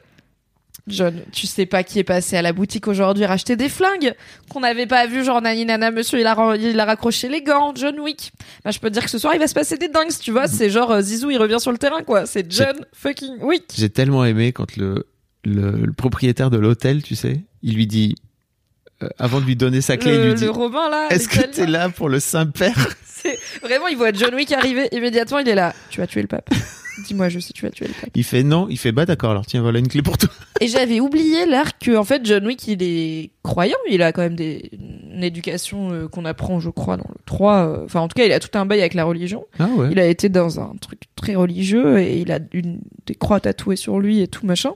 John, 0.87 1.23
tu 1.33 1.47
sais 1.49 1.67
pas 1.67 1.83
qui 1.83 1.99
est 1.99 2.05
passé 2.05 2.37
à 2.37 2.43
la 2.43 2.53
boutique 2.53 2.87
aujourd'hui 2.87 3.25
racheter 3.25 3.57
des 3.57 3.69
flingues 3.69 4.15
qu'on 4.51 4.61
n'avait 4.61 4.87
pas 4.87 5.07
vu, 5.07 5.25
genre 5.25 5.43
nani 5.43 5.65
nana, 5.65 5.91
monsieur, 5.91 6.21
il 6.21 6.27
a, 6.27 6.57
il 6.57 6.79
a 6.79 6.85
raccroché 6.85 7.29
les 7.29 7.43
gants, 7.43 7.73
John 7.75 7.99
Wick. 7.99 8.31
Bah, 8.65 8.71
je 8.71 8.79
peux 8.79 8.89
te 8.89 8.93
dire 8.95 9.03
que 9.05 9.11
ce 9.11 9.19
soir, 9.19 9.35
il 9.35 9.41
va 9.41 9.49
se 9.49 9.55
passer 9.55 9.79
des 9.79 9.89
dingues, 9.89 10.13
tu 10.21 10.31
vois. 10.31 10.47
C'est 10.47 10.71
genre, 10.71 10.93
euh, 10.93 11.01
Zizou, 11.01 11.31
il 11.31 11.39
revient 11.39 11.59
sur 11.59 11.73
le 11.73 11.79
terrain, 11.79 12.03
quoi. 12.03 12.25
C'est 12.27 12.51
John 12.53 12.77
fucking 12.93 13.41
Wick. 13.41 13.65
J'ai 13.77 13.91
tellement 13.91 14.25
aimé 14.25 14.53
quand 14.53 14.77
le, 14.77 15.07
le, 15.45 15.73
le 15.73 15.93
propriétaire 15.93 16.51
de 16.51 16.59
l'hôtel, 16.59 17.03
tu 17.03 17.17
sais, 17.17 17.41
il 17.63 17.75
lui 17.75 17.89
dit, 17.89 18.15
euh, 19.03 19.09
avant 19.19 19.41
de 19.41 19.47
lui 19.47 19.57
donner 19.57 19.81
sa 19.81 19.97
clé, 19.97 20.13
il 20.15 20.19
Le, 20.21 20.27
lui 20.29 20.35
dit, 20.35 20.45
le 20.45 20.51
Robin, 20.51 20.89
là. 20.89 21.09
est-ce 21.11 21.29
que 21.29 21.45
t'es 21.47 21.67
là 21.67 21.89
pour 21.89 22.09
le 22.09 22.21
Saint-Père? 22.21 22.95
Vraiment, 23.63 23.89
il 23.89 23.97
voit 23.97 24.13
John 24.13 24.33
Wick 24.37 24.53
arriver 24.53 24.89
immédiatement, 24.93 25.41
il 25.41 25.49
est 25.49 25.57
là. 25.57 25.75
Tu 25.91 26.01
vas 26.01 26.07
tuer 26.07 26.23
le 26.23 26.29
pape. 26.29 26.49
Dis-moi, 26.99 27.29
je 27.29 27.39
sais, 27.39 27.53
tu 27.53 27.63
vas 27.63 27.71
tuer 27.71 27.89
le 27.89 27.95
pape. 27.95 28.11
Il 28.15 28.25
fait 28.25 28.43
non, 28.43 28.69
il 28.71 28.79
fait 28.79 28.93
bah 28.93 29.05
d'accord, 29.05 29.31
alors 29.31 29.47
tiens, 29.47 29.63
voilà 29.63 29.79
une 29.79 29.89
clé 29.89 30.03
pour 30.03 30.17
toi. 30.17 30.31
Et 30.61 30.69
j'avais 30.69 31.01
oublié 31.01 31.47
l'air 31.47 31.79
que 31.79 31.97
en 31.97 32.05
fait 32.05 32.25
John 32.25 32.47
Wick 32.47 32.67
il 32.67 32.83
est 32.83 33.31
croyant, 33.43 33.77
il 33.91 34.03
a 34.03 34.13
quand 34.13 34.23
même 34.23 34.37
des, 34.37 34.71
une 34.73 35.23
éducation 35.23 35.93
euh, 35.93 36.09
qu'on 36.09 36.25
apprend 36.25 36.61
je 36.61 36.71
crois 36.71 36.97
dans 36.97 37.09
le 37.09 37.17
3 37.27 37.55
euh, 37.55 37.85
enfin 37.85 38.01
en 38.01 38.09
tout 38.09 38.15
cas 38.15 38.25
il 38.25 38.33
a 38.33 38.41
tout 38.41 38.57
un 38.59 38.65
bail 38.65 38.81
avec 38.81 38.95
la 38.95 39.05
religion. 39.05 39.45
Ah 39.59 39.69
ouais. 39.77 39.89
Il 39.91 40.01
a 40.01 40.07
été 40.07 40.29
dans 40.29 40.59
un 40.61 40.75
truc 40.81 41.03
très 41.15 41.35
religieux 41.35 41.99
et 41.99 42.21
il 42.21 42.33
a 42.33 42.39
une 42.53 42.81
des 43.07 43.15
croix 43.15 43.41
tatouées 43.41 43.77
sur 43.77 43.99
lui 43.99 44.21
et 44.21 44.29
tout 44.29 44.47
machin. 44.47 44.73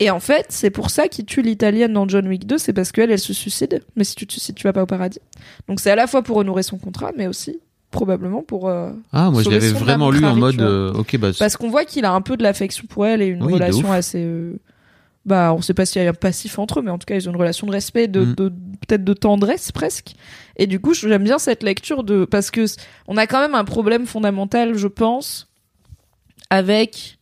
Et 0.00 0.10
en 0.10 0.20
fait, 0.20 0.46
c'est 0.48 0.70
pour 0.70 0.90
ça 0.90 1.08
qu'il 1.08 1.26
tue 1.26 1.42
l'italienne 1.42 1.92
dans 1.92 2.08
John 2.08 2.26
Wick 2.28 2.46
2, 2.46 2.56
c'est 2.56 2.72
parce 2.72 2.92
qu'elle 2.92 3.10
elle 3.10 3.18
se 3.18 3.32
suicide, 3.32 3.82
mais 3.96 4.04
si 4.04 4.14
tu 4.14 4.26
te 4.26 4.32
suicides, 4.32 4.54
tu 4.54 4.64
vas 4.64 4.72
pas 4.72 4.82
au 4.82 4.86
paradis. 4.86 5.20
Donc 5.68 5.80
c'est 5.80 5.90
à 5.90 5.96
la 5.96 6.06
fois 6.06 6.22
pour 6.22 6.36
honorer 6.36 6.62
son 6.62 6.78
contrat 6.78 7.12
mais 7.16 7.26
aussi 7.26 7.60
probablement 7.90 8.42
pour 8.42 8.68
euh, 8.68 8.90
Ah, 9.12 9.30
moi 9.30 9.42
je 9.42 9.50
l'avais 9.50 9.70
vraiment 9.72 10.10
lu 10.10 10.24
en 10.24 10.36
mode, 10.36 10.60
euh, 10.60 10.92
ok, 10.92 11.16
bah, 11.18 11.28
parce 11.38 11.56
qu'on 11.56 11.70
voit 11.70 11.84
qu'il 11.84 12.04
a 12.04 12.12
un 12.12 12.20
peu 12.20 12.36
de 12.36 12.42
l'affection 12.42 12.86
pour 12.88 13.06
elle 13.06 13.22
et 13.22 13.26
une 13.26 13.42
Oui, 13.44 13.54
relation 13.54 13.90
assez. 13.92 14.22
euh, 14.24 14.58
Bah, 15.24 15.52
on 15.54 15.60
sait 15.60 15.74
pas 15.74 15.84
s'il 15.84 16.02
y 16.02 16.06
a 16.06 16.08
un 16.08 16.14
passif 16.14 16.58
entre 16.58 16.78
eux, 16.78 16.82
mais 16.82 16.90
en 16.90 16.96
tout 16.98 17.04
cas, 17.04 17.14
ils 17.16 17.28
ont 17.28 17.32
une 17.32 17.38
relation 17.38 17.66
de 17.66 17.72
respect, 17.72 18.08
de, 18.08 18.20
Mm. 18.24 18.34
de- 18.34 18.48
peut-être 18.86 19.04
de 19.04 19.12
tendresse 19.12 19.72
presque. 19.72 20.14
Et 20.56 20.66
du 20.66 20.80
coup, 20.80 20.94
j'aime 20.94 21.24
bien 21.24 21.38
cette 21.38 21.62
lecture 21.62 22.02
de 22.02 22.24
parce 22.24 22.50
que 22.50 22.64
on 23.08 23.16
a 23.18 23.26
quand 23.26 23.40
même 23.40 23.54
un 23.54 23.64
problème 23.64 24.06
fondamental, 24.06 24.74
je 24.76 24.86
pense, 24.86 25.48
avec 26.50 27.18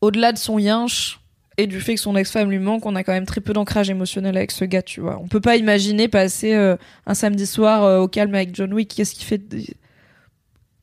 au-delà 0.00 0.32
de 0.32 0.38
son 0.38 0.58
yinche 0.58 1.19
et 1.62 1.66
du 1.66 1.80
fait 1.80 1.94
que 1.94 2.00
son 2.00 2.16
ex-femme 2.16 2.50
lui 2.50 2.58
manque, 2.58 2.84
on 2.86 2.94
a 2.96 3.04
quand 3.04 3.12
même 3.12 3.26
très 3.26 3.40
peu 3.40 3.52
d'ancrage 3.52 3.90
émotionnel 3.90 4.36
avec 4.36 4.50
ce 4.50 4.64
gars, 4.64 4.82
tu 4.82 5.00
vois. 5.00 5.18
On 5.22 5.28
peut 5.28 5.40
pas 5.40 5.56
imaginer 5.56 6.08
passer 6.08 6.54
euh, 6.54 6.76
un 7.06 7.14
samedi 7.14 7.46
soir 7.46 7.84
euh, 7.84 7.98
au 8.00 8.08
calme 8.08 8.34
avec 8.34 8.54
John 8.54 8.72
Wick. 8.74 8.92
Qu'est-ce 8.94 9.14
qu'il 9.14 9.24
fait 9.24 9.38
de- 9.38 9.62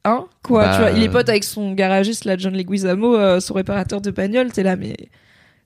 Hein? 0.05 0.25
Quoi 0.43 0.63
Bah, 0.65 0.71
Tu 0.75 0.81
vois, 0.81 0.91
il 0.91 1.03
est 1.03 1.09
euh, 1.09 1.11
pote 1.11 1.27
avec 1.29 1.43
son 1.43 1.73
garagiste, 1.73 2.25
là, 2.25 2.37
John 2.37 2.55
Leguizamo, 2.55 3.15
euh, 3.15 3.39
son 3.39 3.53
réparateur 3.53 3.99
de 4.01 4.11
bagnole. 4.11 4.51
T'es 4.51 4.63
là, 4.63 4.75
mais 4.77 4.95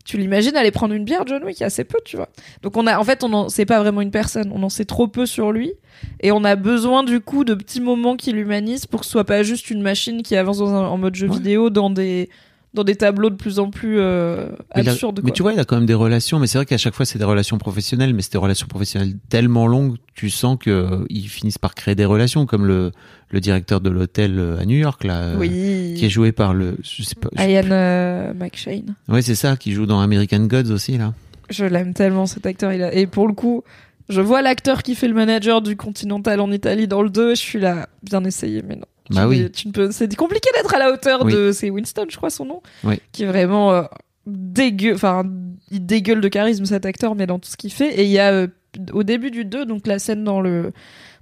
tu 0.03 0.17
l'imagines 0.17 0.55
aller 0.55 0.71
prendre 0.71 0.95
une 0.95 1.03
bière, 1.05 1.25
John 1.27 1.43
Wick, 1.43 1.61
assez 1.61 1.83
peu, 1.83 1.99
tu 2.03 2.15
vois. 2.17 2.27
Donc 2.63 2.75
on 2.75 2.87
a, 2.87 2.97
en 2.97 3.03
fait, 3.03 3.23
on 3.23 3.31
en 3.33 3.49
sait 3.49 3.65
pas 3.65 3.79
vraiment 3.79 4.01
une 4.01 4.09
personne. 4.09 4.51
On 4.53 4.63
en 4.63 4.69
sait 4.69 4.85
trop 4.85 5.07
peu 5.07 5.27
sur 5.27 5.51
lui, 5.51 5.73
et 6.21 6.31
on 6.31 6.43
a 6.43 6.55
besoin 6.55 7.03
du 7.03 7.19
coup 7.19 7.43
de 7.43 7.53
petits 7.53 7.81
moments 7.81 8.15
qui 8.15 8.31
l'humanisent 8.31 8.87
pour 8.87 9.01
que 9.01 9.05
ce 9.05 9.11
soit 9.11 9.25
pas 9.25 9.43
juste 9.43 9.69
une 9.69 9.81
machine 9.83 10.23
qui 10.23 10.35
avance 10.35 10.57
dans 10.57 10.73
un- 10.73 10.87
en 10.87 10.97
mode 10.97 11.13
jeu 11.13 11.27
Ouais. 11.27 11.35
vidéo 11.35 11.69
dans 11.69 11.91
des 11.91 12.29
dans 12.73 12.83
des 12.85 12.95
tableaux 12.95 13.29
de 13.29 13.35
plus 13.35 13.59
en 13.59 13.69
plus 13.69 13.97
euh, 13.99 14.47
Mais, 14.75 14.83
il 14.83 14.89
a- 14.89 14.91
absurdes. 14.93 15.19
mais 15.23 15.29
quoi. 15.29 15.35
tu 15.35 15.41
vois, 15.43 15.53
il 15.53 15.59
a 15.59 15.65
quand 15.65 15.75
même 15.75 15.85
des 15.85 15.93
relations, 15.93 16.39
mais 16.39 16.47
c'est 16.47 16.57
vrai 16.57 16.65
qu'à 16.65 16.77
chaque 16.77 16.93
fois 16.93 17.05
c'est 17.05 17.19
des 17.19 17.25
relations 17.25 17.57
professionnelles, 17.57 18.13
mais 18.13 18.21
c'est 18.21 18.31
des 18.31 18.37
relations 18.37 18.67
professionnelles 18.67 19.15
tellement 19.29 19.67
longues, 19.67 19.97
tu 20.15 20.29
sens 20.29 20.57
que 20.59 20.69
euh, 20.69 21.05
ils 21.09 21.27
finissent 21.27 21.57
par 21.57 21.75
créer 21.75 21.95
des 21.95 22.05
relations, 22.05 22.45
comme 22.45 22.65
le, 22.65 22.91
le 23.29 23.39
directeur 23.41 23.81
de 23.81 23.89
l'hôtel 23.89 24.39
euh, 24.39 24.57
à 24.59 24.65
New 24.65 24.77
York 24.77 25.03
là, 25.03 25.17
euh, 25.21 25.35
oui. 25.37 25.95
qui 25.97 26.05
est 26.05 26.09
joué 26.09 26.31
par 26.31 26.53
le, 26.53 26.77
je 26.81 27.03
sais 27.03 27.15
pas, 27.15 27.27
je- 27.37 27.43
Ian 27.43 27.69
euh, 27.71 28.33
McShane. 28.33 28.95
ouais 29.09 29.21
c'est 29.21 29.35
ça, 29.35 29.57
qui 29.57 29.73
joue 29.73 29.85
dans 29.85 29.99
American 29.99 30.45
Gods 30.45 30.71
aussi 30.71 30.97
là. 30.97 31.13
Je 31.49 31.65
l'aime 31.65 31.93
tellement 31.93 32.25
cet 32.25 32.45
acteur. 32.45 32.71
Il 32.71 32.81
a... 32.81 32.93
Et 32.93 33.05
pour 33.07 33.27
le 33.27 33.33
coup, 33.33 33.65
je 34.07 34.21
vois 34.21 34.41
l'acteur 34.41 34.83
qui 34.83 34.95
fait 34.95 35.09
le 35.09 35.13
manager 35.13 35.61
du 35.61 35.75
Continental 35.75 36.39
en 36.39 36.49
Italie 36.49 36.87
dans 36.87 37.01
le 37.01 37.09
2. 37.09 37.31
Je 37.35 37.39
suis 37.41 37.59
là, 37.59 37.89
bien 38.03 38.23
essayé, 38.23 38.63
mais 38.65 38.77
non. 38.77 38.85
Tu 39.09 39.15
Bah 39.15 39.27
oui. 39.27 39.49
Tu 39.51 39.67
ne 39.67 39.73
peux... 39.73 39.91
C'est 39.91 40.13
compliqué 40.15 40.49
d'être 40.55 40.73
à 40.75 40.79
la 40.79 40.91
hauteur 40.91 41.23
Oui. 41.25 41.33
de. 41.33 41.51
C'est 41.51 41.69
Winston, 41.69 42.05
je 42.09 42.17
crois, 42.17 42.29
son 42.29 42.45
nom. 42.45 42.61
Oui. 42.83 42.99
Qui 43.11 43.23
est 43.23 43.27
vraiment 43.27 43.71
euh, 43.73 43.83
dégueu. 44.27 44.93
Enfin, 44.95 45.23
il 45.71 45.85
dégueule 45.85 46.21
de 46.21 46.27
charisme 46.27 46.65
cet 46.65 46.85
acteur, 46.85 47.15
mais 47.15 47.25
dans 47.27 47.39
tout 47.39 47.49
ce 47.49 47.57
qu'il 47.57 47.71
fait. 47.71 47.99
Et 47.99 48.03
il 48.03 48.11
y 48.11 48.19
a 48.19 48.31
euh, 48.31 48.47
au 48.93 49.03
début 49.03 49.31
du 49.31 49.43
2, 49.45 49.65
donc 49.65 49.87
la 49.87 49.99
scène 49.99 50.23
dans 50.23 50.41
le 50.41 50.71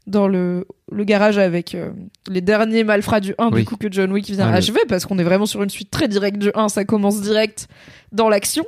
dans 0.08 0.28
le, 0.28 0.66
le 0.92 1.04
garage 1.04 1.38
avec 1.38 1.76
euh, 1.76 1.92
les 2.28 2.42
derniers 2.42 2.84
malfrats 2.84 3.20
du 3.20 3.36
1 3.38 3.50
Oui. 3.52 3.60
du 3.60 3.66
coup 3.66 3.76
que 3.78 3.92
John 3.92 4.12
Wick 4.12 4.26
vient 4.32 4.50
Ah, 4.52 4.56
achever 4.56 4.80
parce 4.88 5.06
qu'on 5.06 5.20
est 5.20 5.24
vraiment 5.24 5.46
sur 5.46 5.62
une 5.62 5.70
suite 5.70 5.92
très 5.92 6.08
directe 6.08 6.40
du 6.40 6.50
1 6.56 6.68
ça 6.70 6.84
commence 6.84 7.22
direct 7.22 7.68
dans 8.12 8.28
l'action 8.28 8.66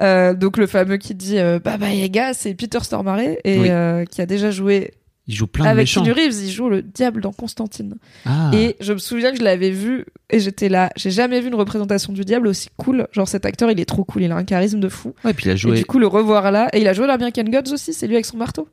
euh, 0.00 0.32
donc 0.32 0.56
le 0.56 0.66
fameux 0.66 0.96
qui 0.96 1.14
dit 1.14 1.38
euh, 1.38 1.58
Baba 1.58 1.90
Yaga 1.90 2.32
c'est 2.32 2.54
Peter 2.54 2.78
Stormare 2.80 3.20
et 3.20 3.36
Oui. 3.44 4.06
qui 4.10 4.22
a 4.22 4.26
déjà 4.26 4.50
joué 4.50 4.92
Il 5.28 5.34
joue 5.34 5.46
plein 5.46 5.64
de 5.66 5.70
avec 5.70 5.82
méchants. 5.82 6.02
Keanu 6.02 6.12
Reeves 6.18 6.42
il 6.42 6.50
joue 6.50 6.68
le 6.68 6.82
diable 6.82 7.20
dans 7.20 7.32
Constantine 7.32 7.96
Ah. 8.24 8.50
et 8.54 8.76
je 8.80 8.92
me 8.94 8.98
souviens 8.98 9.30
que 9.30 9.38
je 9.38 9.44
l'avais 9.44 9.70
vu 9.70 10.06
et 10.30 10.40
j'étais 10.40 10.68
là 10.68 10.90
j'ai 10.96 11.10
jamais 11.10 11.40
vu 11.40 11.48
une 11.48 11.54
représentation 11.54 12.12
du 12.12 12.24
diable 12.24 12.46
aussi 12.48 12.70
cool 12.78 13.06
genre 13.12 13.28
cet 13.28 13.44
acteur 13.44 13.70
il 13.70 13.78
est 13.78 13.84
trop 13.84 14.04
cool 14.04 14.22
il 14.22 14.32
a 14.32 14.36
un 14.36 14.44
charisme 14.44 14.80
de 14.80 14.88
fou 14.88 15.14
Ouais, 15.24 15.34
puis 15.34 15.46
il 15.46 15.50
a 15.50 15.52
et 15.52 15.56
joué. 15.58 15.76
du 15.76 15.84
coup 15.84 15.98
le 15.98 16.06
revoir 16.06 16.50
là 16.50 16.68
et 16.72 16.80
il 16.80 16.88
a 16.88 16.92
joué 16.94 17.06
dans 17.06 17.12
American 17.12 17.44
Gods 17.44 17.72
aussi 17.74 17.92
c'est 17.92 18.06
lui 18.06 18.14
avec 18.14 18.24
son 18.24 18.38
marteau 18.38 18.68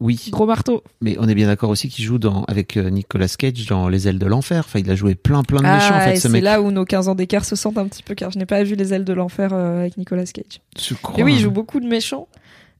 Oui, 0.00 0.18
gros 0.30 0.46
marteau 0.46 0.82
mais 1.00 1.16
on 1.18 1.28
est 1.28 1.34
bien 1.34 1.48
d'accord 1.48 1.70
aussi 1.70 1.88
qu'il 1.88 2.04
joue 2.04 2.18
dans 2.18 2.44
avec 2.44 2.76
euh, 2.76 2.88
Nicolas 2.88 3.26
Cage 3.28 3.66
dans 3.66 3.88
Les 3.88 4.06
ailes 4.08 4.18
de 4.18 4.26
l'enfer. 4.26 4.62
Enfin, 4.66 4.78
il 4.78 4.90
a 4.90 4.94
joué 4.94 5.14
plein 5.16 5.42
plein 5.42 5.58
de 5.58 5.64
méchants 5.64 5.94
en 5.94 5.98
ah, 5.98 6.00
fait 6.02 6.12
et 6.14 6.20
ce 6.20 6.28
c'est 6.28 6.40
là 6.40 6.62
où 6.62 6.70
nos 6.70 6.84
15 6.84 7.08
ans 7.08 7.14
d'écart 7.16 7.44
se 7.44 7.56
sentent 7.56 7.78
un 7.78 7.86
petit 7.88 8.02
peu 8.04 8.14
car 8.14 8.30
je 8.30 8.38
n'ai 8.38 8.46
pas 8.46 8.62
vu 8.62 8.76
les 8.76 8.94
ailes 8.94 9.04
de 9.04 9.12
l'enfer 9.12 9.50
euh, 9.52 9.80
avec 9.80 9.96
Nicolas 9.98 10.24
Cage 10.24 10.60
Je 10.78 10.94
crois. 10.94 11.18
Et 11.20 11.24
oui, 11.24 11.34
il 11.34 11.40
joue 11.40 11.50
beaucoup 11.50 11.80
de 11.80 11.86
méchants. 11.86 12.28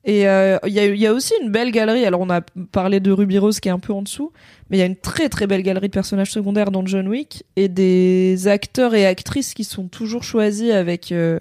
Et 0.04 0.26
euh, 0.28 0.56
il 0.66 0.72
y, 0.72 0.80
a, 0.80 0.86
y 0.86 1.06
a 1.06 1.12
aussi 1.12 1.34
une 1.42 1.50
belle 1.50 1.70
galerie. 1.70 2.06
Alors, 2.06 2.20
on 2.22 2.30
a 2.30 2.40
parlé 2.72 3.00
de 3.00 3.12
Ruby 3.12 3.38
Rose 3.38 3.60
qui 3.60 3.68
est 3.68 3.72
un 3.72 3.78
peu 3.78 3.92
en 3.92 4.00
dessous, 4.02 4.32
mais 4.70 4.78
il 4.78 4.80
y 4.80 4.82
a 4.82 4.86
une 4.86 4.96
très 4.96 5.28
très 5.28 5.46
belle 5.46 5.62
galerie 5.62 5.88
de 5.88 5.92
personnages 5.92 6.30
secondaires 6.30 6.70
dans 6.70 6.84
John 6.86 7.06
Wick 7.06 7.44
et 7.56 7.68
des 7.68 8.48
acteurs 8.48 8.94
et 8.94 9.04
actrices 9.06 9.52
qui 9.52 9.64
sont 9.64 9.88
toujours 9.88 10.24
choisis 10.24 10.70
avec 10.70 11.12
euh, 11.12 11.38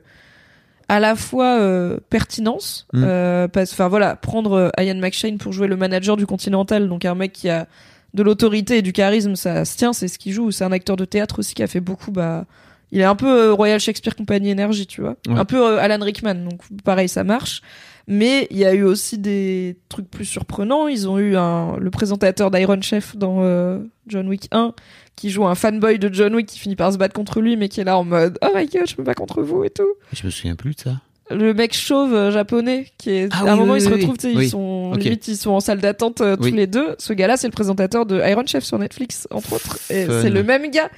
à 0.90 1.00
la 1.00 1.16
fois 1.16 1.60
euh, 1.60 2.00
pertinence, 2.10 2.86
Mm. 2.92 3.04
euh, 3.08 3.48
parce, 3.48 3.72
enfin 3.72 3.88
voilà, 3.88 4.16
prendre 4.16 4.54
euh, 4.54 4.84
Ian 4.84 4.96
McShane 4.98 5.38
pour 5.38 5.54
jouer 5.54 5.68
le 5.68 5.78
manager 5.78 6.18
du 6.18 6.26
Continental, 6.26 6.90
donc 6.90 7.06
un 7.06 7.16
mec 7.16 7.32
qui 7.32 7.48
a 7.48 7.68
de 8.16 8.24
l'autorité 8.24 8.80
et 8.80 8.82
du 8.82 8.92
charisme, 8.92 9.36
ça 9.36 9.64
se 9.66 9.78
tient, 9.78 9.94
c'est 9.94 10.08
ce 10.08 10.18
qu'il 10.18 10.34
joue. 10.34 10.50
C'est 10.52 10.64
un 10.64 10.72
acteur 10.72 10.96
de 10.98 11.06
théâtre 11.06 11.40
aussi 11.40 11.54
qui 11.54 11.62
a 11.64 11.68
fait 11.68 11.80
beaucoup, 11.80 12.12
bah, 12.12 12.46
il 12.92 13.00
est 13.00 13.04
un 13.06 13.16
peu 13.16 13.54
Royal 13.54 13.80
Shakespeare 13.80 14.16
Company 14.16 14.52
Energy, 14.52 14.88
tu 14.88 15.02
vois. 15.02 15.16
Ouais. 15.28 15.38
Un 15.38 15.46
peu 15.46 15.78
Alan 15.78 16.04
Rickman, 16.04 16.34
donc 16.44 16.60
pareil, 16.84 17.08
ça 17.08 17.24
marche. 17.24 17.62
Mais 18.08 18.48
il 18.50 18.58
y 18.58 18.66
a 18.66 18.74
eu 18.74 18.84
aussi 18.84 19.18
des 19.18 19.78
trucs 19.90 20.10
plus 20.10 20.26
surprenants. 20.26 20.88
Ils 20.88 21.08
ont 21.08 21.20
eu 21.20 21.36
un, 21.36 21.78
le 21.78 21.92
présentateur 21.92 22.52
d'Iron 22.52 22.82
Chef 22.82 23.16
dans 23.16 23.38
euh, 23.42 23.80
John 24.08 24.28
Wick 24.28 24.48
1 24.52 24.74
qui 25.16 25.30
joue 25.30 25.46
un 25.46 25.56
fanboy 25.56 26.00
de 26.00 26.14
John 26.14 26.34
Wick 26.34 26.48
qui 26.48 26.60
finit 26.60 26.76
par 26.78 26.94
se 26.94 26.98
battre 26.98 27.14
contre 27.14 27.42
lui, 27.42 27.58
mais 27.58 27.68
qui 27.68 27.82
est 27.82 27.84
là 27.84 27.98
en 27.98 28.06
mode 28.06 28.40
Oh 28.44 28.48
my 28.56 28.66
god, 28.68 28.88
je 28.88 28.96
peux 28.96 29.04
pas 29.04 29.14
contre 29.14 29.42
vous 29.44 29.64
et 29.64 29.70
tout. 29.70 29.94
Je 30.14 30.26
me 30.26 30.32
souviens 30.32 30.56
plus 30.56 30.76
de 30.76 30.80
ça. 30.80 31.02
Le 31.30 31.54
mec 31.54 31.76
chauve 31.76 32.14
euh, 32.16 32.32
japonais 32.32 32.88
qui 32.98 33.12
est 33.12 33.30
Ah 33.32 33.42
à 33.42 33.52
un 33.52 33.54
oui, 33.54 33.60
moment 33.60 33.74
oui, 33.74 33.80
ils 33.80 33.84
se 33.84 33.90
retrouvent, 33.90 34.16
oui. 34.24 34.46
ils 34.46 34.50
sont 34.50 34.94
limite 34.94 35.28
ils 35.28 35.38
sont 35.38 35.52
en 35.52 35.60
salle 35.60 35.80
d'attente 35.80 36.22
euh, 36.22 36.36
tous 36.36 36.46
les 36.46 36.66
deux. 36.66 36.96
Ce 36.98 37.14
gars-là, 37.14 37.38
c'est 37.38 37.48
le 37.48 37.52
présentateur 37.52 38.06
de 38.06 38.20
Iron 38.28 38.46
Chef 38.48 38.64
sur 38.64 38.80
Netflix 38.80 39.28
entre 39.30 39.54
autres. 39.54 39.78
Et 39.92 40.08
c'est 40.08 40.32
le 40.32 40.42
même 40.42 40.72
gars. 40.72 40.90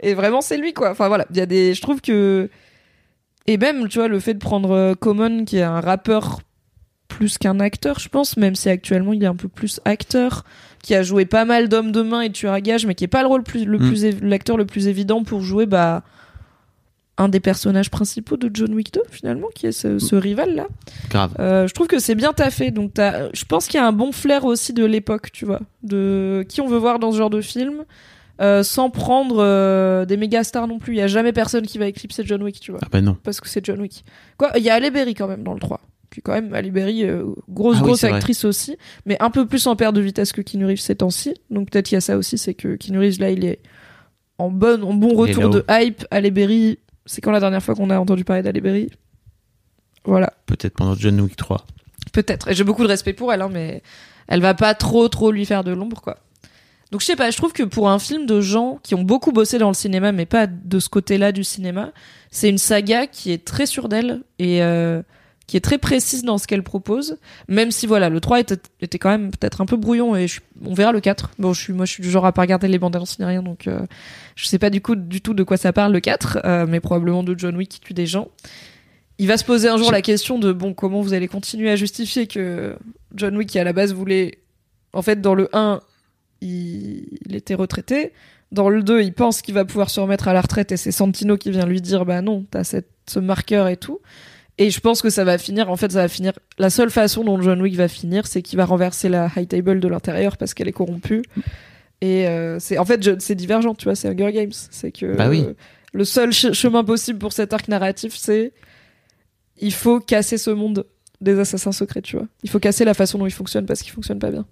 Et 0.00 0.14
vraiment 0.14 0.40
c'est 0.40 0.56
lui 0.56 0.72
quoi. 0.72 0.90
Enfin 0.90 1.08
voilà, 1.08 1.26
il 1.30 1.36
y 1.36 1.40
a 1.40 1.46
des, 1.46 1.72
je 1.74 1.80
trouve 1.80 2.00
que 2.00 2.50
et 3.46 3.58
même 3.58 3.86
tu 3.88 3.98
vois 3.98 4.08
le 4.08 4.18
fait 4.18 4.34
de 4.34 4.40
prendre 4.40 4.94
Common 4.94 5.44
qui 5.44 5.58
est 5.58 5.62
un 5.62 5.80
rappeur 5.80 6.40
plus 7.08 7.38
qu'un 7.38 7.60
acteur, 7.60 7.98
je 7.98 8.08
pense, 8.08 8.36
même 8.36 8.54
si 8.54 8.68
actuellement 8.68 9.12
il 9.12 9.22
est 9.22 9.26
un 9.28 9.36
peu 9.36 9.48
plus 9.48 9.80
acteur, 9.84 10.44
qui 10.82 10.94
a 10.94 11.02
joué 11.02 11.24
pas 11.26 11.44
mal 11.44 11.68
d'hommes 11.68 11.92
de 11.92 12.02
main 12.02 12.20
et 12.20 12.28
de 12.28 12.34
tueurs 12.34 12.52
à 12.52 12.60
gages, 12.60 12.86
mais 12.86 12.94
qui 12.94 13.04
est 13.04 13.08
pas 13.08 13.22
le 13.22 13.28
rôle 13.28 13.42
plus, 13.42 13.64
le 13.64 13.78
Mm. 13.78 13.88
plus 13.88 14.20
l'acteur 14.22 14.56
le 14.56 14.66
plus 14.66 14.88
évident 14.88 15.22
pour 15.24 15.40
jouer 15.40 15.66
bah 15.66 16.02
un 17.18 17.28
des 17.30 17.40
personnages 17.40 17.90
principaux 17.90 18.36
de 18.36 18.50
John 18.52 18.74
Wick 18.74 18.92
2 18.92 19.00
finalement, 19.10 19.48
qui 19.54 19.66
est 19.66 19.72
ce, 19.72 19.98
ce 19.98 20.14
rival 20.16 20.54
là. 20.54 20.66
Grave. 21.08 21.34
Euh, 21.38 21.66
je 21.66 21.72
trouve 21.72 21.86
que 21.86 21.98
c'est 21.98 22.14
bien 22.14 22.34
taffé, 22.34 22.70
donc 22.70 22.92
je 22.96 23.44
pense 23.46 23.68
qu'il 23.68 23.80
y 23.80 23.82
a 23.82 23.86
un 23.86 23.92
bon 23.92 24.12
flair 24.12 24.44
aussi 24.44 24.74
de 24.74 24.84
l'époque, 24.84 25.32
tu 25.32 25.46
vois, 25.46 25.60
de 25.82 26.44
qui 26.48 26.60
on 26.60 26.66
veut 26.68 26.76
voir 26.76 26.98
dans 26.98 27.12
ce 27.12 27.16
genre 27.16 27.30
de 27.30 27.40
film. 27.40 27.84
euh, 28.42 28.62
sans 28.62 28.90
prendre 28.90 29.36
euh, 29.38 30.04
des 30.04 30.18
méga 30.18 30.44
stars 30.44 30.68
non 30.68 30.78
plus. 30.78 30.92
Il 30.92 30.98
y 30.98 31.00
a 31.00 31.06
jamais 31.06 31.32
personne 31.32 31.64
qui 31.66 31.78
va 31.78 31.86
éclipser 31.86 32.22
John 32.22 32.42
Wick, 32.42 32.60
tu 32.60 32.70
vois 32.70 32.80
Ah 32.82 32.88
bah 32.92 33.00
non. 33.00 33.16
parce 33.24 33.40
que 33.40 33.48
c'est 33.48 33.64
John 33.64 33.80
Wick. 33.80 34.04
Quoi, 34.36 34.50
il 34.58 34.62
y 34.62 34.68
a 34.68 34.74
Halle 34.74 34.90
Berry 34.92 35.14
quand 35.14 35.26
même 35.26 35.42
dans 35.42 35.54
le 35.54 35.58
3. 35.58 35.80
Qui 36.10 36.20
est 36.20 36.22
quand 36.22 36.32
même 36.32 36.54
Halle 36.54 36.70
Berry, 36.70 37.04
euh, 37.04 37.24
grosse 37.48 37.76
Ah 37.78 37.80
oui, 37.82 37.86
grosse 37.88 38.00
vrai. 38.02 38.12
actrice 38.12 38.44
aussi, 38.44 38.76
mais 39.06 39.16
un 39.20 39.30
peu 39.30 39.46
plus 39.46 39.66
en 39.66 39.74
perte 39.76 39.94
de 39.94 40.00
vitesse 40.00 40.32
que 40.32 40.40
Keanu 40.40 40.66
Reeves 40.66 40.78
ces 40.80 40.94
temps-ci. 40.96 41.34
Donc 41.50 41.70
peut-être 41.70 41.86
qu'il 41.86 41.96
y 41.96 41.98
a 41.98 42.00
ça 42.00 42.16
aussi, 42.16 42.38
c'est 42.38 42.54
que 42.54 42.76
Keanu 42.76 42.98
Reeves 43.00 43.20
là, 43.20 43.30
il 43.30 43.44
est 43.44 43.60
en 44.38 44.50
bon, 44.50 44.82
en 44.84 44.94
bon 44.94 45.14
retour 45.16 45.50
de 45.50 45.64
hype. 45.68 46.04
Halle 46.10 46.30
Berry, 46.30 46.78
c'est 47.06 47.20
quand 47.20 47.32
la 47.32 47.40
dernière 47.40 47.62
fois 47.62 47.74
qu'on 47.74 47.90
a 47.90 47.98
entendu 47.98 48.24
parler 48.24 48.42
d'Halle 48.42 48.60
Berry? 48.60 48.90
Voilà, 50.04 50.32
Peut-être 50.46 50.74
pendant 50.74 50.94
John 50.94 51.20
Wick 51.20 51.36
3. 51.36 51.66
peut-être. 52.12 52.48
Et 52.48 52.54
j'ai 52.54 52.62
beaucoup 52.64 52.82
de 52.84 52.88
respect 52.88 53.12
pour 53.12 53.32
elle, 53.32 53.42
hein, 53.42 53.50
mais 53.52 53.82
elle 54.28 54.40
va 54.40 54.54
pas 54.54 54.74
trop 54.74 55.08
trop 55.08 55.32
lui 55.32 55.44
faire 55.44 55.64
de 55.64 55.72
l'ombre, 55.72 56.00
quoi. 56.00 56.18
Donc 56.92 57.00
je 57.00 57.06
sais 57.06 57.16
pas, 57.16 57.30
je 57.32 57.36
trouve 57.36 57.52
que 57.52 57.64
pour 57.64 57.90
un 57.90 57.98
film 57.98 58.26
de 58.26 58.40
gens 58.40 58.78
qui 58.84 58.94
ont 58.94 59.02
beaucoup 59.02 59.32
bossé 59.32 59.58
dans 59.58 59.66
le 59.68 59.74
cinéma, 59.74 60.12
mais 60.12 60.24
pas 60.26 60.46
de 60.46 60.78
ce 60.78 60.88
côté-là 60.88 61.32
du 61.32 61.42
cinéma, 61.42 61.90
c'est 62.30 62.48
une 62.48 62.58
saga 62.58 63.08
qui 63.08 63.32
est 63.32 63.44
très 63.44 63.66
sûre 63.66 63.88
d'elle 63.88 64.22
et 64.38 64.62
euh, 64.62 65.02
qui 65.46 65.56
est 65.56 65.60
très 65.60 65.78
précise 65.78 66.24
dans 66.24 66.38
ce 66.38 66.46
qu'elle 66.46 66.62
propose, 66.62 67.18
même 67.48 67.70
si 67.70 67.86
voilà, 67.86 68.08
le 68.08 68.20
3 68.20 68.40
était, 68.40 68.58
était 68.80 68.98
quand 68.98 69.10
même 69.10 69.30
peut-être 69.30 69.60
un 69.60 69.66
peu 69.66 69.76
brouillon 69.76 70.16
et 70.16 70.26
on 70.64 70.74
verra 70.74 70.92
le 70.92 71.00
4. 71.00 71.30
Bon, 71.38 71.52
je 71.52 71.60
suis, 71.60 71.72
moi 71.72 71.86
je 71.86 71.92
suis 71.92 72.02
du 72.02 72.10
genre 72.10 72.26
à 72.26 72.32
pas 72.32 72.42
regarder 72.42 72.66
les 72.66 72.78
bandes 72.78 72.96
annonces 72.96 73.18
ni 73.18 73.24
rien, 73.24 73.42
donc 73.42 73.68
euh, 73.68 73.80
je 74.34 74.46
sais 74.46 74.58
pas 74.58 74.70
du 74.70 74.80
coup 74.80 74.96
du 74.96 75.20
tout 75.20 75.34
de 75.34 75.44
quoi 75.44 75.56
ça 75.56 75.72
parle 75.72 75.92
le 75.92 76.00
4, 76.00 76.38
euh, 76.44 76.66
mais 76.68 76.80
probablement 76.80 77.22
de 77.22 77.38
John 77.38 77.56
Wick 77.56 77.70
qui 77.70 77.80
tue 77.80 77.94
des 77.94 78.06
gens. 78.06 78.28
Il 79.18 79.28
va 79.28 79.36
se 79.36 79.44
poser 79.44 79.68
un 79.68 79.78
jour 79.78 79.92
la 79.92 80.02
question 80.02 80.38
de 80.38 80.52
bon, 80.52 80.74
comment 80.74 81.00
vous 81.00 81.14
allez 81.14 81.28
continuer 81.28 81.70
à 81.70 81.76
justifier 81.76 82.26
que 82.26 82.76
John 83.14 83.36
Wick 83.36 83.48
qui 83.48 83.58
à 83.58 83.64
la 83.64 83.72
base 83.72 83.94
voulait, 83.94 84.40
en 84.92 85.02
fait 85.02 85.20
dans 85.20 85.34
le 85.34 85.48
1, 85.52 85.80
il, 86.40 87.18
il 87.24 87.36
était 87.36 87.54
retraité. 87.54 88.12
Dans 88.52 88.68
le 88.68 88.82
2, 88.82 89.02
il 89.02 89.12
pense 89.12 89.42
qu'il 89.42 89.54
va 89.54 89.64
pouvoir 89.64 89.90
se 89.90 90.00
remettre 90.00 90.28
à 90.28 90.32
la 90.32 90.40
retraite 90.40 90.72
et 90.72 90.76
c'est 90.76 90.92
Santino 90.92 91.36
qui 91.36 91.50
vient 91.50 91.66
lui 91.66 91.80
dire 91.80 92.04
bah 92.04 92.20
non, 92.20 92.44
t'as 92.50 92.64
cette, 92.64 92.88
ce 93.08 93.20
marqueur 93.20 93.68
et 93.68 93.76
tout. 93.76 94.00
Et 94.58 94.70
je 94.70 94.80
pense 94.80 95.02
que 95.02 95.10
ça 95.10 95.22
va 95.24 95.36
finir, 95.36 95.70
en 95.70 95.76
fait, 95.76 95.92
ça 95.92 96.00
va 96.02 96.08
finir. 96.08 96.32
La 96.58 96.70
seule 96.70 96.90
façon 96.90 97.22
dont 97.24 97.40
John 97.42 97.60
Wick 97.60 97.74
va 97.76 97.88
finir, 97.88 98.26
c'est 98.26 98.40
qu'il 98.40 98.56
va 98.56 98.64
renverser 98.64 99.08
la 99.10 99.30
high 99.36 99.46
table 99.46 99.80
de 99.80 99.88
l'intérieur 99.88 100.36
parce 100.38 100.54
qu'elle 100.54 100.68
est 100.68 100.72
corrompue. 100.72 101.22
Et 102.00 102.26
euh, 102.26 102.58
c'est, 102.58 102.78
en 102.78 102.84
fait, 102.86 103.20
c'est 103.20 103.34
divergent, 103.34 103.74
tu 103.74 103.84
vois, 103.84 103.94
c'est 103.94 104.08
Hunger 104.08 104.32
Games. 104.32 104.52
C'est 104.52 104.92
que 104.92 105.14
Bah 105.16 105.28
oui. 105.28 105.44
euh, 105.46 105.52
le 105.92 106.04
seul 106.04 106.32
ch- 106.32 106.54
chemin 106.54 106.84
possible 106.84 107.18
pour 107.18 107.32
cet 107.34 107.52
arc 107.52 107.68
narratif, 107.68 108.14
c'est 108.16 108.52
il 109.58 109.72
faut 109.72 110.00
casser 110.00 110.38
ce 110.38 110.50
monde 110.50 110.86
des 111.20 111.38
assassins 111.38 111.72
secrets, 111.72 112.02
tu 112.02 112.16
vois. 112.16 112.26
Il 112.42 112.50
faut 112.50 112.58
casser 112.58 112.84
la 112.84 112.94
façon 112.94 113.18
dont 113.18 113.26
il 113.26 113.30
fonctionne 113.32 113.66
parce 113.66 113.82
qu'il 113.82 113.92
fonctionne 113.92 114.18
pas 114.18 114.30
bien. 114.30 114.46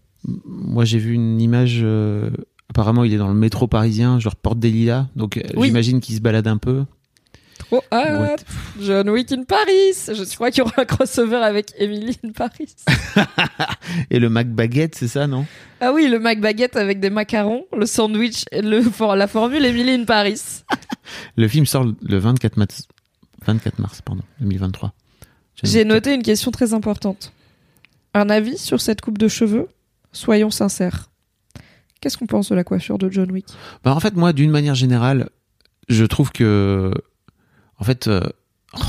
Moi, 0.46 0.84
j'ai 0.86 0.98
vu 0.98 1.12
une 1.12 1.40
image. 1.40 1.80
euh, 1.82 2.30
apparemment, 2.70 3.04
il 3.04 3.12
est 3.12 3.18
dans 3.18 3.28
le 3.28 3.34
métro 3.34 3.66
parisien, 3.66 4.18
genre 4.20 4.36
Porte 4.36 4.58
des 4.58 4.70
Lilas. 4.70 5.06
Donc, 5.16 5.36
euh, 5.36 5.42
Oui. 5.56 5.66
j'imagine 5.68 6.00
qu'il 6.00 6.14
se 6.14 6.20
balade 6.22 6.46
un 6.46 6.56
peu. 6.56 6.84
Trop 7.66 7.82
hâte. 7.92 8.44
What? 8.78 8.82
John 8.84 9.10
Wick 9.10 9.32
in 9.32 9.44
Paris. 9.44 9.94
Je 10.08 10.34
crois 10.34 10.50
qu'il 10.50 10.58
y 10.58 10.66
aura 10.66 10.82
un 10.82 10.84
crossover 10.84 11.36
avec 11.36 11.72
Emily 11.78 12.18
in 12.24 12.32
Paris. 12.32 12.74
Et 14.10 14.18
le 14.18 14.28
Mac 14.28 14.48
Baguette, 14.48 14.94
c'est 14.94 15.08
ça, 15.08 15.26
non? 15.26 15.46
Ah 15.80 15.92
oui, 15.92 16.08
le 16.08 16.18
Mac 16.18 16.40
Baguette 16.40 16.76
avec 16.76 17.00
des 17.00 17.10
macarons, 17.10 17.66
le 17.76 17.86
sandwich, 17.86 18.44
et 18.52 18.62
le, 18.62 18.82
la 19.16 19.26
formule 19.26 19.64
Emily 19.64 19.92
in 19.92 20.04
Paris. 20.04 20.40
Le 21.36 21.48
film 21.48 21.66
sort 21.66 21.84
le 22.00 22.18
24 22.18 22.56
mars, 22.56 22.88
24 23.44 23.78
mars 23.78 24.00
pardon, 24.00 24.22
2023. 24.40 24.94
Je 25.62 25.70
J'ai 25.70 25.84
noté 25.84 26.14
une 26.14 26.22
question 26.22 26.50
très 26.50 26.72
importante. 26.72 27.32
Un 28.14 28.30
avis 28.30 28.56
sur 28.56 28.80
cette 28.80 29.02
coupe 29.02 29.18
de 29.18 29.28
cheveux? 29.28 29.68
Soyons 30.12 30.50
sincères. 30.50 31.10
Qu'est-ce 32.00 32.16
qu'on 32.16 32.26
pense 32.26 32.48
de 32.50 32.54
la 32.54 32.64
coiffure 32.64 32.98
de 32.98 33.10
John 33.10 33.30
Wick? 33.30 33.46
Bah, 33.82 33.94
en 33.94 34.00
fait, 34.00 34.14
moi, 34.14 34.32
d'une 34.32 34.50
manière 34.50 34.74
générale, 34.74 35.30
je 35.88 36.04
trouve 36.04 36.32
que. 36.32 36.92
En 37.78 37.84
fait. 37.84 38.08
euh, 38.08 38.20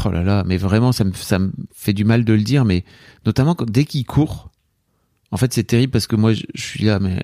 Oh 0.05 0.09
là 0.09 0.23
là, 0.23 0.43
mais 0.47 0.57
vraiment, 0.57 0.91
ça 0.91 1.03
me, 1.03 1.13
ça 1.13 1.37
me 1.37 1.51
fait 1.71 1.93
du 1.93 2.05
mal 2.05 2.25
de 2.25 2.33
le 2.33 2.41
dire, 2.41 2.65
mais 2.65 2.83
notamment 3.23 3.53
quand- 3.53 3.69
dès 3.69 3.85
qu'il 3.85 4.03
court, 4.03 4.49
en 5.29 5.37
fait, 5.37 5.53
c'est 5.53 5.63
terrible 5.63 5.91
parce 5.91 6.07
que 6.07 6.15
moi, 6.15 6.33
je, 6.33 6.41
je 6.55 6.61
suis 6.63 6.83
là, 6.85 6.97
mais 6.99 7.21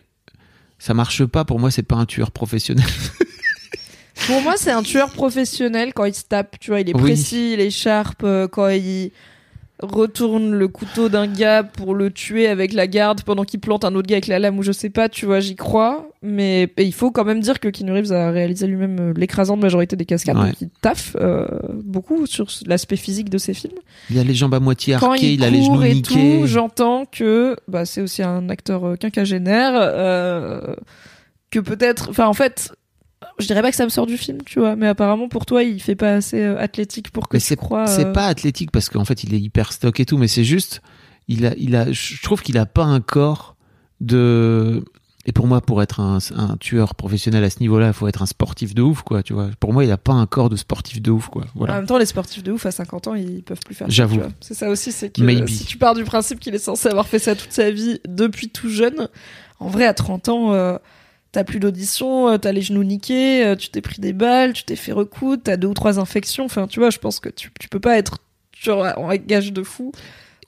ça 0.78 0.93
marche 0.93 1.26
pas. 1.26 1.43
Pour 1.43 1.60
moi, 1.60 1.71
c'est 1.71 1.82
pas 1.82 1.95
un 1.95 2.06
tueur 2.06 2.30
professionnel. 2.30 2.86
Pour 4.28 4.41
moi, 4.43 4.54
c'est 4.58 4.69
un 4.71 4.84
tueur 4.84 5.12
professionnel 5.12 5.93
quand 5.95 6.06
il 6.06 6.13
se 6.13 6.24
tape. 6.26 6.60
Tu 6.60 6.69
vois, 6.69 6.82
il 6.82 6.89
est 6.89 6.95
Oui. 6.95 7.02
précis, 7.02 7.54
il 7.54 7.60
est 7.60 7.71
sharp. 7.71 8.24
euh, 8.24 8.47
Quand 8.47 8.69
il 8.69 9.12
retourne 9.81 10.53
le 10.53 10.67
couteau 10.67 11.09
d'un 11.09 11.27
gars 11.27 11.63
pour 11.63 11.95
le 11.95 12.11
tuer 12.11 12.47
avec 12.47 12.73
la 12.73 12.87
garde 12.87 13.23
pendant 13.23 13.43
qu'il 13.43 13.59
plante 13.59 13.85
un 13.85 13.95
autre 13.95 14.07
gars 14.07 14.15
avec 14.15 14.27
la 14.27 14.39
lame 14.39 14.57
ou 14.57 14.63
je 14.63 14.71
sais 14.71 14.89
pas, 14.89 15.09
tu 15.09 15.25
vois, 15.25 15.39
j'y 15.39 15.55
crois. 15.55 16.07
Mais 16.21 16.71
et 16.77 16.83
il 16.83 16.93
faut 16.93 17.11
quand 17.11 17.25
même 17.25 17.39
dire 17.39 17.59
que 17.59 17.67
Keanu 17.67 17.93
Reeves 17.93 18.11
a 18.11 18.29
réalisé 18.29 18.67
lui-même 18.67 18.99
euh, 18.99 19.13
l'écrasante 19.15 19.59
majorité 19.59 19.95
des 19.95 20.05
cascades. 20.05 20.37
Ouais. 20.37 20.47
Donc 20.47 20.61
il 20.61 20.69
taffe 20.81 21.15
euh, 21.19 21.45
beaucoup 21.83 22.27
sur 22.27 22.47
l'aspect 22.67 22.95
physique 22.95 23.29
de 23.29 23.37
ses 23.37 23.53
films. 23.53 23.79
Il 24.09 24.19
a 24.19 24.23
les 24.23 24.35
jambes 24.35 24.53
à 24.53 24.59
moitié 24.59 24.95
quand 24.99 25.11
arquées, 25.11 25.33
il, 25.33 25.33
il, 25.33 25.43
a 25.43 25.49
les 25.49 25.63
genoux 25.63 25.81
et 25.83 25.95
niqués. 25.95 26.39
tout, 26.39 26.47
j'entends 26.47 27.05
que 27.05 27.55
bah, 27.67 27.85
c'est 27.85 28.01
aussi 28.01 28.21
un 28.23 28.49
acteur 28.49 28.85
euh, 28.85 28.95
quinquagénaire, 28.95 29.73
euh, 29.75 30.75
que 31.49 31.59
peut-être, 31.59 32.09
enfin 32.09 32.27
en 32.27 32.33
fait, 32.33 32.71
je 33.39 33.45
dirais 33.47 33.62
pas 33.62 33.69
que 33.71 33.75
ça 33.77 33.86
me 33.86 33.89
sort 33.89 34.05
du 34.07 34.17
film, 34.17 34.39
tu 34.45 34.60
vois, 34.60 34.75
mais 34.75 34.88
apparemment 34.88 35.27
pour 35.29 35.45
toi 35.45 35.63
il 35.63 35.81
fait 35.81 35.95
pas 35.95 36.15
assez 36.15 36.41
euh, 36.41 36.57
athlétique 36.60 37.12
pour 37.12 37.27
que 37.29 37.36
Mais 37.38 37.41
tu 37.41 37.47
c'est 37.47 37.55
crois. 37.55 37.88
c'est 37.88 38.05
euh, 38.07 38.12
pas 38.13 38.27
athlétique 38.27 38.71
parce 38.71 38.89
qu'en 38.89 39.05
fait 39.05 39.23
il 39.23 39.34
est 39.34 39.39
hyper 39.39 39.71
stock 39.73 39.99
et 39.99 40.05
tout, 40.05 40.17
mais 40.17 40.27
c'est 40.27 40.43
juste, 40.43 40.81
il 41.27 41.45
a, 41.45 41.53
il 41.57 41.75
a, 41.75 41.91
je 41.91 42.21
trouve 42.21 42.41
qu'il 42.41 42.57
a 42.57 42.65
pas 42.65 42.84
un 42.86 42.99
corps 43.01 43.55
de. 43.99 44.84
Et 45.27 45.34
pour 45.34 45.45
moi, 45.45 45.62
pour 45.62 45.84
être 45.84 45.99
un, 45.99 46.17
un 46.36 46.57
tueur 46.57 46.95
professionnel 46.95 47.43
à 47.43 47.51
ce 47.51 47.60
niveau-là, 47.60 47.88
il 47.89 47.93
faut 47.93 48.07
être 48.07 48.23
un 48.23 48.25
sportif 48.25 48.73
de 48.73 48.81
ouf, 48.81 49.03
quoi. 49.03 49.21
Tu 49.21 49.34
vois. 49.34 49.51
Pour 49.60 49.71
moi, 49.71 49.86
il 49.86 49.91
a 49.91 49.97
pas 49.99 50.13
un 50.13 50.25
corps 50.25 50.49
de 50.49 50.55
sportif 50.55 50.99
de 50.99 51.12
ouf, 51.12 51.27
quoi. 51.27 51.43
En 51.43 51.47
Voilà. 51.60 51.75
même 51.75 51.86
temps, 51.86 51.99
les 51.99 52.07
sportifs 52.07 52.41
de 52.41 52.51
ouf 52.51 52.65
à 52.65 52.71
50 52.71 53.07
ans, 53.07 53.13
ils 53.13 53.43
peuvent 53.43 53.60
plus 53.63 53.75
faire 53.75 53.86
ça. 53.86 53.93
J'avoue. 53.93 54.19
C'est 54.39 54.55
ça 54.55 54.67
aussi, 54.71 54.91
c'est 54.91 55.12
que 55.15 55.21
Maybe. 55.21 55.47
si 55.47 55.65
tu 55.65 55.77
pars 55.77 55.93
du 55.93 56.03
principe 56.05 56.39
qu'il 56.39 56.55
est 56.55 56.60
censé 56.60 56.89
avoir 56.89 57.07
fait 57.07 57.19
ça 57.19 57.36
toute 57.36 57.51
sa 57.51 57.69
vie 57.69 57.99
depuis 58.07 58.49
tout 58.49 58.67
jeune, 58.69 59.10
en 59.60 59.67
vrai, 59.67 59.86
à 59.86 59.93
30 59.93 60.29
ans, 60.29 60.53
euh, 60.53 60.79
t'as 61.31 61.43
plus 61.43 61.59
d'audition, 61.59 62.29
euh, 62.29 62.37
t'as 62.37 62.51
les 62.51 62.61
genoux 62.61 62.83
niqués, 62.83 63.45
euh, 63.45 63.55
tu 63.55 63.69
t'es 63.69 63.81
pris 63.81 64.01
des 64.01 64.13
balles, 64.13 64.53
tu 64.53 64.63
t'es 64.63 64.75
fait 64.75 64.91
recoudre, 64.91 65.43
t'as 65.43 65.57
deux 65.57 65.67
ou 65.67 65.73
trois 65.73 65.99
infections. 65.99 66.45
Enfin, 66.45 66.67
tu 66.67 66.79
vois, 66.79 66.89
je 66.89 66.97
pense 66.99 67.19
que 67.19 67.29
tu, 67.29 67.51
tu 67.59 67.69
peux 67.69 67.79
pas 67.79 67.97
être 67.97 68.19
genre, 68.57 68.87
en 68.97 69.13
gage 69.15 69.53
de 69.53 69.63
fou. 69.63 69.91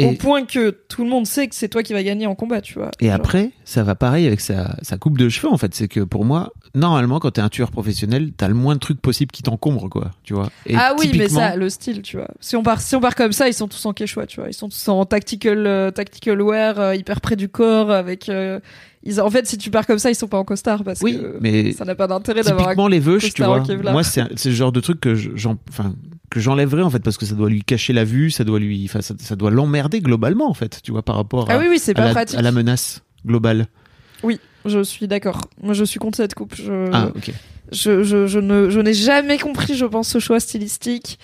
Au 0.02 0.14
point 0.14 0.44
que 0.46 0.72
tout 0.90 1.04
le 1.04 1.10
monde 1.10 1.28
sait 1.28 1.48
que 1.48 1.54
c'est 1.56 1.68
toi 1.70 1.84
qui 1.84 1.94
vas 1.94 2.02
gagner 2.04 2.26
en 2.26 2.34
combat, 2.36 2.62
tu 2.62 2.74
vois. 2.74 2.90
et 3.00 3.06
Genre, 3.08 3.16
après, 3.16 3.52
ça 3.64 3.84
va 3.84 3.94
pareil 3.96 4.26
avec 4.26 4.42
sa, 4.42 4.76
sa 4.82 4.98
coupe 4.98 5.18
de 5.20 5.30
cheveux, 5.30 5.52
en 5.54 5.58
fait. 5.58 5.74
C'est 5.76 5.88
que 5.88 6.00
pour 6.00 6.26
moi, 6.26 6.52
normalement, 6.74 7.20
quand 7.20 7.32
t'es 7.32 7.42
un 7.42 7.50
tueur 7.50 7.70
professionnel, 7.70 8.32
t'as 8.36 8.48
le 8.48 8.56
moins 8.56 8.74
de 8.74 8.80
trucs 8.80 9.00
possibles 9.00 9.32
qui 9.32 9.44
t'encombrent, 9.44 9.90
quoi. 9.90 10.12
Tu 10.24 10.34
vois. 10.34 10.50
Et 10.66 10.76
ah 10.76 10.94
oui, 10.98 11.12
mais 11.16 11.30
ça, 11.30 11.56
le 11.56 11.70
style, 11.70 12.02
tu 12.02 12.18
vois. 12.18 12.28
Si 12.40 12.56
on 12.56 12.64
part, 12.64 12.82
si 12.82 12.96
on 12.96 13.02
part 13.02 13.16
comme 13.16 13.34
ça, 13.34 13.48
ils 13.48 13.54
sont 13.54 13.68
tous 13.68 13.86
en 13.86 13.94
quechua, 13.94 14.26
tu 14.26 14.40
vois. 14.40 14.50
Ils 14.50 14.54
sont 14.56 14.68
tous 14.70 14.88
en 14.90 15.06
tactical, 15.06 15.68
euh, 15.68 15.92
tactical 15.92 16.42
wear, 16.42 16.80
euh, 16.80 16.96
hyper 16.96 17.22
près 17.22 17.36
du 17.36 17.48
corps, 17.50 17.92
avec. 17.92 18.30
euh, 18.30 18.60
ils, 19.04 19.20
en 19.22 19.30
fait, 19.30 19.46
si 19.46 19.58
tu 19.58 19.70
pars 19.70 19.86
comme 19.86 20.00
ça, 20.00 20.10
ils 20.10 20.16
sont 20.16 20.28
pas 20.30 20.38
en 20.40 20.46
costard 20.46 20.84
parce 20.84 21.02
Oui, 21.02 21.20
que 21.20 21.38
mais 21.42 21.74
ça 21.74 21.84
n'a 21.86 21.94
pas 21.94 22.08
d'intérêt 22.08 22.42
d'avoir. 22.42 22.62
un- 22.62 22.70
Typiquement 22.72 22.88
les 22.88 23.00
veuches, 23.00 23.34
tu 23.34 23.44
vois. 23.44 23.62
Moi, 23.92 24.04
c'est 24.04 24.22
un- 24.22 24.30
c'est 24.36 24.50
le 24.50 24.56
genre 24.56 24.72
de 24.72 24.80
truc 24.80 25.00
que 25.02 25.14
je- 25.14 25.32
j'en, 25.36 25.58
enfin, 25.70 25.94
que 26.34 26.40
j'enlèverais 26.40 26.82
en 26.82 26.90
fait 26.90 27.00
parce 27.00 27.18
que 27.18 27.26
ça 27.26 27.36
doit 27.36 27.50
lui 27.50 27.64
cacher 27.64 27.94
la 27.94 28.04
vue, 28.04 28.32
ça 28.32 28.44
doit 28.44 28.60
lui, 28.60 28.84
enfin, 28.90 29.02
ça, 29.02 29.14
ça 29.20 29.36
doit 29.36 29.52
l'emmerder 29.52 30.02
globalement 30.02 30.50
en 30.50 30.54
fait, 30.54 30.80
tu 30.84 30.92
vois, 30.92 31.04
par 31.04 31.16
rapport 31.16 31.50
à, 31.50 31.54
Ah 31.54 31.60
oui, 31.60 31.68
oui, 31.70 31.80
c'est 31.80 31.92
à 31.98 32.12
pas 32.14 32.14
la, 32.14 32.40
à 32.40 32.42
la 32.42 32.52
menace 32.52 33.04
globale. 33.26 33.68
Je 34.66 34.84
suis 34.84 35.08
d'accord. 35.08 35.42
Moi, 35.62 35.74
je 35.74 35.84
suis 35.84 36.00
contre 36.00 36.18
cette 36.18 36.36
coupe. 36.36 36.56
Je, 36.56 36.90
Ah, 36.92 37.10
ok. 37.16 37.32
je, 37.72 38.04
je, 38.04 38.28
je 38.28 38.40
ne, 38.40 38.70
je 38.70 38.80
n'ai 38.80 38.94
jamais 38.94 39.38
compris, 39.38 39.76
je 39.76 39.86
pense, 39.86 40.08
ce 40.08 40.20
choix 40.20 40.40
stylistique. 40.40 41.20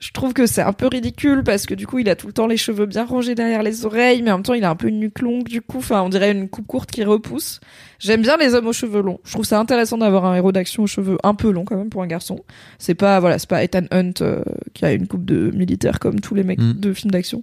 Je 0.00 0.10
trouve 0.10 0.34
que 0.34 0.46
c'est 0.46 0.60
un 0.60 0.74
peu 0.74 0.86
ridicule 0.86 1.42
parce 1.44 1.64
que 1.64 1.72
du 1.72 1.86
coup, 1.86 1.98
il 1.98 2.10
a 2.10 2.16
tout 2.16 2.26
le 2.26 2.34
temps 2.34 2.46
les 2.46 2.58
cheveux 2.58 2.84
bien 2.84 3.04
rangés 3.06 3.34
derrière 3.34 3.62
les 3.62 3.86
oreilles, 3.86 4.20
mais 4.20 4.30
en 4.32 4.36
même 4.36 4.42
temps, 4.42 4.52
il 4.52 4.62
a 4.64 4.68
un 4.68 4.76
peu 4.76 4.88
une 4.88 4.98
nuque 5.00 5.20
longue, 5.20 5.44
du 5.48 5.62
coup, 5.62 5.78
enfin, 5.78 6.02
on 6.02 6.10
dirait 6.10 6.32
une 6.32 6.48
coupe 6.50 6.66
courte 6.66 6.90
qui 6.90 7.04
repousse. 7.04 7.60
J'aime 8.00 8.20
bien 8.20 8.36
les 8.36 8.52
hommes 8.54 8.66
aux 8.66 8.72
cheveux 8.74 9.00
longs. 9.00 9.18
Je 9.24 9.32
trouve 9.32 9.46
ça 9.46 9.58
intéressant 9.58 9.96
d'avoir 9.96 10.26
un 10.26 10.34
héros 10.34 10.52
d'action 10.52 10.82
aux 10.82 10.86
cheveux 10.86 11.16
un 11.22 11.34
peu 11.34 11.50
longs 11.50 11.64
quand 11.64 11.76
même 11.78 11.88
pour 11.88 12.02
un 12.02 12.06
garçon. 12.06 12.44
C'est 12.78 12.94
pas, 12.94 13.18
voilà, 13.18 13.38
c'est 13.38 13.48
pas 13.48 13.64
Ethan 13.64 13.84
Hunt 13.92 14.12
euh, 14.20 14.42
qui 14.74 14.84
a 14.84 14.92
une 14.92 15.06
coupe 15.06 15.24
de 15.24 15.50
militaire 15.56 15.98
comme 16.00 16.20
tous 16.20 16.34
les 16.34 16.42
mecs 16.44 16.60
Mm. 16.60 16.74
de 16.74 16.92
films 16.92 17.10
d'action. 17.12 17.42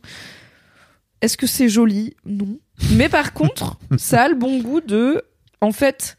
Est-ce 1.21 1.37
que 1.37 1.47
c'est 1.47 1.69
joli? 1.69 2.15
Non. 2.25 2.59
Mais 2.95 3.09
par 3.09 3.33
contre, 3.33 3.79
ça 3.97 4.23
a 4.23 4.29
le 4.29 4.35
bon 4.35 4.59
goût 4.61 4.81
de, 4.81 5.23
en 5.61 5.71
fait, 5.71 6.15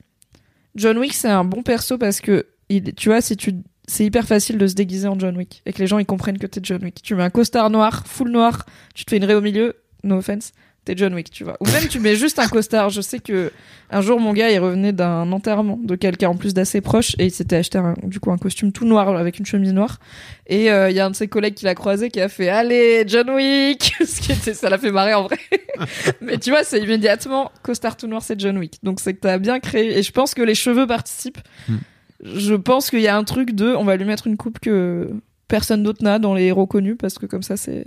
John 0.75 0.99
Wick, 0.99 1.12
c'est 1.14 1.29
un 1.29 1.45
bon 1.45 1.62
perso 1.62 1.99
parce 1.99 2.21
que, 2.21 2.47
il, 2.68 2.95
tu 2.95 3.11
vois, 3.11 3.21
si 3.21 3.37
tu, 3.37 3.55
c'est 3.87 4.05
hyper 4.05 4.27
facile 4.27 4.59
de 4.59 4.66
se 4.66 4.75
déguiser 4.75 5.09
en 5.09 5.18
John 5.18 5.37
Wick 5.37 5.62
et 5.66 5.73
que 5.73 5.79
les 5.79 5.87
gens 5.87 5.99
ils 5.99 6.07
comprennent 6.07 6.38
que 6.38 6.47
t'es 6.47 6.61
John 6.62 6.83
Wick. 6.83 7.03
Tu 7.03 7.14
mets 7.14 7.25
un 7.25 7.31
costard 7.31 7.71
noir, 7.71 8.05
full 8.07 8.31
noir, 8.31 8.64
tu 8.95 9.05
te 9.05 9.11
fais 9.11 9.16
une 9.16 9.25
raie 9.25 9.35
au 9.35 9.40
milieu, 9.40 9.77
no 10.05 10.16
offense, 10.16 10.53
t'es 10.85 10.95
John 10.97 11.14
Wick, 11.14 11.31
tu 11.31 11.45
vois. 11.45 11.57
Ou 11.61 11.66
même 11.66 11.87
tu 11.88 12.01
mets 12.01 12.16
juste 12.16 12.38
un 12.38 12.49
costard. 12.49 12.90
Je 12.90 13.01
sais 13.01 13.18
que 13.18 13.53
un 13.90 14.01
jour 14.01 14.18
mon 14.18 14.33
gars 14.33 14.51
il 14.51 14.59
revenait 14.59 14.92
d'un 14.92 15.31
enterrement 15.33 15.79
de 15.83 15.95
quelqu'un 15.95 16.31
en 16.31 16.37
plus 16.37 16.55
d'assez 16.55 16.81
proche 16.81 17.14
et 17.18 17.27
il 17.27 17.31
s'était 17.31 17.57
acheté 17.57 17.79
un, 17.79 17.95
du 18.03 18.21
coup 18.21 18.33
un 18.33 18.38
costume 18.38 18.73
tout 18.73 18.85
noir 18.85 19.09
avec 19.16 19.38
une 19.38 19.47
chemise 19.47 19.73
noire. 19.73 19.99
Et 20.47 20.71
euh, 20.71 20.90
il 20.90 20.97
y 20.97 21.01
a 21.01 21.07
un 21.07 21.11
de 21.11 21.16
ses 21.16 21.29
collègues 21.29 21.55
qui 21.55 21.64
l'a 21.64 21.75
croisé 21.75 22.11
qui 22.11 22.21
a 22.21 22.29
fait 22.29 22.49
allez 22.49 23.05
John 23.07 23.31
Wick, 23.31 23.95
ce 24.01 24.21
qui 24.21 24.33
était 24.33 24.55
ça 24.55 24.71
l'a 24.71 24.79
fait 24.79 24.90
marrer 24.90 25.14
en 25.14 25.25
vrai. 25.25 25.38
Mais 26.21 26.38
tu 26.38 26.51
vois 26.51 26.64
c'est 26.64 26.81
immédiatement 26.81 27.53
costard 27.62 27.97
tout 27.97 28.07
noir 28.07 28.23
c'est 28.23 28.38
John 28.40 28.59
Wick. 28.59 28.79
Donc 28.83 29.01
c'est 29.01 29.14
que 29.14 29.21
t'as 29.21 29.38
bien 29.38 29.61
créé 29.61 29.99
et 29.99 30.03
je 30.03 30.12
pense 30.12 30.35
que 30.35 30.42
les 30.42 30.55
cheveux 30.55 30.87
participent. 30.87 31.41
Hmm. 31.68 31.76
Je 32.23 32.55
pense 32.55 32.91
qu'il 32.91 33.01
y 33.01 33.09
a 33.09 33.16
un 33.16 33.25
truc 33.25 33.53
de 33.53 33.75
on 33.75 33.85
va 33.85 33.97
lui 33.97 34.05
mettre 34.05 34.27
une 34.27 34.37
coupe 34.37 34.59
que 34.61 35.11
personne 35.49 35.83
d'autre 35.83 36.03
n'a 36.03 36.18
dans 36.18 36.35
les 36.35 36.45
héros 36.45 36.66
connus 36.66 36.97
parce 36.97 37.18
que 37.18 37.27
comme 37.27 37.43
ça 37.43 37.57
c'est 37.57 37.87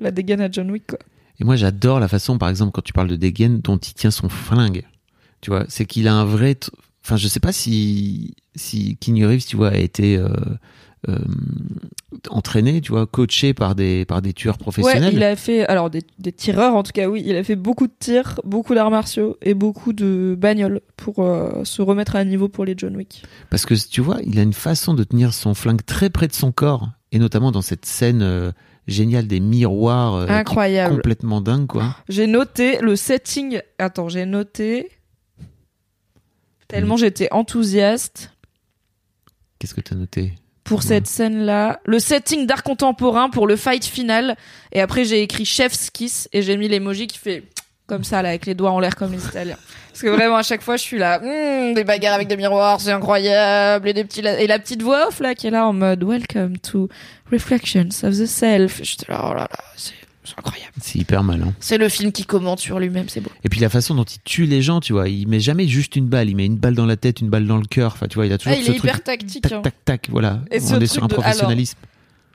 la 0.00 0.10
dégaine 0.10 0.40
à 0.40 0.50
John 0.50 0.70
Wick 0.70 0.86
quoi. 0.88 0.98
Et 1.38 1.44
moi, 1.44 1.56
j'adore 1.56 2.00
la 2.00 2.08
façon, 2.08 2.38
par 2.38 2.48
exemple, 2.48 2.72
quand 2.72 2.82
tu 2.82 2.92
parles 2.92 3.08
de 3.08 3.16
dégaine, 3.16 3.60
dont 3.60 3.76
il 3.76 3.94
tient 3.94 4.10
son 4.10 4.28
flingue. 4.28 4.84
Tu 5.40 5.50
vois, 5.50 5.64
c'est 5.68 5.84
qu'il 5.84 6.08
a 6.08 6.14
un 6.14 6.24
vrai. 6.24 6.58
Enfin, 7.04 7.16
je 7.16 7.28
sais 7.28 7.40
pas 7.40 7.52
si 7.52 8.34
si 8.54 8.96
Keanu 8.96 9.26
Reeves, 9.26 9.44
tu 9.44 9.56
vois, 9.56 9.68
a 9.68 9.76
été 9.76 10.16
euh, 10.16 10.28
entraîné, 12.30 12.80
tu 12.80 12.92
vois, 12.92 13.06
coaché 13.06 13.54
par 13.54 13.74
des 13.74 14.04
par 14.04 14.22
des 14.22 14.32
tueurs 14.32 14.54
Ouais, 14.56 14.62
professionnels. 14.62 15.12
il 15.14 15.22
a 15.22 15.36
fait 15.36 15.66
alors 15.66 15.90
des, 15.90 16.02
des 16.18 16.32
tireurs 16.32 16.74
en 16.74 16.82
tout 16.82 16.92
cas 16.92 17.08
oui, 17.08 17.22
il 17.24 17.36
a 17.36 17.44
fait 17.44 17.56
beaucoup 17.56 17.86
de 17.86 17.92
tirs, 17.98 18.40
beaucoup 18.44 18.74
d'arts 18.74 18.90
martiaux 18.90 19.36
et 19.42 19.54
beaucoup 19.54 19.92
de 19.92 20.34
bagnoles 20.38 20.80
pour 20.96 21.20
euh, 21.20 21.62
se 21.64 21.82
remettre 21.82 22.16
à 22.16 22.24
niveau 22.24 22.48
pour 22.48 22.64
les 22.64 22.74
John 22.76 22.96
Wick. 22.96 23.22
Parce 23.50 23.66
que 23.66 23.74
tu 23.74 24.00
vois, 24.00 24.18
il 24.24 24.38
a 24.38 24.42
une 24.42 24.52
façon 24.54 24.94
de 24.94 25.04
tenir 25.04 25.34
son 25.34 25.54
flingue 25.54 25.84
très 25.84 26.10
près 26.10 26.26
de 26.28 26.32
son 26.32 26.52
corps, 26.52 26.88
et 27.12 27.18
notamment 27.18 27.52
dans 27.52 27.62
cette 27.62 27.86
scène 27.86 28.22
euh, 28.22 28.50
génial, 28.88 29.26
des 29.26 29.40
miroirs 29.40 30.14
euh, 30.14 30.26
Incroyable. 30.28 30.96
complètement 30.96 31.40
dingues, 31.40 31.66
quoi. 31.66 31.96
J'ai 32.08 32.26
noté 32.26 32.78
le 32.80 32.96
setting. 32.96 33.60
Attends, 33.78 34.08
j'ai 34.08 34.26
noté. 34.26 34.90
Tellement 36.68 36.96
j'étais 36.96 37.28
enthousiaste 37.32 38.32
Qu'est-ce 39.58 39.74
que 39.74 39.80
t'as 39.80 39.94
noté? 39.94 40.34
Pour 40.66 40.82
cette 40.82 41.06
scène-là. 41.06 41.80
Le 41.86 41.98
setting 41.98 42.46
d'art 42.46 42.62
contemporain 42.62 43.30
pour 43.30 43.46
le 43.46 43.56
fight 43.56 43.84
final. 43.84 44.36
Et 44.72 44.80
après, 44.80 45.04
j'ai 45.04 45.22
écrit 45.22 45.44
chef's 45.44 45.90
kiss 45.90 46.28
et 46.32 46.42
j'ai 46.42 46.56
mis 46.56 46.68
l'emoji 46.68 47.06
qui 47.06 47.18
fait 47.18 47.44
comme 47.86 48.02
ça, 48.02 48.20
là, 48.20 48.30
avec 48.30 48.46
les 48.46 48.54
doigts 48.54 48.72
en 48.72 48.80
l'air 48.80 48.96
comme 48.96 49.12
les 49.12 49.24
Italiens. 49.24 49.56
Parce 49.92 50.02
que 50.02 50.08
vraiment, 50.08 50.36
à 50.36 50.42
chaque 50.42 50.60
fois, 50.60 50.76
je 50.76 50.82
suis 50.82 50.98
là, 50.98 51.20
Hum, 51.22 51.72
des 51.72 51.84
bagarres 51.84 52.14
avec 52.14 52.26
des 52.26 52.36
miroirs, 52.36 52.80
c'est 52.80 52.90
incroyable. 52.90 53.88
Et, 53.88 53.92
des 53.92 54.04
petits, 54.04 54.20
et 54.20 54.46
la 54.48 54.58
petite 54.58 54.82
voix 54.82 55.06
off, 55.08 55.20
là, 55.20 55.36
qui 55.36 55.46
est 55.46 55.50
là 55.50 55.66
en 55.66 55.72
mode 55.72 56.02
Welcome 56.02 56.58
to 56.58 56.88
Reflections 57.30 57.88
of 58.02 58.18
the 58.18 58.26
Self. 58.26 58.80
J'étais 58.82 59.10
là, 59.10 59.20
oh 59.24 59.34
là 59.34 59.42
là, 59.42 59.64
c'est 59.76 59.94
c'est 60.26 60.38
incroyable. 60.38 60.72
C'est 60.80 60.98
hyper 60.98 61.22
malin. 61.22 61.52
C'est 61.60 61.78
le 61.78 61.88
film 61.88 62.12
qui 62.12 62.24
commente 62.26 62.58
sur 62.60 62.78
lui-même, 62.78 63.08
c'est 63.08 63.20
beau. 63.20 63.30
Et 63.44 63.48
puis 63.48 63.60
la 63.60 63.68
façon 63.68 63.94
dont 63.94 64.04
il 64.04 64.18
tue 64.24 64.44
les 64.46 64.60
gens, 64.62 64.80
tu 64.80 64.92
vois, 64.92 65.08
il 65.08 65.26
met 65.28 65.40
jamais 65.40 65.66
juste 65.68 65.96
une 65.96 66.06
balle, 66.06 66.28
il 66.28 66.36
met 66.36 66.44
une 66.46 66.56
balle 66.56 66.74
dans 66.74 66.86
la 66.86 66.96
tête, 66.96 67.20
une 67.20 67.30
balle 67.30 67.46
dans 67.46 67.56
le 67.58 67.64
cœur. 67.66 67.92
Enfin, 67.94 68.06
tu 68.08 68.16
vois, 68.16 68.26
il 68.26 68.32
a 68.32 68.38
toujours 68.38 68.52
Ah, 68.54 68.58
il 68.58 68.64
ce 68.64 68.70
est 68.72 68.74
truc. 68.74 68.84
hyper 68.90 69.02
tactique. 69.02 69.42
Tac, 69.44 69.52
hein. 69.52 69.62
tac, 69.62 69.74
tac, 69.84 70.08
voilà. 70.10 70.40
Et 70.50 70.60
ce 70.60 70.72
On 70.74 70.76
est 70.76 70.78
truc 70.80 70.90
sur 70.90 71.04
un 71.04 71.06
de- 71.06 71.14
alors, 71.14 71.22
professionnalisme. 71.24 71.78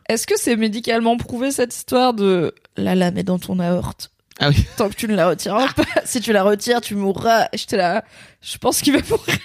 Est-ce 0.10 0.26
que 0.28 0.34
c'est 0.38 0.56
médicalement 0.56 1.16
prouvé 1.18 1.52
cette 1.52 1.74
histoire 1.76 2.14
de 2.14 2.54
la 2.78 2.96
lame 2.96 3.18
est 3.18 3.24
dans 3.24 3.40
ton 3.40 3.60
aorte? 3.60 4.12
Ah 4.40 4.50
oui. 4.50 4.66
Tant 4.76 4.90
que 4.90 4.96
tu 4.96 5.08
ne 5.08 5.16
la 5.16 5.28
retireras 5.30 5.72
pas. 5.74 5.84
Si 6.06 6.20
tu 6.20 6.34
la 6.34 6.44
retires, 6.44 6.82
tu 6.82 6.96
mourras. 6.96 7.48
J'étais 7.54 7.78
là. 7.78 8.04
Je 8.42 8.58
pense 8.58 8.82
qu'il 8.82 8.94
va 8.94 9.00
mourir. 9.10 9.38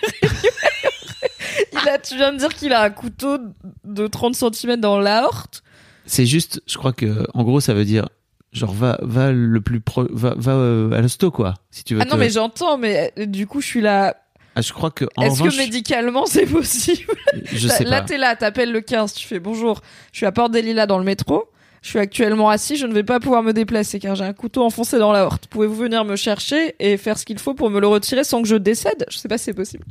Il 1.72 1.88
a, 1.88 1.98
tu 1.98 2.16
viens 2.16 2.32
de 2.32 2.38
dire 2.38 2.48
qu'il 2.54 2.72
a 2.72 2.82
un 2.82 2.90
couteau 2.90 3.38
de 3.84 4.06
30 4.06 4.34
cm 4.34 4.80
dans 4.80 4.98
l'aorte. 4.98 5.62
C'est 6.06 6.26
juste, 6.26 6.62
je 6.66 6.76
crois 6.78 6.92
que, 6.92 7.26
en 7.34 7.42
gros, 7.42 7.60
ça 7.60 7.74
veut 7.74 7.84
dire, 7.84 8.08
genre, 8.56 8.72
va, 8.72 8.98
va 9.02 9.32
le 9.32 9.60
plus 9.60 9.80
pro, 9.80 10.06
va, 10.10 10.34
va 10.36 10.52
euh, 10.52 10.90
à 10.92 11.00
l'hosto, 11.00 11.30
quoi. 11.30 11.54
Si 11.70 11.84
tu 11.84 11.94
veux. 11.94 12.00
Ah 12.02 12.06
non, 12.06 12.16
mais 12.16 12.30
j'entends, 12.30 12.78
mais 12.78 13.12
euh, 13.18 13.26
du 13.26 13.46
coup, 13.46 13.60
je 13.60 13.66
suis 13.66 13.80
là. 13.80 14.16
Ah, 14.54 14.62
je 14.62 14.72
crois 14.72 14.90
que, 14.90 15.04
Est-ce 15.20 15.42
que 15.42 15.56
médicalement 15.56 16.24
c'est 16.26 16.46
possible? 16.46 17.12
je 17.52 17.68
Là, 17.68 17.74
sais 17.74 17.84
là, 17.84 18.00
pas. 18.00 18.06
t'es 18.06 18.16
là, 18.18 18.34
t'appelles 18.36 18.72
le 18.72 18.80
15, 18.80 19.12
tu 19.12 19.26
fais 19.26 19.38
bonjour. 19.38 19.82
Je 20.12 20.16
suis 20.18 20.26
à 20.26 20.32
Port 20.32 20.48
des 20.48 20.62
Lilas 20.62 20.86
dans 20.86 20.98
le 20.98 21.04
métro. 21.04 21.44
Je 21.82 21.90
suis 21.90 21.98
actuellement 22.00 22.48
assis, 22.48 22.76
je 22.76 22.86
ne 22.86 22.92
vais 22.94 23.04
pas 23.04 23.20
pouvoir 23.20 23.42
me 23.44 23.52
déplacer 23.52 24.00
car 24.00 24.16
j'ai 24.16 24.24
un 24.24 24.32
couteau 24.32 24.64
enfoncé 24.64 24.98
dans 24.98 25.12
la 25.12 25.24
horte. 25.24 25.46
Pouvez-vous 25.46 25.74
venir 25.76 26.04
me 26.04 26.16
chercher 26.16 26.74
et 26.80 26.96
faire 26.96 27.16
ce 27.16 27.24
qu'il 27.24 27.38
faut 27.38 27.54
pour 27.54 27.70
me 27.70 27.78
le 27.80 27.86
retirer 27.86 28.24
sans 28.24 28.42
que 28.42 28.48
je 28.48 28.56
décède? 28.56 29.04
Je 29.08 29.18
sais 29.18 29.28
pas 29.28 29.38
si 29.38 29.44
c'est 29.44 29.54
possible. 29.54 29.84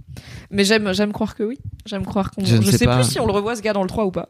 Mais 0.50 0.66
j'aime, 0.66 0.92
j'aime 0.94 1.14
croire 1.14 1.36
que 1.36 1.44
oui. 1.44 1.58
J'aime 1.86 2.04
croire 2.06 2.32
qu'on. 2.32 2.44
Je 2.44 2.56
ne 2.58 2.64
sais 2.64 2.80
sais 2.80 2.88
plus 2.88 3.04
si 3.04 3.20
on 3.20 3.26
le 3.28 3.32
revoit 3.32 3.56
ce 3.56 3.62
gars 3.62 3.72
dans 3.72 3.84
le 3.84 3.88
3 3.88 4.06
ou 4.06 4.12
pas. 4.12 4.28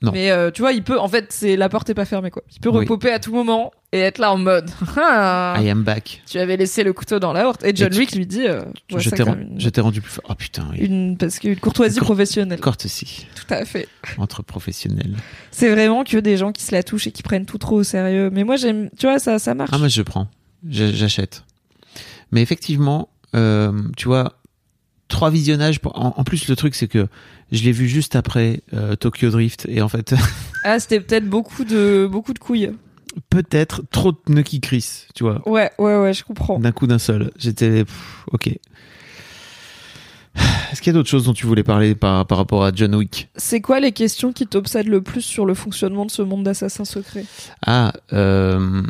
Non. 0.00 0.12
Mais 0.12 0.30
euh, 0.30 0.50
tu 0.52 0.62
vois, 0.62 0.72
il 0.72 0.84
peut. 0.84 0.98
En 0.98 1.08
fait, 1.08 1.26
c'est 1.30 1.56
la 1.56 1.68
porte 1.68 1.90
est 1.90 1.94
pas 1.94 2.04
fermée 2.04 2.30
quoi. 2.30 2.42
Il 2.54 2.60
peut 2.60 2.68
Oui. 2.68 2.78
repoper 2.80 3.10
à 3.10 3.18
tout 3.18 3.32
moment 3.32 3.72
et 3.92 3.98
être 3.98 4.18
là 4.18 4.32
en 4.32 4.38
mode. 4.38 4.70
Ah, 4.96 5.56
I 5.60 5.68
am 5.70 5.82
back. 5.82 6.22
tu 6.30 6.38
avais 6.38 6.56
laissé 6.56 6.84
le 6.84 6.92
couteau 6.92 7.18
dans 7.18 7.32
la 7.32 7.48
horte. 7.48 7.64
Et 7.64 7.74
John 7.74 7.90
tu- 7.90 7.98
Wick 7.98 8.12
lui 8.14 8.24
dit. 8.26 8.46
Euh, 8.46 8.62
je 8.96 9.10
t'ai 9.10 9.22
une, 9.22 9.84
rendu 9.84 10.00
plus 10.00 10.10
fort. 10.12 10.24
Oh 10.28 10.34
putain, 10.36 10.68
oui. 10.70 10.78
une 10.86 11.16
parce 11.16 11.40
qu'une 11.40 11.56
courtoisie 11.58 11.98
Cour- 11.98 12.06
professionnelle. 12.06 12.60
Courtesy 12.60 13.26
Tout 13.34 13.52
à 13.52 13.64
fait. 13.64 13.88
entre 14.18 14.42
professionnels. 14.42 15.16
C'est 15.50 15.70
vraiment 15.70 16.04
que 16.04 16.18
des 16.18 16.36
gens 16.36 16.52
qui 16.52 16.62
se 16.62 16.72
la 16.72 16.84
touchent 16.84 17.08
et 17.08 17.12
qui 17.12 17.24
prennent 17.24 17.46
tout 17.46 17.58
trop 17.58 17.76
au 17.76 17.82
sérieux. 17.82 18.30
Mais 18.32 18.44
moi, 18.44 18.54
j'aime, 18.56 18.90
tu 18.98 19.06
vois, 19.06 19.18
ça, 19.18 19.38
ça 19.40 19.54
marche. 19.54 19.70
Ah, 19.72 19.78
moi, 19.78 19.88
je 19.88 20.02
prends. 20.02 20.28
J'achète. 20.68 21.42
Mais 22.30 22.42
effectivement, 22.42 23.08
euh, 23.34 23.72
tu 23.96 24.06
vois, 24.06 24.37
trois 25.08 25.30
visionnages. 25.30 25.80
Pour... 25.80 25.98
En, 25.98 26.14
en 26.16 26.24
plus, 26.24 26.48
le 26.48 26.56
truc, 26.56 26.74
c'est 26.74 26.88
que 26.88 27.06
je 27.52 27.62
l'ai 27.64 27.72
vu 27.72 27.88
juste 27.88 28.14
après 28.16 28.62
euh, 28.74 28.94
Tokyo 28.96 29.30
Drift. 29.30 29.66
Et 29.68 29.80
en 29.82 29.88
fait, 29.88 30.14
Ah, 30.64 30.78
c'était 30.78 31.00
peut-être 31.00 31.28
beaucoup 31.28 31.64
de, 31.64 32.08
beaucoup 32.10 32.32
de 32.34 32.38
couilles. 32.38 32.70
peut-être 33.30 33.82
trop 33.90 34.12
de 34.12 34.18
Nucky 34.28 34.60
Chris, 34.60 35.06
tu 35.14 35.24
vois. 35.24 35.46
Ouais, 35.48 35.70
ouais, 35.78 35.96
ouais, 35.98 36.12
je 36.12 36.24
comprends. 36.24 36.58
D'un 36.58 36.72
coup 36.72 36.86
d'un 36.86 36.98
seul. 36.98 37.30
J'étais. 37.38 37.84
Ok. 38.32 38.50
Est-ce 40.70 40.80
qu'il 40.82 40.88
y 40.92 40.94
a 40.94 40.98
d'autres 40.98 41.08
choses 41.08 41.24
dont 41.24 41.32
tu 41.32 41.46
voulais 41.46 41.64
parler 41.64 41.94
par, 41.94 42.26
par 42.26 42.38
rapport 42.38 42.62
à 42.64 42.70
John 42.72 42.94
Wick? 42.94 43.28
C'est 43.36 43.60
quoi 43.60 43.80
les 43.80 43.92
questions 43.92 44.32
qui 44.32 44.46
t'obsèdent 44.46 44.86
le 44.88 45.00
plus 45.02 45.22
sur 45.22 45.46
le 45.46 45.54
fonctionnement 45.54 46.06
de 46.06 46.10
ce 46.10 46.22
monde 46.22 46.44
d'assassins 46.44 46.84
secrets? 46.84 47.24
Ah, 47.66 47.92
euh, 48.12 48.82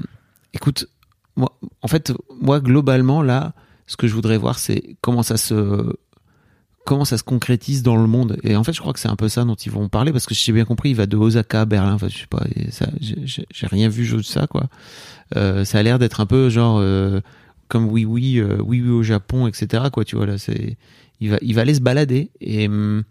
écoute, 0.52 0.88
moi, 1.36 1.56
en 1.80 1.88
fait, 1.88 2.12
moi, 2.40 2.60
globalement, 2.60 3.22
là, 3.22 3.54
ce 3.86 3.96
que 3.96 4.06
je 4.08 4.14
voudrais 4.14 4.36
voir, 4.36 4.58
c'est 4.58 4.96
comment 5.00 5.22
ça 5.22 5.36
se 5.36 5.94
comment 6.84 7.04
ça 7.04 7.18
se 7.18 7.22
concrétise 7.22 7.82
dans 7.82 7.96
le 7.96 8.06
monde. 8.06 8.38
Et 8.42 8.56
en 8.56 8.64
fait, 8.64 8.72
je 8.72 8.80
crois 8.80 8.92
que 8.92 8.98
c'est 9.00 9.08
un 9.08 9.16
peu 9.16 9.28
ça 9.28 9.44
dont 9.44 9.54
ils 9.54 9.70
vont 9.72 9.88
parler, 9.88 10.12
parce 10.12 10.26
que 10.26 10.34
j'ai 10.34 10.52
bien 10.52 10.64
compris, 10.64 10.90
il 10.90 10.96
va 10.96 11.06
de 11.06 11.16
Osaka 11.16 11.62
à 11.62 11.64
Berlin. 11.66 11.94
Enfin, 11.94 12.08
je 12.08 12.18
sais 12.18 12.26
pas, 12.26 12.44
j'ai- 13.00 13.66
rien 13.66 13.88
vu 13.88 14.10
de 14.10 14.22
ça, 14.22 14.46
quoi. 14.46 14.68
Euh, 15.36 15.64
ça 15.64 15.78
a 15.78 15.82
l'air 15.82 15.98
d'être 15.98 16.20
un 16.20 16.26
peu 16.26 16.48
genre 16.48 16.78
euh, 16.80 17.20
comme 17.68 17.86
oui, 17.88 18.04
oui, 18.06 18.38
euh, 18.38 18.56
oui, 18.64 18.80
oui 18.80 18.88
au 18.90 19.02
Japon, 19.02 19.46
etc. 19.46 19.84
Quoi, 19.92 20.04
tu 20.04 20.16
vois 20.16 20.26
là, 20.26 20.38
c'est 20.38 20.76
il 21.20 21.30
va, 21.30 21.38
il 21.42 21.54
va 21.54 21.62
aller 21.62 21.74
se 21.74 21.80
balader 21.80 22.30
et 22.40 22.68
hum, 22.68 23.02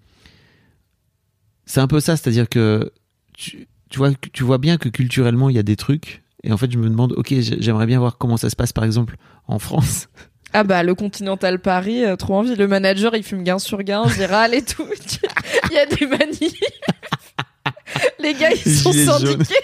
c'est 1.66 1.80
un 1.82 1.88
peu 1.88 2.00
ça, 2.00 2.16
c'est-à-dire 2.18 2.48
que 2.50 2.92
tu, 3.34 3.68
tu 3.90 3.98
vois, 3.98 4.12
tu 4.34 4.44
vois 4.44 4.58
bien 4.58 4.78
que 4.78 4.90
culturellement 4.90 5.50
il 5.50 5.56
y 5.56 5.60
a 5.60 5.64
des 5.64 5.76
trucs. 5.76 6.24
Et 6.44 6.52
en 6.52 6.58
fait, 6.58 6.72
je 6.72 6.78
me 6.78 6.90
demande, 6.90 7.14
ok, 7.18 7.28
j'ai- 7.30 7.62
j'aimerais 7.62 7.86
bien 7.88 8.00
voir 8.00 8.18
comment 8.18 8.38
ça 8.38 8.50
se 8.50 8.56
passe, 8.56 8.72
par 8.72 8.84
exemple, 8.86 9.18
en 9.48 9.60
France. 9.60 10.08
Ah 10.54 10.64
bah, 10.64 10.84
le 10.84 10.96
Continental 10.96 11.60
Paris, 11.60 12.04
euh, 12.06 12.16
trop 12.16 12.36
envie. 12.36 12.56
Le 12.56 12.68
manager, 12.68 13.16
il 13.16 13.24
fume 13.24 13.44
gain 13.44 13.60
sur 13.60 13.84
gain, 13.84 14.04
râle 14.04 14.54
et 14.54 14.64
tout. 14.64 14.88
Il 15.70 15.76
y 15.76 15.80
a 15.80 15.86
des 15.86 16.06
manifs. 16.06 16.54
Les 18.20 18.34
gars, 18.34 18.52
ils 18.52 18.76
sont 18.76 18.92
Gilets 18.92 19.06
syndiqués. 19.06 19.56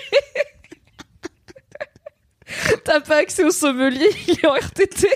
T'as 2.84 3.00
pas 3.00 3.18
accès 3.18 3.44
au 3.44 3.52
sommelier, 3.52 4.10
il 4.28 4.34
est 4.36 4.46
en 4.46 4.54
RTT. 4.54 5.08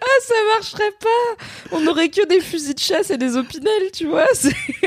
Ah, 0.00 0.20
ça 0.22 0.34
marcherait 0.56 0.92
pas. 1.00 1.44
On 1.76 1.86
aurait 1.86 2.08
que 2.08 2.26
des 2.28 2.40
fusils 2.40 2.74
de 2.74 2.78
chasse 2.80 3.10
et 3.10 3.18
des 3.18 3.36
opinels, 3.36 3.90
tu 3.92 4.06
vois. 4.06 4.26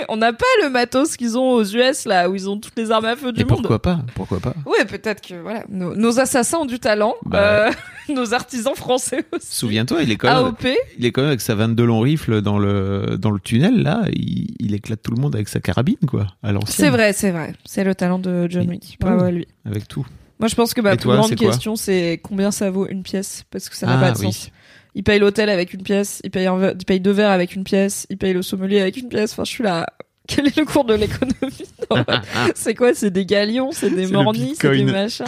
On 0.10 0.18
n'a 0.18 0.34
pas 0.34 0.46
le 0.64 0.70
matos 0.70 1.16
qu'ils 1.18 1.38
ont 1.38 1.52
aux 1.54 1.64
US, 1.64 2.06
là, 2.06 2.30
où 2.30 2.36
ils 2.36 2.50
ont 2.50 2.60
toutes 2.60 2.78
les 2.78 2.92
armes 2.92 3.06
à 3.06 3.16
feu 3.16 3.32
du 3.32 3.42
Et 3.42 3.46
monde. 3.46 3.60
pourquoi 3.60 3.82
pas 3.82 4.00
Pourquoi 4.16 4.40
pas? 4.40 4.54
Ouais, 4.66 4.86
peut-être 4.86 5.22
que 5.26 5.36
voilà, 5.36 5.64
nos, 5.70 5.96
nos 5.96 6.20
assassins 6.20 6.60
ont 6.60 6.66
du 6.66 6.80
talent, 6.80 7.16
Bah. 7.26 7.40
euh, 7.68 7.72
nos 8.10 8.34
artisans 8.34 8.76
français 8.76 9.26
aussi. 9.32 9.48
Souviens-toi, 9.56 10.04
il 10.04 10.12
est 10.12 10.16
quand 10.18 10.28
même, 10.34 10.46
AOP. 10.48 10.68
il 10.98 11.06
est 11.06 11.12
quand 11.12 11.22
même 11.22 11.30
avec 11.30 11.42
sa 11.42 11.56
22 11.56 11.86
long 11.86 12.00
rifle 12.02 12.42
dans 12.42 12.60
le 12.60 13.18
dans 13.20 13.32
le 13.32 13.40
tunnel 13.40 13.82
là. 13.84 14.02
Il, 14.12 14.54
il 14.60 14.74
éclate 14.74 15.02
tout 15.02 15.12
le 15.12 15.22
monde 15.22 15.36
avec 15.36 15.48
sa 15.50 15.60
carabine, 15.60 15.98
quoi, 16.08 16.28
l'ancienne. 16.44 16.66
C'est 16.68 16.90
vrai, 16.90 17.14
c'est 17.14 17.32
vrai. 17.32 17.54
C'est 17.66 17.84
le 17.84 17.96
talent 17.96 18.20
de 18.20 18.48
John 18.50 18.68
Wick. 18.70 18.98
Bravo 19.00 19.24
à 19.26 19.32
lui. 19.32 19.48
Avec 19.66 19.88
tout. 19.88 20.06
Moi, 20.44 20.50
je 20.50 20.56
pense 20.56 20.74
que 20.74 20.82
ma 20.82 20.92
Et 20.92 20.98
plus 20.98 21.04
toi, 21.04 21.16
grande 21.16 21.30
c'est 21.30 21.38
quoi 21.38 21.48
question, 21.52 21.78
c'est 21.78 22.20
combien 22.22 22.52
ça 22.52 22.70
vaut 22.70 22.86
une 22.86 23.02
pièce? 23.02 23.46
Parce 23.50 23.70
que 23.70 23.78
ça 23.78 23.86
n'a 23.88 23.98
Ah, 23.98 24.02
pas 24.02 24.12
de 24.12 24.18
oui. 24.18 24.26
sens. 24.26 24.50
Il 24.94 25.02
paye 25.04 25.18
l'hôtel 25.18 25.50
avec 25.50 25.74
une 25.74 25.84
pièce, 25.84 26.20
il 26.26 26.32
paye, 26.32 26.48
un 26.48 26.58
verre- 26.58 26.74
il 26.78 26.84
paye 26.86 27.00
deux 27.00 27.12
verres 27.12 27.32
avec 27.32 27.56
une 27.56 27.64
pièce, 27.64 28.06
il 28.10 28.18
paye 28.18 28.34
le 28.34 28.42
sommelier 28.42 28.82
avec 28.82 28.98
une 28.98 29.08
pièce. 29.08 29.32
Enfin, 29.32 29.46
je 29.46 29.52
suis 29.52 29.64
là. 29.64 29.88
Quel 30.28 30.48
est 30.48 30.58
le 30.58 30.66
cours 30.66 30.84
de 30.84 30.96
l'économie? 30.96 31.38
Non, 31.90 32.04
C'est 32.56 32.76
quoi? 32.76 32.94
C'est 32.94 33.10
des 33.10 33.26
galions, 33.26 33.72
c'est 33.72 33.90
des 33.90 34.06
C'est 34.06 34.12
le 34.12 34.18
mornis, 34.22 34.56
c'est 34.60 34.70
des 34.70 34.84
Bitcoin. 34.84 34.92
machins? 34.92 35.26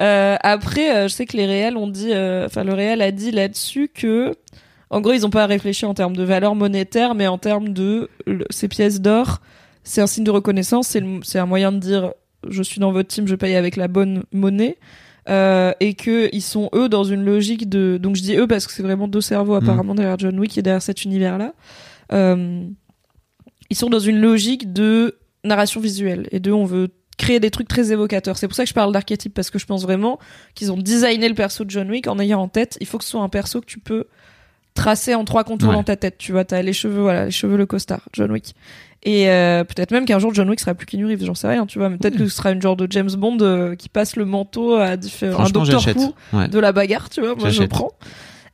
Euh, 0.00 0.36
après, 0.40 0.94
euh, 0.96 1.08
je 1.08 1.14
sais 1.14 1.26
que 1.26 1.36
les 1.36 1.46
réels 1.46 1.76
ont 1.76 1.88
dit, 1.88 2.12
euh, 2.12 2.46
enfin 2.46 2.62
le 2.62 2.72
réel 2.74 3.02
a 3.02 3.10
dit 3.10 3.32
là-dessus 3.32 3.90
que, 3.92 4.32
en 4.90 5.00
gros, 5.00 5.12
ils 5.14 5.22
n'ont 5.22 5.30
pas 5.30 5.46
réfléchi 5.46 5.84
en 5.84 5.94
termes 5.94 6.16
de 6.16 6.22
valeur 6.22 6.54
monétaire, 6.54 7.16
mais 7.16 7.26
en 7.26 7.38
termes 7.38 7.70
de 7.70 8.08
le- 8.24 8.46
ces 8.50 8.68
pièces 8.68 9.00
d'or, 9.00 9.40
c'est 9.82 10.00
un 10.00 10.06
signe 10.06 10.22
de 10.24 10.30
reconnaissance, 10.30 10.86
c'est 10.86 11.00
le- 11.00 11.20
c'est 11.24 11.40
un 11.40 11.46
moyen 11.46 11.72
de 11.72 11.78
dire 11.78 12.12
je 12.48 12.62
suis 12.62 12.80
dans 12.80 12.92
votre 12.92 13.08
team, 13.08 13.26
je 13.26 13.34
paye 13.34 13.56
avec 13.56 13.76
la 13.76 13.88
bonne 13.88 14.22
monnaie. 14.32 14.78
Euh, 15.28 15.72
et 15.80 15.92
que 15.92 16.30
ils 16.32 16.40
sont 16.42 16.70
eux 16.74 16.88
dans 16.88 17.04
une 17.04 17.22
logique 17.22 17.68
de 17.68 17.98
donc 18.00 18.16
je 18.16 18.22
dis 18.22 18.34
eux 18.36 18.46
parce 18.46 18.66
que 18.66 18.72
c'est 18.72 18.82
vraiment 18.82 19.08
deux 19.08 19.20
cerveaux 19.20 19.56
apparemment 19.56 19.94
derrière 19.94 20.18
John 20.18 20.38
Wick 20.40 20.56
et 20.56 20.62
derrière 20.62 20.80
cet 20.80 21.04
univers 21.04 21.36
là 21.36 21.52
euh, 22.14 22.64
ils 23.68 23.76
sont 23.76 23.90
dans 23.90 23.98
une 23.98 24.18
logique 24.22 24.72
de 24.72 25.18
narration 25.44 25.82
visuelle 25.82 26.28
et 26.30 26.40
de 26.40 26.50
on 26.50 26.64
veut 26.64 26.88
créer 27.18 27.40
des 27.40 27.50
trucs 27.50 27.68
très 27.68 27.92
évocateurs. 27.92 28.38
C'est 28.38 28.46
pour 28.48 28.54
ça 28.56 28.62
que 28.62 28.70
je 28.70 28.74
parle 28.74 28.90
d'archétype 28.92 29.34
parce 29.34 29.50
que 29.50 29.58
je 29.58 29.66
pense 29.66 29.82
vraiment 29.82 30.18
qu'ils 30.54 30.72
ont 30.72 30.78
designé 30.78 31.28
le 31.28 31.34
perso 31.34 31.64
de 31.64 31.70
John 31.70 31.90
Wick 31.90 32.06
en 32.06 32.18
ayant 32.18 32.40
en 32.40 32.48
tête, 32.48 32.78
il 32.80 32.86
faut 32.86 32.96
que 32.96 33.04
ce 33.04 33.10
soit 33.10 33.20
un 33.20 33.28
perso 33.28 33.60
que 33.60 33.66
tu 33.66 33.80
peux 33.80 34.04
tracer 34.72 35.14
en 35.14 35.24
trois 35.26 35.44
contours 35.44 35.70
Ouais. 35.70 35.74
dans 35.74 35.82
ta 35.82 35.96
tête. 35.96 36.16
Tu 36.16 36.32
vois, 36.32 36.44
t'as 36.44 36.62
les 36.62 36.72
cheveux, 36.72 37.02
voilà, 37.02 37.26
les 37.26 37.30
cheveux, 37.32 37.56
le 37.58 37.66
costard, 37.66 38.08
John 38.14 38.30
Wick. 38.30 38.54
Et 39.04 39.30
euh, 39.30 39.62
peut-être 39.64 39.92
même 39.92 40.04
qu'un 40.04 40.18
jour 40.18 40.34
John 40.34 40.48
Wick 40.50 40.58
sera 40.60 40.74
plus 40.74 40.86
Keanu 40.86 41.06
Reeves, 41.06 41.24
j'en 41.24 41.34
sais 41.34 41.46
rien, 41.48 41.66
tu 41.66 41.78
vois. 41.78 41.88
Mais 41.88 41.98
peut-être 41.98 42.16
que 42.16 42.26
ce 42.26 42.36
sera 42.36 42.50
une 42.50 42.60
genre 42.60 42.76
de 42.76 42.86
James 42.90 43.10
Bond 43.16 43.38
euh, 43.40 43.74
qui 43.76 43.88
passe 43.88 44.16
le 44.16 44.24
manteau 44.24 44.74
à 44.74 44.96
différents, 44.96 45.44
un 46.32 46.38
Ouais. 46.38 46.48
de 46.48 46.58
la 46.58 46.72
bagarre, 46.72 47.08
tu 47.08 47.20
vois. 47.20 47.34
Moi, 47.36 47.50
je 47.50 47.62
prends. 47.64 47.92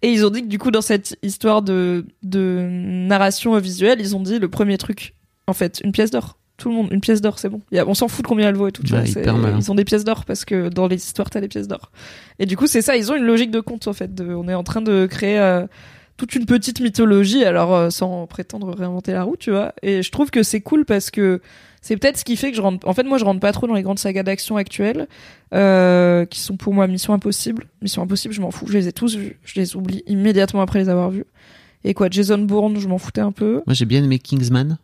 Et 0.02 0.10
ils 0.12 0.26
ont 0.26 0.30
dit 0.30 0.42
que 0.42 0.48
du 0.48 0.58
coup, 0.58 0.70
dans 0.70 0.82
cette 0.82 1.16
histoire 1.22 1.62
de, 1.62 2.04
de 2.22 2.68
narration 2.70 3.56
visuelle, 3.58 3.98
ils 4.00 4.14
ont 4.14 4.20
dit 4.20 4.38
le 4.38 4.48
premier 4.48 4.76
truc, 4.76 5.14
en 5.46 5.54
fait, 5.54 5.80
une 5.82 5.92
pièce 5.92 6.10
d'or. 6.10 6.36
Tout 6.58 6.68
le 6.68 6.74
monde, 6.76 6.88
une 6.92 7.00
pièce 7.00 7.20
d'or, 7.22 7.38
c'est 7.38 7.48
bon. 7.48 7.62
Il 7.72 7.76
y 7.76 7.80
a- 7.80 7.86
on 7.88 7.94
s'en 7.94 8.06
fout 8.06 8.22
de 8.22 8.28
combien 8.28 8.48
elle 8.48 8.54
vaut 8.54 8.68
et 8.68 8.72
tout. 8.72 8.82
tu 8.84 8.92
Ouais, 8.94 9.02
vois, 9.04 9.32
malin. 9.32 9.56
ils 9.58 9.72
ont 9.72 9.74
des 9.74 9.84
pièces 9.84 10.04
d'or 10.04 10.24
parce 10.24 10.44
que 10.44 10.68
dans 10.68 10.86
les 10.86 10.96
histoires, 10.96 11.30
t'as 11.30 11.40
les 11.40 11.48
pièces 11.48 11.66
d'or. 11.66 11.90
Et 12.38 12.46
du 12.46 12.56
coup, 12.56 12.66
c'est 12.68 12.82
ça, 12.82 12.96
ils 12.96 13.10
ont 13.10 13.16
une 13.16 13.24
logique 13.24 13.50
de 13.50 13.60
compte, 13.60 13.88
en 13.88 13.92
fait. 13.94 14.14
de- 14.14 14.34
on 14.34 14.46
est 14.48 14.54
en 14.54 14.62
train 14.62 14.82
de 14.82 15.06
créer 15.10 15.38
euh, 15.38 15.66
toute 16.16 16.34
une 16.34 16.46
petite 16.46 16.80
mythologie, 16.80 17.44
alors 17.44 17.74
euh, 17.74 17.90
sans 17.90 18.26
prétendre 18.26 18.74
réinventer 18.74 19.12
la 19.12 19.22
roue, 19.24 19.36
tu 19.36 19.50
vois. 19.50 19.72
Et 19.82 20.02
je 20.02 20.10
trouve 20.10 20.30
que 20.30 20.42
c'est 20.42 20.60
cool 20.60 20.84
parce 20.84 21.10
que 21.10 21.40
C'est 21.82 21.98
peut-être 21.98 22.16
ce 22.16 22.24
qui 22.24 22.36
fait 22.36 22.50
que 22.50 22.56
je 22.56 22.62
rentre. 22.62 22.88
En 22.88 22.94
fait, 22.94 23.02
moi, 23.02 23.18
je 23.18 23.26
rentre 23.26 23.40
pas 23.40 23.52
trop 23.52 23.66
dans 23.66 23.74
les 23.74 23.82
grandes 23.82 23.98
sagas 23.98 24.22
d'action 24.22 24.56
actuelles, 24.56 25.06
euh, 25.52 26.24
qui 26.24 26.40
sont 26.40 26.56
pour 26.56 26.72
moi 26.72 26.86
Mission 26.86 27.12
Impossible. 27.12 27.66
Mission 27.82 28.00
Impossible, 28.02 28.32
je 28.32 28.40
m'en 28.40 28.50
fous. 28.50 28.66
Je 28.66 28.72
les 28.72 28.88
ai 28.88 28.92
tous 28.92 29.16
vus. 29.16 29.38
Je 29.44 29.60
les 29.60 29.76
oublie 29.76 30.02
immédiatement 30.06 30.62
après 30.62 30.78
les 30.78 30.88
avoir 30.88 31.10
vus. 31.10 31.26
Et 31.84 31.92
quoi, 31.92 32.08
Jason 32.10 32.38
Bourne, 32.38 32.78
je 32.78 32.88
m'en 32.88 32.96
foutais 32.96 33.20
un 33.20 33.32
peu. 33.32 33.62
Moi, 33.66 33.74
j'ai 33.74 33.84
bien 33.84 34.02
aimé 34.02 34.18
Kingsman. 34.18 34.78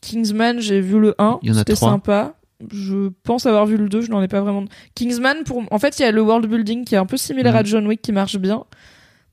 Kingsman, 0.00 0.60
j'ai 0.60 0.80
vu 0.80 0.98
le 0.98 1.14
1. 1.18 1.40
Il 1.42 1.48
y 1.48 1.52
en 1.52 1.56
a 1.56 1.58
C'était 1.58 1.76
sympa. 1.76 2.34
Je 2.72 3.10
pense 3.22 3.44
avoir 3.46 3.66
vu 3.66 3.76
le 3.76 3.88
2, 3.88 4.00
je 4.02 4.10
n'en 4.10 4.22
ai 4.22 4.28
pas 4.28 4.40
vraiment. 4.40 4.64
Kingsman, 4.94 5.44
pour... 5.44 5.62
en 5.70 5.78
fait, 5.78 5.98
il 5.98 6.02
y 6.02 6.04
a 6.06 6.10
le 6.12 6.22
world 6.22 6.46
building 6.46 6.84
qui 6.84 6.94
est 6.94 6.98
un 6.98 7.06
peu 7.06 7.16
similaire 7.16 7.52
Mhm. 7.52 7.58
à 7.58 7.64
John 7.64 7.86
Wick 7.86 8.00
qui 8.02 8.12
marche 8.12 8.38
bien. 8.38 8.64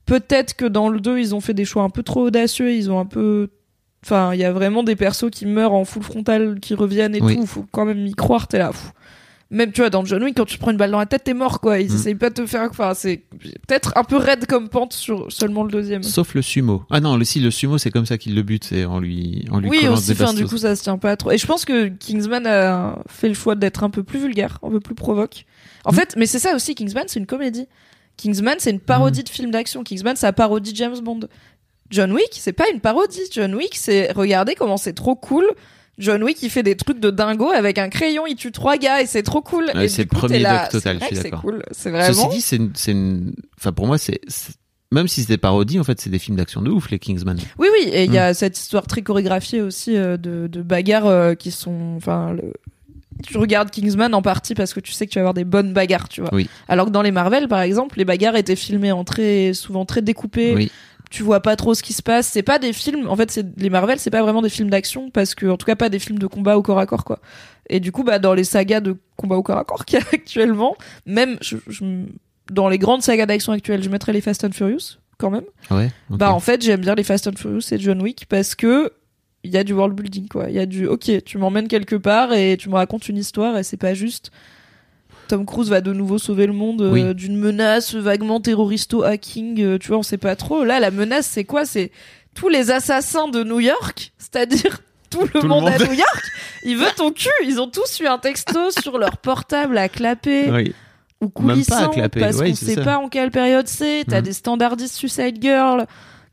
Peut-être 0.08 0.54
que 0.56 0.64
dans 0.64 0.88
le 0.88 1.00
2, 1.00 1.18
ils 1.20 1.34
ont 1.34 1.40
fait 1.40 1.54
des 1.54 1.64
choix 1.64 1.82
un 1.82 1.90
peu 1.90 2.02
trop 2.02 2.22
audacieux. 2.22 2.72
Ils 2.72 2.90
ont 2.90 2.98
un 2.98 3.04
peu. 3.06 3.48
Enfin, 4.04 4.32
il 4.32 4.40
y 4.40 4.44
a 4.44 4.52
vraiment 4.52 4.82
des 4.82 4.96
persos 4.96 5.30
qui 5.30 5.44
meurent 5.44 5.74
en 5.74 5.84
full 5.84 6.02
frontal, 6.02 6.58
qui 6.60 6.74
reviennent 6.74 7.14
et 7.14 7.20
Oui. 7.20 7.36
tout. 7.36 7.46
Faut 7.46 7.66
quand 7.72 7.84
même 7.84 8.06
y 8.06 8.14
croire, 8.14 8.48
t'es 8.48 8.58
là. 8.58 8.68
pff. 8.68 8.92
Même, 9.50 9.72
tu 9.72 9.80
vois, 9.80 9.88
dans 9.88 10.04
John 10.04 10.22
Wick, 10.22 10.36
quand 10.36 10.44
tu 10.44 10.58
prends 10.58 10.70
une 10.72 10.76
balle 10.76 10.90
dans 10.90 10.98
la 10.98 11.06
tête, 11.06 11.24
t'es 11.24 11.32
mort, 11.32 11.60
quoi. 11.60 11.78
Ils 11.80 11.88
Mhm. 11.90 11.94
essayent 11.96 12.14
pas 12.14 12.28
de 12.28 12.34
te 12.34 12.44
faire. 12.46 12.68
Enfin, 12.70 12.92
c'est 12.94 13.22
peut-être 13.66 13.94
un 13.96 14.04
peu 14.04 14.16
raide 14.16 14.44
comme 14.46 14.68
pente 14.68 14.92
sur 14.92 15.32
seulement 15.32 15.64
le 15.64 15.70
deuxième. 15.70 16.02
Sauf 16.02 16.34
le 16.34 16.42
sumo. 16.42 16.84
Ah 16.90 17.00
non, 17.00 17.16
le, 17.16 17.24
si, 17.24 17.40
le 17.40 17.50
sumo, 17.50 17.78
c'est 17.78 17.90
comme 17.90 18.04
ça 18.04 18.18
qu'il 18.18 18.34
le 18.34 18.42
bute, 18.42 18.64
c'est 18.64 18.84
en 18.84 19.00
lui, 19.00 19.46
en 19.50 19.58
lui 19.60 19.70
Oui, 19.70 19.88
aussi, 19.88 20.12
enfin, 20.12 20.34
du 20.34 20.44
coup, 20.46 20.58
ça 20.58 20.76
se 20.76 20.82
tient 20.82 20.98
pas 20.98 21.16
trop. 21.16 21.30
Et 21.30 21.38
je 21.38 21.46
pense 21.46 21.64
que 21.64 21.88
Kingsman 21.88 22.46
a 22.46 22.98
fait 23.08 23.28
le 23.28 23.34
choix 23.34 23.54
d'être 23.54 23.84
un 23.84 23.90
peu 23.90 24.02
plus 24.04 24.18
vulgaire, 24.20 24.58
un 24.62 24.68
peu 24.70 24.80
plus 24.80 24.94
provoque. 24.94 25.46
En 25.86 25.92
Mm. 25.92 25.94
fait, 25.94 26.14
mais 26.18 26.26
c'est 26.26 26.38
ça 26.38 26.54
aussi, 26.54 26.74
Kingsman, 26.74 27.04
c'est 27.08 27.18
une 27.18 27.26
comédie. 27.26 27.66
Kingsman, 28.18 28.56
c'est 28.58 28.70
une 28.70 28.80
parodie 28.80 29.24
de 29.24 29.28
film 29.30 29.50
d'action. 29.50 29.82
Kingsman, 29.82 30.14
ça 30.16 30.34
parodie 30.34 30.72
James 30.74 30.98
Bond. 31.02 31.20
John 31.90 32.12
Wick, 32.12 32.28
c'est 32.32 32.52
pas 32.52 32.68
une 32.72 32.80
parodie. 32.80 33.22
John 33.32 33.54
Wick, 33.54 33.74
c'est 33.74 34.12
regardez 34.12 34.54
comment 34.54 34.76
c'est 34.76 34.92
trop 34.92 35.16
cool. 35.16 35.46
John 35.96 36.22
Wick, 36.22 36.42
il 36.42 36.50
fait 36.50 36.62
des 36.62 36.76
trucs 36.76 37.00
de 37.00 37.10
dingo 37.10 37.50
avec 37.50 37.78
un 37.78 37.88
crayon, 37.88 38.24
il 38.26 38.36
tue 38.36 38.52
trois 38.52 38.76
gars 38.76 39.00
et 39.02 39.06
c'est 39.06 39.22
trop 39.22 39.40
cool. 39.40 39.70
Ouais, 39.74 39.88
c'est 39.88 40.02
le 40.02 40.08
premier 40.08 40.38
doc 40.40 40.68
total, 40.70 40.98
je 41.00 41.04
suis 41.06 41.10
que 41.10 41.16
C'est 41.16 41.22
d'accord. 41.24 41.40
cool, 41.40 41.62
c'est 41.72 41.90
Ceci 41.90 42.12
vraiment. 42.12 42.28
dit, 42.28 42.40
c'est 42.40 42.92
une, 42.92 43.32
enfin, 43.58 43.72
pour 43.72 43.86
moi, 43.88 43.98
c'est, 43.98 44.20
même 44.92 45.08
si 45.08 45.22
c'est 45.22 45.28
des 45.28 45.38
parodies, 45.38 45.80
en 45.80 45.84
fait, 45.84 46.00
c'est 46.00 46.10
des 46.10 46.20
films 46.20 46.36
d'action 46.36 46.62
de 46.62 46.70
ouf, 46.70 46.90
les 46.90 46.98
Kingsman. 47.00 47.36
Oui, 47.58 47.66
oui, 47.72 47.88
et 47.90 48.04
il 48.04 48.10
Mm. 48.10 48.14
y 48.14 48.18
a 48.18 48.32
cette 48.34 48.56
histoire 48.58 48.86
très 48.86 49.02
chorégraphiée 49.02 49.60
aussi 49.60 49.96
euh, 49.96 50.16
de, 50.16 50.46
de 50.46 50.62
bagarres 50.62 51.06
euh, 51.06 51.34
qui 51.34 51.50
sont. 51.50 51.94
Enfin, 51.96 52.32
le... 52.32 52.52
tu 53.26 53.36
regardes 53.38 53.70
Kingsman 53.70 54.14
en 54.14 54.22
partie 54.22 54.54
parce 54.54 54.72
que 54.74 54.80
tu 54.80 54.92
sais 54.92 55.06
que 55.06 55.12
tu 55.12 55.18
vas 55.18 55.22
avoir 55.22 55.34
des 55.34 55.44
bonnes 55.44 55.72
bagarres, 55.72 56.08
tu 56.08 56.20
vois. 56.20 56.30
Oui. 56.32 56.48
Alors 56.68 56.86
que 56.86 56.90
dans 56.90 57.02
les 57.02 57.10
Marvel, 57.10 57.48
par 57.48 57.60
exemple, 57.60 57.98
les 57.98 58.04
bagarres 58.04 58.36
étaient 58.36 58.56
filmées 58.56 58.92
en 58.92 59.04
très 59.04 59.52
souvent 59.54 59.84
très 59.84 60.02
découpées. 60.02 60.54
Oui. 60.54 60.70
Tu 61.10 61.22
vois 61.22 61.40
pas 61.40 61.56
trop 61.56 61.72
ce 61.74 61.82
qui 61.82 61.94
se 61.94 62.02
passe. 62.02 62.26
C'est 62.28 62.42
pas 62.42 62.58
des 62.58 62.72
films. 62.74 63.08
En 63.08 63.16
fait, 63.16 63.30
c'est 63.30 63.46
les 63.58 63.70
Marvel, 63.70 63.98
c'est 63.98 64.10
pas 64.10 64.20
vraiment 64.22 64.42
des 64.42 64.50
films 64.50 64.68
d'action 64.68 65.10
parce 65.10 65.34
que, 65.34 65.46
en 65.46 65.56
tout 65.56 65.64
cas, 65.64 65.74
pas 65.74 65.88
des 65.88 65.98
films 65.98 66.18
de 66.18 66.26
combat 66.26 66.58
au 66.58 66.62
corps 66.62 66.78
à 66.78 66.84
corps, 66.86 67.04
quoi. 67.04 67.18
Et 67.70 67.80
du 67.80 67.92
coup, 67.92 68.04
bah, 68.04 68.18
dans 68.18 68.34
les 68.34 68.44
sagas 68.44 68.80
de 68.80 68.94
combat 69.16 69.36
au 69.36 69.42
corps 69.42 69.56
à 69.58 69.64
corps 69.64 69.84
qu'il 69.86 69.98
y 69.98 70.02
a 70.02 70.04
actuellement, 70.12 70.76
même 71.06 71.38
je- 71.40 71.56
je- 71.66 71.84
dans 72.52 72.68
les 72.68 72.78
grandes 72.78 73.02
sagas 73.02 73.24
d'action 73.26 73.52
actuelles, 73.52 73.82
je 73.82 73.88
mettrais 73.88 74.12
les 74.12 74.20
Fast 74.20 74.44
and 74.44 74.52
Furious 74.52 74.98
quand 75.18 75.30
même. 75.30 75.44
Ouais. 75.70 75.90
Bah 76.10 76.32
en 76.32 76.40
fait 76.40 76.62
j'aime 76.62 76.80
bien 76.80 76.94
les 76.94 77.02
Fast 77.02 77.26
and 77.26 77.32
Furious 77.36 77.72
et 77.72 77.78
John 77.78 78.00
Wick 78.00 78.26
parce 78.28 78.54
que 78.54 78.92
il 79.44 79.50
y 79.52 79.56
a 79.56 79.64
du 79.64 79.72
world 79.72 79.94
building 79.94 80.28
quoi. 80.28 80.46
Il 80.48 80.54
y 80.54 80.58
a 80.58 80.66
du 80.66 80.86
ok 80.86 81.22
tu 81.24 81.38
m'emmènes 81.38 81.68
quelque 81.68 81.96
part 81.96 82.32
et 82.32 82.56
tu 82.58 82.68
me 82.68 82.74
racontes 82.74 83.08
une 83.08 83.16
histoire 83.18 83.56
et 83.56 83.62
c'est 83.62 83.76
pas 83.76 83.94
juste 83.94 84.30
Tom 85.28 85.44
Cruise 85.44 85.68
va 85.68 85.80
de 85.82 85.92
nouveau 85.92 86.16
sauver 86.18 86.46
le 86.46 86.52
monde 86.54 86.80
euh, 86.82 86.90
Oui. 86.90 87.14
d'une 87.14 87.36
menace 87.36 87.94
vaguement 87.94 88.40
terroristo-hacking. 88.40 89.60
euh, 89.62 89.78
tu 89.78 89.88
vois 89.88 89.98
on 89.98 90.02
sait 90.02 90.16
pas 90.18 90.36
trop. 90.36 90.64
Là 90.64 90.80
la 90.80 90.90
menace 90.90 91.26
c'est 91.26 91.44
quoi? 91.44 91.64
C'est 91.66 91.90
tous 92.34 92.48
les 92.48 92.70
assassins 92.70 93.28
de 93.28 93.42
New 93.44 93.60
York, 93.60 94.12
c'est-à-dire 94.18 94.80
tout 95.10 95.22
le, 95.22 95.28
Tout 95.28 95.42
le 95.42 95.48
monde, 95.48 95.68
à. 95.68 95.78
New 95.78 95.92
York. 95.92 96.22
Il 96.64 96.76
veut 96.76 96.90
ton 96.96 97.10
cul. 97.10 97.28
Ils 97.44 97.60
ont 97.60 97.68
tous 97.68 98.00
eu 98.00 98.06
un 98.06 98.18
texto 98.18 98.70
sur 98.82 98.98
leur 98.98 99.16
portable 99.18 99.78
à 99.78 99.88
clapper 99.88 100.50
Oui. 100.50 100.74
ou 101.20 101.28
coulissant 101.30 101.90
parce 101.90 102.36
ouais, 102.36 102.50
qu'on 102.50 102.54
sait 102.54 102.74
ça. 102.74 102.82
pas 102.82 102.98
en 102.98 103.08
quelle 103.08 103.30
période 103.30 103.66
c'est. 103.68 104.04
T'as 104.06 104.18
Mhm. 104.18 104.22
des 104.24 104.32
standardistes 104.34 104.94
Suicide 104.94 105.38
Girl 105.40 105.86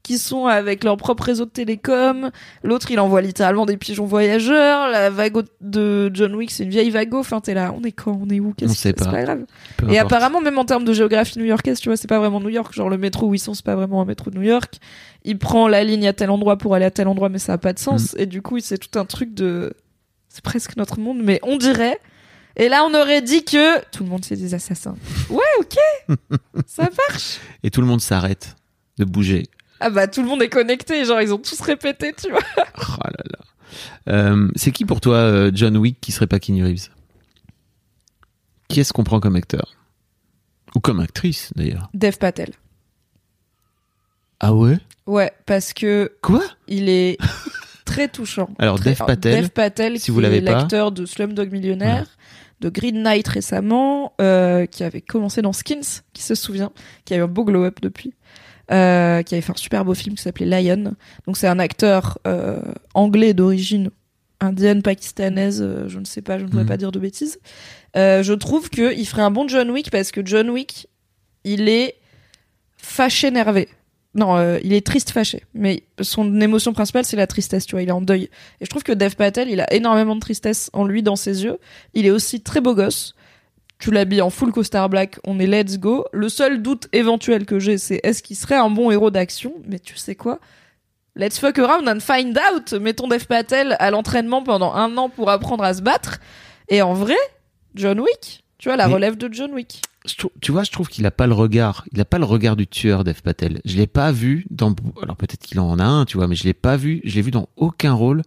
qui 0.05 0.19
sont 0.19 0.45
avec 0.45 0.83
leur 0.83 0.97
propre 0.97 1.23
réseau 1.23 1.45
de 1.45 1.49
télécom. 1.49 2.29
L'autre, 2.63 2.91
il 2.91 2.99
envoie 2.99 3.21
littéralement 3.21 3.65
des 3.65 3.75
pigeons 3.75 4.05
voyageurs. 4.05 4.87
La 4.91 5.09
vago 5.09 5.41
de 5.61 6.11
John 6.13 6.35
Wick, 6.35 6.51
c'est 6.51 6.63
une 6.63 6.69
vieille 6.69 6.91
vago. 6.91 7.17
Enfin, 7.17 7.41
t'es 7.41 7.55
là, 7.55 7.73
on 7.75 7.81
est 7.83 7.91
quand 7.91 8.15
On 8.21 8.29
est 8.29 8.39
où 8.39 8.53
Qu'est-ce 8.55 8.71
On 8.71 8.75
sait 8.75 8.89
C'est 8.89 8.93
pas. 9.03 9.11
pas 9.11 9.23
grave. 9.23 9.45
Peu 9.77 9.87
Et 9.89 9.97
importe. 9.97 10.13
apparemment, 10.13 10.41
même 10.41 10.59
en 10.59 10.65
termes 10.65 10.85
de 10.85 10.93
géographie 10.93 11.39
new-yorkaise, 11.39 11.79
tu 11.79 11.89
vois, 11.89 11.97
c'est 11.97 12.07
pas 12.07 12.19
vraiment 12.19 12.39
New 12.39 12.49
York. 12.49 12.71
Genre 12.71 12.87
le 12.87 12.99
métro 12.99 13.25
où 13.29 13.33
ils 13.33 13.39
sont, 13.39 13.55
c'est 13.55 13.65
pas 13.65 13.75
vraiment 13.75 13.99
un 13.99 14.05
métro 14.05 14.29
de 14.29 14.35
New 14.37 14.43
York. 14.43 14.75
Il 15.23 15.39
prend 15.39 15.67
la 15.67 15.83
ligne 15.83 16.07
à 16.07 16.13
tel 16.13 16.29
endroit 16.29 16.59
pour 16.59 16.75
aller 16.75 16.85
à 16.85 16.91
tel 16.91 17.07
endroit, 17.07 17.29
mais 17.29 17.39
ça 17.39 17.53
a 17.53 17.57
pas 17.57 17.73
de 17.73 17.79
sens. 17.79 18.13
Mm. 18.13 18.19
Et 18.19 18.25
du 18.27 18.43
coup, 18.43 18.59
c'est 18.59 18.77
tout 18.77 18.99
un 18.99 19.05
truc 19.05 19.33
de. 19.33 19.73
C'est 20.29 20.43
presque 20.43 20.77
notre 20.77 20.99
monde, 20.99 21.17
mais 21.23 21.39
on 21.41 21.57
dirait. 21.57 21.99
Et 22.57 22.69
là, 22.69 22.85
on 22.87 22.93
aurait 22.93 23.23
dit 23.23 23.43
que 23.43 23.83
tout 23.89 24.03
le 24.03 24.09
monde 24.11 24.23
c'est 24.23 24.35
des 24.35 24.53
assassins. 24.53 24.95
Ouais, 25.31 25.41
ok, 25.59 26.17
ça 26.67 26.83
marche. 27.09 27.39
Et 27.63 27.71
tout 27.71 27.81
le 27.81 27.87
monde 27.87 28.01
s'arrête 28.01 28.55
de 28.99 29.03
bouger. 29.03 29.47
Ah 29.85 29.91
bah 29.91 30.07
tout 30.07 30.23
le 30.23 30.27
monde 30.27 30.41
est 30.41 30.49
connecté, 30.49 31.05
genre 31.05 31.21
ils 31.21 31.31
ont 31.31 31.37
tous 31.37 31.61
répété, 31.61 32.11
tu 32.19 32.31
vois. 32.31 32.39
Oh 32.57 33.03
là 33.03 33.23
là. 33.31 34.13
Euh, 34.13 34.49
c'est 34.55 34.71
qui 34.71 34.83
pour 34.83 34.99
toi 34.99 35.17
euh, 35.17 35.51
John 35.53 35.77
Wick 35.77 36.01
qui 36.01 36.11
serait 36.11 36.25
pas 36.25 36.39
Keanu 36.39 36.63
Reeves? 36.65 36.89
Qui 38.67 38.79
est-ce 38.79 38.93
qu'on 38.93 39.03
prend 39.03 39.19
comme 39.19 39.35
acteur? 39.35 39.75
Ou 40.73 40.79
comme 40.79 40.99
actrice 40.99 41.51
d'ailleurs 41.55 41.89
Dev 41.93 42.17
Patel. 42.17 42.49
Ah 44.39 44.55
ouais? 44.55 44.79
Ouais, 45.05 45.31
parce 45.45 45.73
que 45.73 46.11
Quoi? 46.23 46.43
il 46.67 46.89
est 46.89 47.17
très 47.85 48.07
touchant. 48.07 48.49
Alors, 48.59 48.79
Très- 48.79 48.91
Dev 48.95 49.05
Patel, 49.05 49.41
Dev 49.43 49.49
Patel, 49.49 49.99
si 49.99 50.05
qui 50.05 50.11
vous 50.11 50.19
l'avez 50.19 50.37
est 50.37 50.41
l'acteur 50.41 50.91
de 50.91 51.05
Slumdog 51.05 51.51
Millionnaire, 51.51 52.07
de 52.59 52.69
Green 52.69 53.03
Knight 53.03 53.27
récemment, 53.27 54.13
euh, 54.19 54.65
qui 54.65 54.83
avait 54.83 55.01
commencé 55.01 55.43
dans 55.43 55.53
Skins, 55.53 56.01
qui 56.13 56.23
se 56.23 56.33
souvient, 56.33 56.71
qui 57.05 57.13
a 57.13 57.17
eu 57.17 57.21
un 57.21 57.27
beau 57.27 57.45
glow-up 57.45 57.79
depuis, 57.81 58.13
euh, 58.71 59.21
qui 59.23 59.33
avait 59.35 59.41
fait 59.41 59.51
un 59.51 59.57
super 59.57 59.85
beau 59.85 59.93
film 59.93 60.15
qui 60.15 60.23
s'appelait 60.23 60.45
Lion. 60.61 60.95
Donc 61.27 61.37
c'est 61.37 61.47
un 61.47 61.59
acteur 61.59 62.17
euh, 62.27 62.59
anglais 62.93 63.33
d'origine 63.33 63.89
indienne, 64.41 64.81
pakistanaise, 64.81 65.61
euh, 65.61 65.87
je 65.87 65.99
ne 65.99 66.05
sais 66.05 66.21
pas, 66.21 66.37
je 66.37 66.43
ne 66.43 66.47
voudrais 66.49 66.63
Mhm. 66.63 66.69
pas 66.69 66.77
dire 66.77 66.91
de 66.91 66.99
bêtises. 66.99 67.39
Je 67.95 68.33
trouve 68.33 68.69
qu'il 68.69 69.07
ferait 69.07 69.21
un 69.21 69.31
bon 69.31 69.47
John 69.47 69.69
Wick 69.71 69.89
parce 69.91 70.11
que 70.11 70.25
John 70.25 70.49
Wick, 70.49 70.87
il 71.45 71.69
est 71.69 71.95
fâché, 72.77 73.31
nervé. 73.31 73.69
Non, 74.15 74.57
il 74.63 74.71
est 74.73 74.85
triste, 74.85 75.11
fâché. 75.11 75.43
Mais 75.53 75.83
son 76.01 76.39
émotion 76.41 76.71
principale, 76.73 77.03
c'est 77.05 77.17
la 77.17 77.27
tristesse, 77.27 77.65
tu 77.65 77.75
vois. 77.75 77.81
Il 77.83 77.89
est 77.89 77.93
en 77.93 78.01
deuil. 78.01 78.23
Et 78.61 78.65
je 78.65 78.69
trouve 78.69 78.83
que 78.83 78.93
Dev 78.93 79.13
Patel, 79.15 79.49
il 79.49 79.59
a 79.59 79.71
énormément 79.73 80.15
de 80.15 80.21
tristesse 80.21 80.69
en 80.73 80.85
lui, 80.85 81.03
dans 81.03 81.15
ses 81.17 81.43
yeux. 81.43 81.57
Il 81.93 82.05
est 82.05 82.11
aussi 82.11 82.41
très 82.41 82.61
beau 82.61 82.75
gosse. 82.75 83.13
Tu 83.77 83.91
l'habilles 83.91 84.21
en 84.21 84.29
full 84.29 84.51
costard 84.51 84.89
black, 84.89 85.19
on 85.25 85.37
est 85.39 85.47
let's 85.47 85.77
go. 85.79 86.05
Le 86.13 86.29
seul 86.29 86.61
doute 86.61 86.87
éventuel 86.93 87.45
que 87.45 87.59
j'ai, 87.59 87.77
c'est 87.77 87.99
est-ce 88.03 88.23
qu'il 88.23 88.35
serait 88.37 88.55
un 88.55 88.69
bon 88.69 88.89
héros 88.89 89.11
d'action? 89.11 89.53
Mais 89.67 89.79
tu 89.79 89.97
sais 89.97 90.15
quoi? 90.15 90.39
Let's 91.17 91.39
fuck 91.39 91.59
around 91.59 91.87
and 91.87 91.99
find 91.99 92.37
out. 92.37 92.73
Mettons 92.73 93.07
Dev 93.07 93.25
Patel 93.25 93.75
à 93.79 93.91
l'entraînement 93.91 94.43
pendant 94.43 94.73
un 94.73 94.95
an 94.97 95.09
pour 95.09 95.29
apprendre 95.29 95.63
à 95.63 95.73
se 95.73 95.81
battre. 95.81 96.19
Et 96.69 96.81
en 96.81 96.93
vrai, 96.93 97.15
John 97.75 97.99
Wick, 97.99 98.43
tu 98.57 98.69
vois, 98.69 98.77
la 98.77 98.87
Mais- 98.87 98.93
relève 98.93 99.17
de 99.17 99.29
John 99.33 99.51
Wick. 99.53 99.81
Tu 100.39 100.51
vois, 100.51 100.63
je 100.63 100.71
trouve 100.71 100.87
qu'il 100.87 101.05
a 101.07 101.11
pas 101.11 101.25
le 101.25 101.33
regard. 101.33 101.83
Il 101.91 101.99
a 101.99 102.05
pas 102.05 102.19
le 102.19 102.25
regard 102.25 102.55
du 102.55 102.67
tueur, 102.67 103.03
Dev 103.03 103.21
Patel. 103.23 103.59
Je 103.65 103.75
l'ai 103.75 103.87
pas 103.87 104.11
vu 104.11 104.45
dans. 104.51 104.73
Alors 105.01 105.15
peut-être 105.15 105.41
qu'il 105.45 105.59
en 105.59 105.79
a 105.79 105.83
un, 105.83 106.05
tu 106.05 106.17
vois, 106.17 106.27
mais 106.27 106.35
je 106.35 106.43
l'ai 106.43 106.53
pas 106.53 106.77
vu. 106.77 107.01
Je 107.05 107.15
l'ai 107.15 107.21
vu 107.23 107.31
dans 107.31 107.49
aucun 107.55 107.93
rôle. 107.93 108.21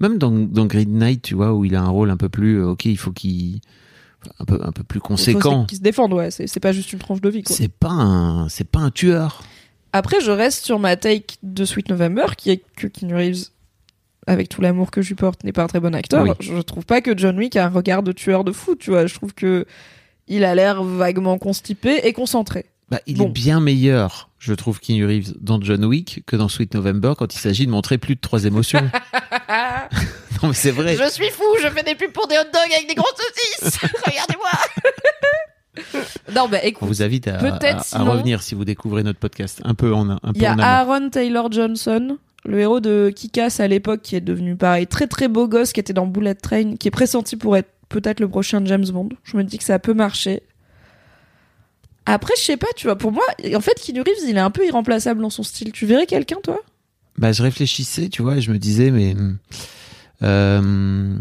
Même 0.00 0.16
dans, 0.18 0.30
dans 0.30 0.64
Green 0.66 0.98
Knight, 0.98 1.20
tu 1.22 1.34
vois, 1.34 1.52
où 1.52 1.64
il 1.66 1.76
a 1.76 1.82
un 1.82 1.88
rôle 1.88 2.10
un 2.10 2.16
peu 2.16 2.28
plus. 2.30 2.60
euh, 2.62 2.68
Ok, 2.70 2.86
il 2.86 2.96
faut 2.96 3.12
qu'il 3.12 3.60
un 4.38 4.44
peu 4.44 4.58
un 4.62 4.72
peu 4.72 4.82
plus 4.84 5.00
conséquent. 5.00 5.64
Qu'ils 5.66 5.78
se 5.78 5.82
défendent, 5.82 6.12
ouais. 6.14 6.30
C'est 6.30 6.46
c'est 6.46 6.60
pas 6.60 6.72
juste 6.72 6.92
une 6.92 6.98
tranche 6.98 7.20
de 7.20 7.28
vie. 7.28 7.42
C'est 7.46 7.72
pas 7.72 7.90
un 7.90 8.48
c'est 8.48 8.68
pas 8.68 8.80
un 8.80 8.90
tueur. 8.90 9.42
Après, 9.92 10.20
je 10.20 10.30
reste 10.30 10.64
sur 10.64 10.78
ma 10.78 10.96
take 10.96 11.36
de 11.42 11.64
Sweet 11.64 11.90
November, 11.90 12.24
qui 12.36 12.50
est 12.50 12.62
que 12.76 12.86
Keanu 12.86 13.14
Reeves, 13.14 13.44
avec 14.26 14.48
tout 14.48 14.60
l'amour 14.62 14.90
que 14.90 15.02
je 15.02 15.08
lui 15.08 15.14
porte, 15.16 15.44
n'est 15.44 15.52
pas 15.52 15.64
un 15.64 15.66
très 15.66 15.80
bon 15.80 15.94
acteur. 15.94 16.22
Oui. 16.22 16.30
Je 16.40 16.56
trouve 16.62 16.86
pas 16.86 17.00
que 17.02 17.16
John 17.16 17.36
Wick 17.36 17.56
a 17.56 17.66
un 17.66 17.68
regard 17.68 18.02
de 18.02 18.12
tueur 18.12 18.42
de 18.44 18.52
fou, 18.52 18.74
tu 18.74 18.90
vois. 18.90 19.06
Je 19.06 19.14
trouve 19.14 19.34
que 19.34 19.66
il 20.28 20.44
a 20.44 20.54
l'air 20.54 20.82
vaguement 20.82 21.36
constipé 21.36 22.00
et 22.04 22.12
concentré. 22.14 22.66
Bah, 22.90 23.00
il 23.06 23.16
Bon. 23.18 23.26
est 23.26 23.30
bien 23.32 23.58
meilleur, 23.60 24.30
je 24.38 24.52
trouve, 24.54 24.78
Keanu 24.80 25.04
Reeves 25.06 25.34
dans 25.40 25.60
John 25.60 25.84
Wick 25.84 26.22
que 26.26 26.36
dans 26.36 26.48
Sweet 26.48 26.74
November 26.74 27.14
quand 27.18 27.34
il 27.34 27.38
s'agit 27.38 27.66
de 27.66 27.70
montrer 27.70 27.98
plus 27.98 28.14
de 28.16 28.20
trois 28.20 28.44
émotions. 28.44 28.82
non 30.42 30.48
mais 30.48 30.54
c'est 30.54 30.70
vrai. 30.70 30.96
Je 30.96 31.10
suis 31.10 31.30
fou, 31.30 31.44
je 31.62 31.68
fais 31.68 31.82
des 31.82 31.94
pubs 31.94 32.12
pour 32.12 32.26
des 32.26 32.36
hot 32.36 32.44
dogs 32.52 32.72
avec 32.74 32.88
des 32.88 32.94
grosses 32.94 33.14
saucisses. 33.60 33.78
Regardez-moi. 34.06 34.50
non, 36.34 36.48
bah 36.48 36.58
On 36.62 36.66
écoute, 36.66 36.88
vous 36.88 37.02
invite 37.02 37.28
à, 37.28 37.38
Peut-être 37.38 37.64
à- 37.76 37.80
à 37.80 37.82
sinon- 37.82 38.10
revenir 38.12 38.42
si 38.42 38.54
vous 38.54 38.64
découvrez 38.64 39.02
notre 39.02 39.18
podcast 39.18 39.60
un 39.64 39.74
peu 39.74 39.92
en 39.94 40.10
un 40.10 40.16
peu 40.18 40.30
il 40.34 40.42
y 40.42 40.46
a. 40.46 40.52
Aaron 40.58 41.10
Taylor 41.10 41.50
Johnson, 41.50 42.18
le 42.44 42.60
héros 42.60 42.80
de 42.80 43.12
Kick-Ass 43.14 43.60
à 43.60 43.68
l'époque, 43.68 44.00
qui 44.02 44.16
est 44.16 44.20
devenu 44.20 44.56
pareil, 44.56 44.86
très 44.86 45.06
très 45.06 45.28
beau 45.28 45.48
gosse, 45.48 45.72
qui 45.72 45.80
était 45.80 45.92
dans 45.92 46.06
Bullet 46.06 46.34
Train, 46.34 46.76
qui 46.76 46.88
est 46.88 46.92
pressenti 46.92 47.36
pour 47.36 47.56
être 47.56 47.70
peut-être 47.88 48.20
le 48.20 48.28
prochain 48.28 48.62
James 48.64 48.86
Bond. 48.88 49.10
Je 49.24 49.36
me 49.36 49.44
dis 49.44 49.58
que 49.58 49.64
ça 49.64 49.78
peut 49.78 49.94
marcher. 49.94 50.42
Après, 52.04 52.34
je 52.36 52.42
sais 52.42 52.56
pas, 52.56 52.66
tu 52.76 52.88
vois, 52.88 52.96
pour 52.96 53.12
moi, 53.12 53.24
en 53.54 53.60
fait, 53.60 53.74
Keanu 53.80 54.00
Reeves, 54.00 54.28
il 54.28 54.36
est 54.36 54.40
un 54.40 54.50
peu 54.50 54.66
irremplaçable 54.66 55.22
dans 55.22 55.30
son 55.30 55.44
style. 55.44 55.70
Tu 55.72 55.86
verrais 55.86 56.06
quelqu'un, 56.06 56.38
toi? 56.42 56.58
Bah, 57.16 57.30
je 57.32 57.42
réfléchissais, 57.42 58.08
tu 58.08 58.22
vois, 58.22 58.36
et 58.36 58.40
je 58.40 58.50
me 58.50 58.58
disais, 58.58 58.90
mais 58.90 59.14
euh, 60.22 61.16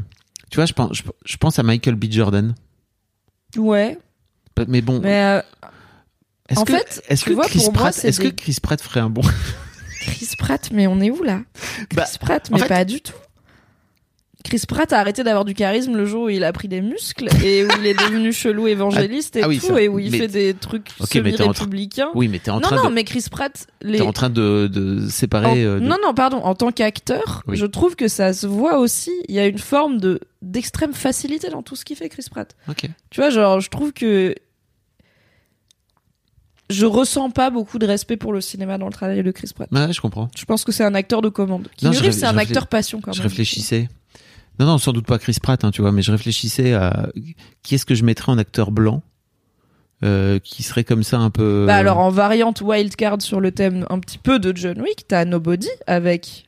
Tu 0.49 0.55
vois, 0.55 0.65
je 0.65 0.73
pense, 0.73 0.95
je, 0.97 1.03
je 1.25 1.37
pense 1.37 1.59
à 1.59 1.63
Michael 1.63 1.95
B. 1.95 2.05
Jordan. 2.09 2.53
Ouais. 3.57 3.97
Mais 4.67 4.81
bon, 4.81 4.99
Mais 5.01 5.23
euh, 5.23 5.41
est-ce 6.49 6.59
en 6.59 6.63
que, 6.65 6.73
fait, 6.73 7.03
est-ce 7.07 7.25
que 7.25 7.33
vois, 7.33 7.45
Chris 7.47 7.59
pour 7.59 7.73
Pratt, 7.73 8.05
est-ce 8.05 8.21
des- 8.21 8.29
que 8.31 8.35
Chris 8.35 8.57
Pratt 8.61 8.79
ferait 8.81 8.99
un 8.99 9.09
bon 9.09 9.21
Chris 10.01 10.29
Pratt, 10.37 10.69
mais 10.71 10.87
on 10.87 10.99
est 10.99 11.09
où 11.11 11.23
là? 11.23 11.41
Chris 11.53 11.87
Bah, 11.95 12.05
Pratt, 12.19 12.49
en 12.51 12.55
mais 12.55 12.61
fait- 12.61 12.67
pas 12.67 12.85
du 12.85 13.01
tout. 13.01 13.13
Chris 14.43 14.63
Pratt 14.67 14.91
a 14.91 14.99
arrêté 14.99 15.23
d'avoir 15.23 15.45
du 15.45 15.53
charisme 15.53 15.95
le 15.95 16.05
jour 16.05 16.23
où 16.23 16.29
il 16.29 16.43
a 16.43 16.51
pris 16.51 16.67
des 16.67 16.81
muscles 16.81 17.27
et 17.43 17.63
où 17.63 17.69
il 17.79 17.85
est 17.85 17.93
devenu 17.93 18.33
chelou 18.33 18.67
évangéliste 18.67 19.35
et 19.35 19.43
Ah 19.43 19.47
oui, 19.47 19.59
tout, 19.59 19.67
ça- 19.67 19.81
et 19.81 19.87
où 19.87 19.99
il 19.99 20.11
mais- 20.11 20.17
fait 20.17 20.27
des 20.27 20.53
trucs 20.53 20.89
Ok, 20.99 21.15
mais 21.15 21.31
t'es 21.31 21.43
en 21.43 21.53
train- 21.53 21.65
semi-républicains. 21.65 22.09
Oui, 22.15 22.27
mais 22.27 22.39
t'es 22.39 22.49
en 22.51 22.55
Non, 22.55 22.61
train 22.61 22.75
non, 22.77 22.89
de, 22.89 22.93
mais 22.95 23.03
Chris 23.03 23.25
Pratt, 23.29 23.67
les... 23.81 23.97
t'es 23.99 24.03
en 24.03 24.13
train 24.13 24.29
de, 24.29 24.67
de 24.71 25.05
en- 25.05 25.09
séparer. 25.09 25.63
euh, 25.63 25.79
de- 25.79 25.85
Non, 25.85 25.97
non, 26.03 26.13
pardon. 26.13 26.37
En 26.37 26.55
tant 26.55 26.71
qu'acteur, 26.71 27.43
Oui. 27.47 27.55
je 27.57 27.65
trouve 27.65 27.95
que 27.95 28.07
ça 28.07 28.33
se 28.33 28.47
voit 28.47 28.79
aussi. 28.79 29.11
Il 29.29 29.35
y 29.35 29.39
a 29.39 29.45
une 29.47 29.59
forme 29.59 29.99
de 29.99 30.19
d'extrême 30.41 30.93
facilité 30.93 31.49
dans 31.49 31.61
tout 31.61 31.75
ce 31.75 31.85
qu'il 31.85 31.95
fait, 31.95 32.09
Chris 32.09 32.25
Pratt. 32.31 32.55
Ok. 32.67 32.89
Tu 33.11 33.19
vois, 33.21 33.29
genre, 33.29 33.59
je 33.61 33.69
trouve 33.69 33.93
que 33.93 34.33
je 36.69 36.85
ressens 36.85 37.29
pas 37.31 37.49
beaucoup 37.49 37.79
de 37.79 37.85
respect 37.85 38.17
pour 38.17 38.31
le 38.33 38.39
cinéma 38.41 38.77
dans 38.77 38.85
le 38.87 38.93
travail 38.93 39.21
de 39.23 39.31
Chris 39.31 39.51
Pratt. 39.53 39.69
Ouais, 39.71 39.91
je 39.91 39.99
comprends. 40.01 40.29
Je 40.37 40.45
pense 40.45 40.63
que 40.63 40.71
c'est 40.71 40.83
un 40.85 40.95
acteur 40.95 41.21
de 41.21 41.29
commande. 41.29 41.63
Non, 41.83 41.91
Keanu 41.91 41.95
je 41.97 42.01
Reeves, 42.03 42.11
c'est 42.13 42.25
un 42.25 42.37
acteur 42.37 42.67
passion 42.67 43.01
quand 43.01 43.11
même. 43.11 43.15
Je 43.17 43.21
réfléchissais. 43.21 43.89
Non, 44.59 44.65
non, 44.65 44.77
sans 44.77 44.91
doute 44.93 45.05
pas 45.07 45.17
Chris 45.17 45.37
Pratt, 45.41 45.63
hein, 45.63 45.71
tu 45.71 45.81
vois, 45.81 45.91
mais 45.91 46.01
je 46.01 46.11
réfléchissais 46.11 46.73
à 46.73 47.09
qui 47.63 47.75
est-ce 47.75 47.85
que 47.85 47.95
je 47.95 48.03
mettrais 48.03 48.31
en 48.31 48.37
acteur 48.37 48.71
blanc 48.71 49.01
euh, 50.03 50.39
qui 50.39 50.63
serait 50.63 50.83
comme 50.83 51.03
ça 51.03 51.17
un 51.19 51.29
peu. 51.29 51.65
Bah 51.67 51.75
alors 51.75 51.99
en 51.99 52.09
variante 52.09 52.61
wildcard 52.61 53.21
sur 53.21 53.39
le 53.39 53.51
thème 53.51 53.85
un 53.89 53.99
petit 53.99 54.17
peu 54.17 54.39
de 54.39 54.55
John 54.55 54.79
Wick, 54.81 55.07
t'as 55.07 55.25
Nobody 55.25 55.69
avec 55.87 56.47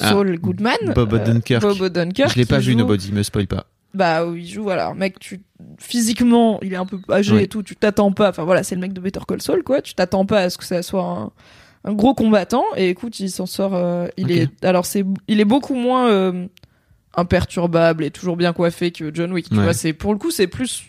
Ah, 0.00 0.10
Saul 0.10 0.38
Goodman, 0.38 0.76
Bob 0.94 1.12
Odenkirk. 1.12 1.62
Bob 1.62 1.80
Odenkirk. 1.80 2.32
je 2.32 2.36
l'ai 2.36 2.46
pas 2.46 2.58
vu, 2.58 2.72
joue- 2.72 2.78
Nobody, 2.78 3.12
me 3.12 3.22
spoil 3.22 3.46
pas. 3.46 3.66
Bah 3.94 4.26
oui, 4.26 4.42
il 4.44 4.48
joue 4.50 4.62
voilà, 4.64 4.88
un 4.88 4.94
mec 4.94 5.18
tu 5.20 5.40
physiquement, 5.78 6.58
il 6.62 6.72
est 6.72 6.76
un 6.76 6.86
peu 6.86 6.98
âgé 7.10 7.34
Oui. 7.36 7.42
et 7.42 7.48
tout, 7.48 7.62
tu 7.62 7.76
t'attends 7.76 8.10
pas. 8.12 8.30
Enfin 8.30 8.44
voilà, 8.44 8.62
c'est 8.62 8.74
le 8.74 8.80
mec 8.80 8.92
de 8.92 9.00
Better 9.00 9.20
Call 9.28 9.40
Saul 9.40 9.62
quoi, 9.62 9.80
tu 9.82 9.94
t'attends 9.94 10.26
pas 10.26 10.40
à 10.40 10.50
ce 10.50 10.58
que 10.58 10.64
ça 10.64 10.82
soit 10.82 11.04
un, 11.04 11.30
un 11.84 11.92
gros 11.92 12.14
combattant 12.14 12.64
et 12.76 12.88
écoute, 12.88 13.20
il 13.20 13.30
s'en 13.30 13.46
sort 13.46 13.74
euh, 13.74 14.06
il 14.16 14.32
est 14.32 14.48
alors 14.64 14.84
c'est 14.86 15.04
il 15.28 15.38
est 15.40 15.44
beaucoup 15.44 15.74
moins 15.74 16.08
euh, 16.08 16.46
imperturbable 17.16 18.04
et 18.04 18.10
toujours 18.10 18.36
bien 18.36 18.52
coiffé 18.52 18.90
que 18.92 19.14
John 19.14 19.32
Wick, 19.32 19.48
tu 19.48 19.56
Ouais. 19.56 19.62
vois, 19.64 19.72
c'est 19.74 19.92
pour 19.92 20.12
le 20.12 20.18
coup, 20.18 20.30
c'est 20.30 20.46
plus 20.46 20.84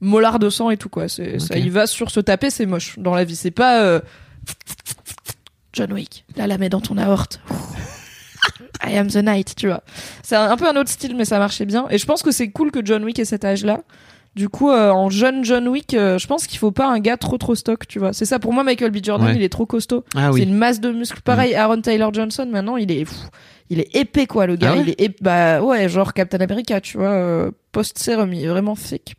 mollard 0.00 0.38
de 0.38 0.50
sang 0.50 0.70
et 0.70 0.76
tout 0.76 0.88
quoi, 0.88 1.08
c'est 1.08 1.38
ça 1.38 1.56
il 1.56 1.70
va 1.70 1.86
sur 1.86 2.10
se 2.10 2.18
taper, 2.20 2.50
c'est 2.50 2.66
moche 2.66 2.98
dans 2.98 3.14
la 3.14 3.24
vie, 3.24 3.36
c'est 3.36 3.50
pas 3.52 3.82
euh, 3.82 4.00
John 5.72 5.92
Wick, 5.92 6.24
là 6.36 6.46
la 6.46 6.58
mets 6.58 6.68
dans 6.68 6.80
ton 6.80 6.98
aorte. 6.98 7.40
I 8.84 8.96
am 8.98 9.06
the 9.08 9.16
night, 9.24 9.54
tu 9.56 9.68
vois. 9.68 9.82
C'est 10.24 10.34
un, 10.34 10.50
un 10.50 10.56
peu 10.56 10.68
un 10.68 10.74
autre 10.76 10.90
style, 10.90 11.14
mais 11.14 11.24
ça 11.24 11.38
marchait 11.38 11.66
bien. 11.66 11.86
Et 11.90 11.98
je 11.98 12.04
pense 12.06 12.22
que 12.22 12.32
c'est 12.32 12.50
cool 12.50 12.72
que 12.72 12.84
John 12.84 13.04
Wick 13.04 13.18
ait 13.20 13.24
cet 13.24 13.44
âge-là. 13.44 13.80
Du 14.34 14.48
coup, 14.48 14.70
euh, 14.70 14.90
en 14.90 15.10
jeune 15.10 15.44
John 15.44 15.68
Wick, 15.68 15.92
euh, 15.92 16.18
je 16.18 16.26
pense 16.26 16.46
qu'il 16.46 16.58
faut 16.58 16.70
pas 16.70 16.88
un 16.88 17.00
gars 17.00 17.18
trop 17.18 17.36
trop 17.36 17.54
stock, 17.54 17.86
tu 17.86 17.98
vois. 17.98 18.14
C'est 18.14 18.24
ça 18.24 18.38
pour 18.38 18.54
moi, 18.54 18.64
Michael 18.64 18.90
B. 18.90 18.98
Jordan, 19.02 19.28
Ouais. 19.28 19.34
il 19.36 19.42
est 19.42 19.50
trop 19.50 19.66
costaud. 19.66 20.04
Ah 20.14 20.28
C'est 20.28 20.34
oui. 20.34 20.42
une 20.44 20.54
masse 20.54 20.80
de 20.80 20.90
muscles. 20.90 21.20
Pareil, 21.20 21.54
Aaron 21.54 21.82
Taylor 21.82 22.14
Johnson, 22.14 22.48
maintenant, 22.50 22.78
il 22.78 22.90
est, 22.90 23.04
pff, 23.04 23.14
il 23.68 23.78
est 23.80 23.94
épais 23.94 24.26
quoi, 24.26 24.46
le 24.46 24.56
gars. 24.56 24.70
Ah 24.72 24.76
ouais 24.76 24.82
il 24.86 24.88
est 24.90 25.00
ép- 25.00 25.16
bah 25.22 25.60
ouais, 25.62 25.86
genre 25.90 26.14
Captain 26.14 26.38
America, 26.40 26.80
tu 26.80 26.96
vois, 26.96 27.10
euh, 27.10 27.50
post 27.72 27.98
sérum, 27.98 28.32
il 28.32 28.42
est 28.44 28.48
vraiment 28.48 28.74
thick. 28.74 29.16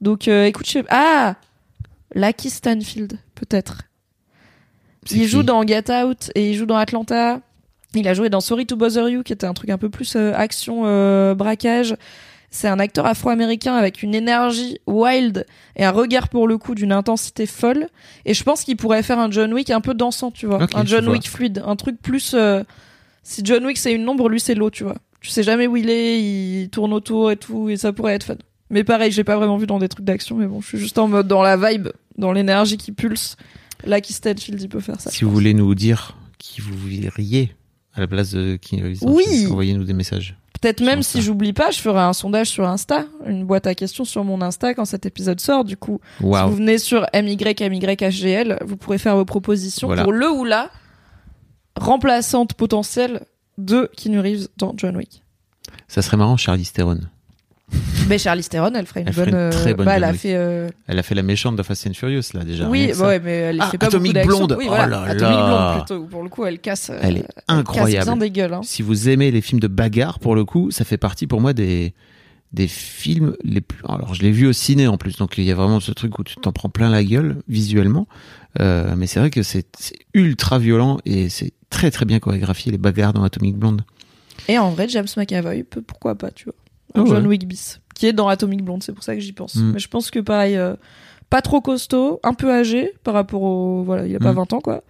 Donc, 0.00 0.28
euh, 0.28 0.44
écoute, 0.44 0.68
je 0.70 0.78
ah, 0.88 1.34
Lucky 2.14 2.48
Stanfield, 2.48 3.18
peut-être. 3.34 3.82
Il 5.10 5.26
joue 5.26 5.42
dans 5.42 5.66
Get 5.66 5.90
Out 5.90 6.30
et 6.36 6.50
il 6.50 6.54
joue 6.54 6.66
dans 6.66 6.76
Atlanta. 6.76 7.40
Il 7.94 8.06
a 8.08 8.14
joué 8.14 8.30
dans 8.30 8.40
Sorry 8.40 8.66
to 8.66 8.76
Bother 8.76 9.08
You, 9.10 9.22
qui 9.24 9.32
était 9.32 9.46
un 9.46 9.52
truc 9.54 9.70
un 9.70 9.78
peu 9.78 9.88
plus 9.90 10.14
euh, 10.16 10.32
action 10.34 10.82
euh, 10.84 11.34
braquage. 11.34 11.96
C'est 12.54 12.68
un 12.68 12.78
acteur 12.78 13.04
afro-américain 13.04 13.74
avec 13.74 14.04
une 14.04 14.14
énergie 14.14 14.78
wild 14.86 15.44
et 15.74 15.84
un 15.84 15.90
regard 15.90 16.28
pour 16.28 16.46
le 16.46 16.56
coup 16.56 16.76
d'une 16.76 16.92
intensité 16.92 17.46
folle. 17.46 17.88
Et 18.26 18.32
je 18.32 18.44
pense 18.44 18.62
qu'il 18.62 18.76
pourrait 18.76 19.02
faire 19.02 19.18
un 19.18 19.28
John 19.28 19.52
Wick 19.52 19.70
un 19.70 19.80
peu 19.80 19.92
dansant, 19.92 20.30
tu 20.30 20.46
vois. 20.46 20.64
Un 20.72 20.84
John. 20.84 21.08
Wick 21.08 21.28
fluide, 21.28 21.64
un 21.66 21.74
truc 21.74 22.00
plus. 22.00 22.30
euh, 22.34 22.62
si 23.24 23.40
John 23.44 23.66
Wick 23.66 23.76
c'est 23.76 23.92
une 23.92 24.08
ombre, 24.08 24.28
lui 24.28 24.38
c'est 24.38 24.54
l'eau, 24.54 24.70
tu 24.70 24.84
vois. 24.84 24.94
Tu 25.20 25.30
sais 25.30 25.42
jamais 25.42 25.66
où 25.66 25.76
il 25.76 25.90
est, 25.90 26.22
il 26.22 26.68
tourne 26.70 26.92
autour 26.92 27.32
et 27.32 27.36
tout, 27.36 27.70
et 27.70 27.76
ça 27.76 27.92
pourrait 27.92 28.14
être 28.14 28.22
fun. 28.22 28.36
Mais 28.70 28.84
pareil, 28.84 29.10
j'ai 29.10 29.24
pas 29.24 29.36
vraiment 29.36 29.56
vu 29.56 29.66
dans 29.66 29.80
des 29.80 29.88
trucs 29.88 30.04
d'action, 30.04 30.36
mais 30.36 30.46
bon, 30.46 30.60
je 30.60 30.68
suis 30.68 30.78
juste 30.78 30.98
en 30.98 31.08
mode 31.08 31.26
dans 31.26 31.42
la 31.42 31.56
vibe, 31.56 31.88
dans 32.18 32.30
l'énergie 32.30 32.76
qui 32.76 32.92
pulse. 32.92 33.36
Là, 33.84 34.00
qui 34.00 34.12
Stanfield, 34.12 34.62
il 34.62 34.68
peut 34.68 34.78
faire 34.78 35.00
ça. 35.00 35.10
Si 35.10 35.24
vous 35.24 35.30
voulez 35.32 35.54
nous 35.54 35.74
dire 35.74 36.16
qui 36.38 36.60
vous 36.60 36.76
verriez 36.76 37.52
à 37.94 38.00
la 38.00 38.06
place 38.06 38.30
de 38.32 38.56
qui 38.56 38.82
Oui. 39.02 39.46
envoyez-nous 39.50 39.84
des 39.84 39.92
messages. 39.92 40.36
Peut-être 40.60 40.80
même 40.80 41.00
Insta. 41.00 41.18
si 41.18 41.22
j'oublie 41.24 41.52
pas, 41.52 41.70
je 41.70 41.78
ferai 41.80 42.00
un 42.00 42.12
sondage 42.14 42.48
sur 42.48 42.66
Insta, 42.66 43.04
une 43.26 43.44
boîte 43.44 43.66
à 43.66 43.74
questions 43.74 44.04
sur 44.04 44.24
mon 44.24 44.40
Insta 44.40 44.72
quand 44.74 44.84
cet 44.86 45.04
épisode 45.04 45.38
sort. 45.40 45.64
Du 45.64 45.76
coup, 45.76 46.00
si 46.18 46.24
vous 46.24 46.54
venez 46.56 46.78
sur 46.78 47.06
MYMYHGL, 47.12 48.58
vous 48.64 48.76
pourrez 48.76 48.98
faire 48.98 49.14
vos 49.16 49.24
propositions 49.26 49.88
Voilà. 49.88 50.04
pour 50.04 50.12
le 50.12 50.30
ou 50.30 50.44
la 50.44 50.70
remplaçante 51.76 52.54
potentielle 52.54 53.22
de 53.58 53.90
Keanu 53.96 54.20
Reeves 54.20 54.48
dans 54.56 54.72
John 54.76 54.96
Wick. 54.96 55.22
Ça 55.88 56.02
serait 56.02 56.16
marrant, 56.16 56.36
Charlize 56.36 56.72
Theron. 56.72 57.00
Mais 58.08 58.18
Charlize 58.18 58.48
Theron, 58.50 58.70
elle 58.74 58.86
ferait 58.86 59.00
une 59.00 59.08
Elle 59.08 59.14
ferait 59.14 59.30
bonne. 59.30 59.40
une 59.44 59.50
très 59.50 59.70
euh, 59.70 59.74
bonne 59.74 59.86
bah, 59.86 59.96
elle 59.96 60.04
a 60.04 60.12
fait. 60.12 60.34
euh, 60.34 60.68
Elle 60.86 60.98
a 60.98 61.02
fait 61.02 61.14
la 61.14 61.22
méchante 61.22 61.56
de 61.56 61.62
Fast 61.62 61.86
and 61.86 61.94
Furious 61.94 62.22
là 62.34 62.44
déjà. 62.44 62.68
Oui, 62.68 62.92
ouais, 62.92 63.18
mais 63.20 63.32
elle 63.32 63.58
Ah, 63.60 63.70
fait 63.70 63.78
pas 63.78 63.86
Atomic 63.86 64.12
beaucoup. 64.14 64.26
Blonde. 64.26 64.56
Oui, 64.58 64.66
Oh 64.68 64.74
là 64.74 65.02
Atomic 65.02 65.20
là. 65.22 65.46
Blonde 65.74 65.86
plutôt. 65.86 66.04
Pour 66.04 66.22
le 66.22 66.28
coup, 66.28 66.44
elle 66.44 66.58
casse. 66.58 66.90
euh, 66.90 66.98
Elle 67.02 67.16
est 67.18 67.22
casse 67.22 67.30
incroyable. 67.48 68.04
bien 68.06 68.16
des 68.18 68.30
gueules. 68.30 68.52
Hein. 68.54 68.60
Si 68.62 68.82
vous 68.82 69.08
aimez 69.08 69.30
les 69.30 69.40
films 69.40 69.60
de 69.60 69.68
bagarre, 69.68 70.18
pour 70.18 70.34
le 70.34 70.44
coup, 70.44 70.70
ça 70.70 70.84
fait 70.84 70.98
partie 70.98 71.26
pour 71.26 71.40
moi 71.40 71.52
des 71.54 71.94
des 72.52 72.68
films 72.68 73.34
les 73.42 73.60
plus. 73.60 73.82
Alors, 73.88 74.14
je 74.14 74.22
l'ai 74.22 74.30
vu 74.30 74.46
au 74.46 74.52
ciné 74.52 74.86
en 74.86 74.96
plus, 74.96 75.16
donc 75.16 75.38
il 75.38 75.44
y 75.44 75.50
a 75.50 75.56
vraiment 75.56 75.80
ce 75.80 75.90
truc 75.90 76.16
où 76.20 76.22
tu 76.24 76.36
t'en 76.36 76.52
prends 76.52 76.68
plein 76.68 76.88
la 76.90 77.02
gueule 77.02 77.38
visuellement. 77.48 78.06
Euh, 78.60 78.94
mais 78.96 79.06
c'est 79.08 79.18
vrai 79.18 79.30
que 79.30 79.42
c'est 79.42 79.66
c'est 79.78 79.96
ultra 80.12 80.58
violent 80.60 80.98
et 81.04 81.28
c'est 81.30 81.52
très 81.70 81.90
très 81.90 82.04
bien 82.04 82.20
chorégraphié 82.20 82.70
les 82.70 82.78
bagarres 82.78 83.12
dans 83.12 83.24
Atomic 83.24 83.56
Blonde. 83.56 83.82
Et 84.46 84.58
en 84.58 84.70
vrai, 84.70 84.88
James 84.88 85.06
McAvoy, 85.16 85.64
peut- 85.64 85.82
pourquoi 85.82 86.14
pas, 86.16 86.30
tu 86.30 86.44
vois. 86.44 86.54
Ah 86.94 87.02
John 87.06 87.22
ouais. 87.22 87.28
Wick 87.30 87.46
bis, 87.48 87.80
qui 87.94 88.06
est 88.06 88.12
dans 88.12 88.28
Atomic 88.28 88.62
Blonde, 88.62 88.82
c'est 88.82 88.92
pour 88.92 89.02
ça 89.04 89.14
que 89.14 89.20
j'y 89.20 89.32
pense. 89.32 89.56
Mm. 89.56 89.72
Mais 89.72 89.78
je 89.78 89.88
pense 89.88 90.10
que 90.10 90.20
pareil, 90.20 90.56
euh, 90.56 90.74
pas 91.30 91.42
trop 91.42 91.60
costaud, 91.60 92.20
un 92.22 92.34
peu 92.34 92.52
âgé 92.52 92.92
par 93.02 93.14
rapport 93.14 93.42
au. 93.42 93.82
Voilà, 93.82 94.06
il 94.06 94.14
a 94.14 94.18
pas 94.20 94.32
Mm. 94.32 94.36
20 94.36 94.52
ans, 94.54 94.60
quoi. 94.60 94.82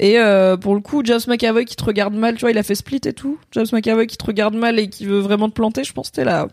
Et 0.00 0.18
euh, 0.18 0.56
pour 0.56 0.74
le 0.74 0.80
coup, 0.80 1.02
James 1.04 1.20
McAvoy 1.28 1.64
qui 1.64 1.76
te 1.76 1.84
regarde 1.84 2.14
mal, 2.14 2.34
tu 2.34 2.40
vois, 2.40 2.50
il 2.50 2.58
a 2.58 2.62
fait 2.62 2.74
Split 2.74 3.00
et 3.04 3.12
tout. 3.12 3.38
James 3.52 3.66
McAvoy 3.72 4.06
qui 4.06 4.16
te 4.16 4.24
regarde 4.24 4.54
mal 4.54 4.78
et 4.78 4.88
qui 4.88 5.04
veut 5.06 5.20
vraiment 5.20 5.48
te 5.48 5.54
planter, 5.54 5.84
je 5.84 5.92
pense 5.92 6.10
que 6.10 6.16
t'es 6.16 6.24
là. 6.24 6.48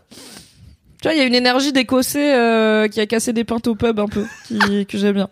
Tu 1.00 1.08
vois, 1.08 1.14
il 1.14 1.18
y 1.18 1.22
a 1.22 1.24
une 1.24 1.34
énergie 1.34 1.72
d'écossais 1.72 2.34
euh, 2.36 2.86
qui 2.86 3.00
a 3.00 3.06
cassé 3.06 3.32
des 3.32 3.44
pintes 3.44 3.66
au 3.66 3.74
pub 3.74 3.98
un 3.98 4.06
peu, 4.06 4.26
qui, 4.46 4.84
que 4.86 4.98
j'aime 4.98 5.14
bien. 5.14 5.30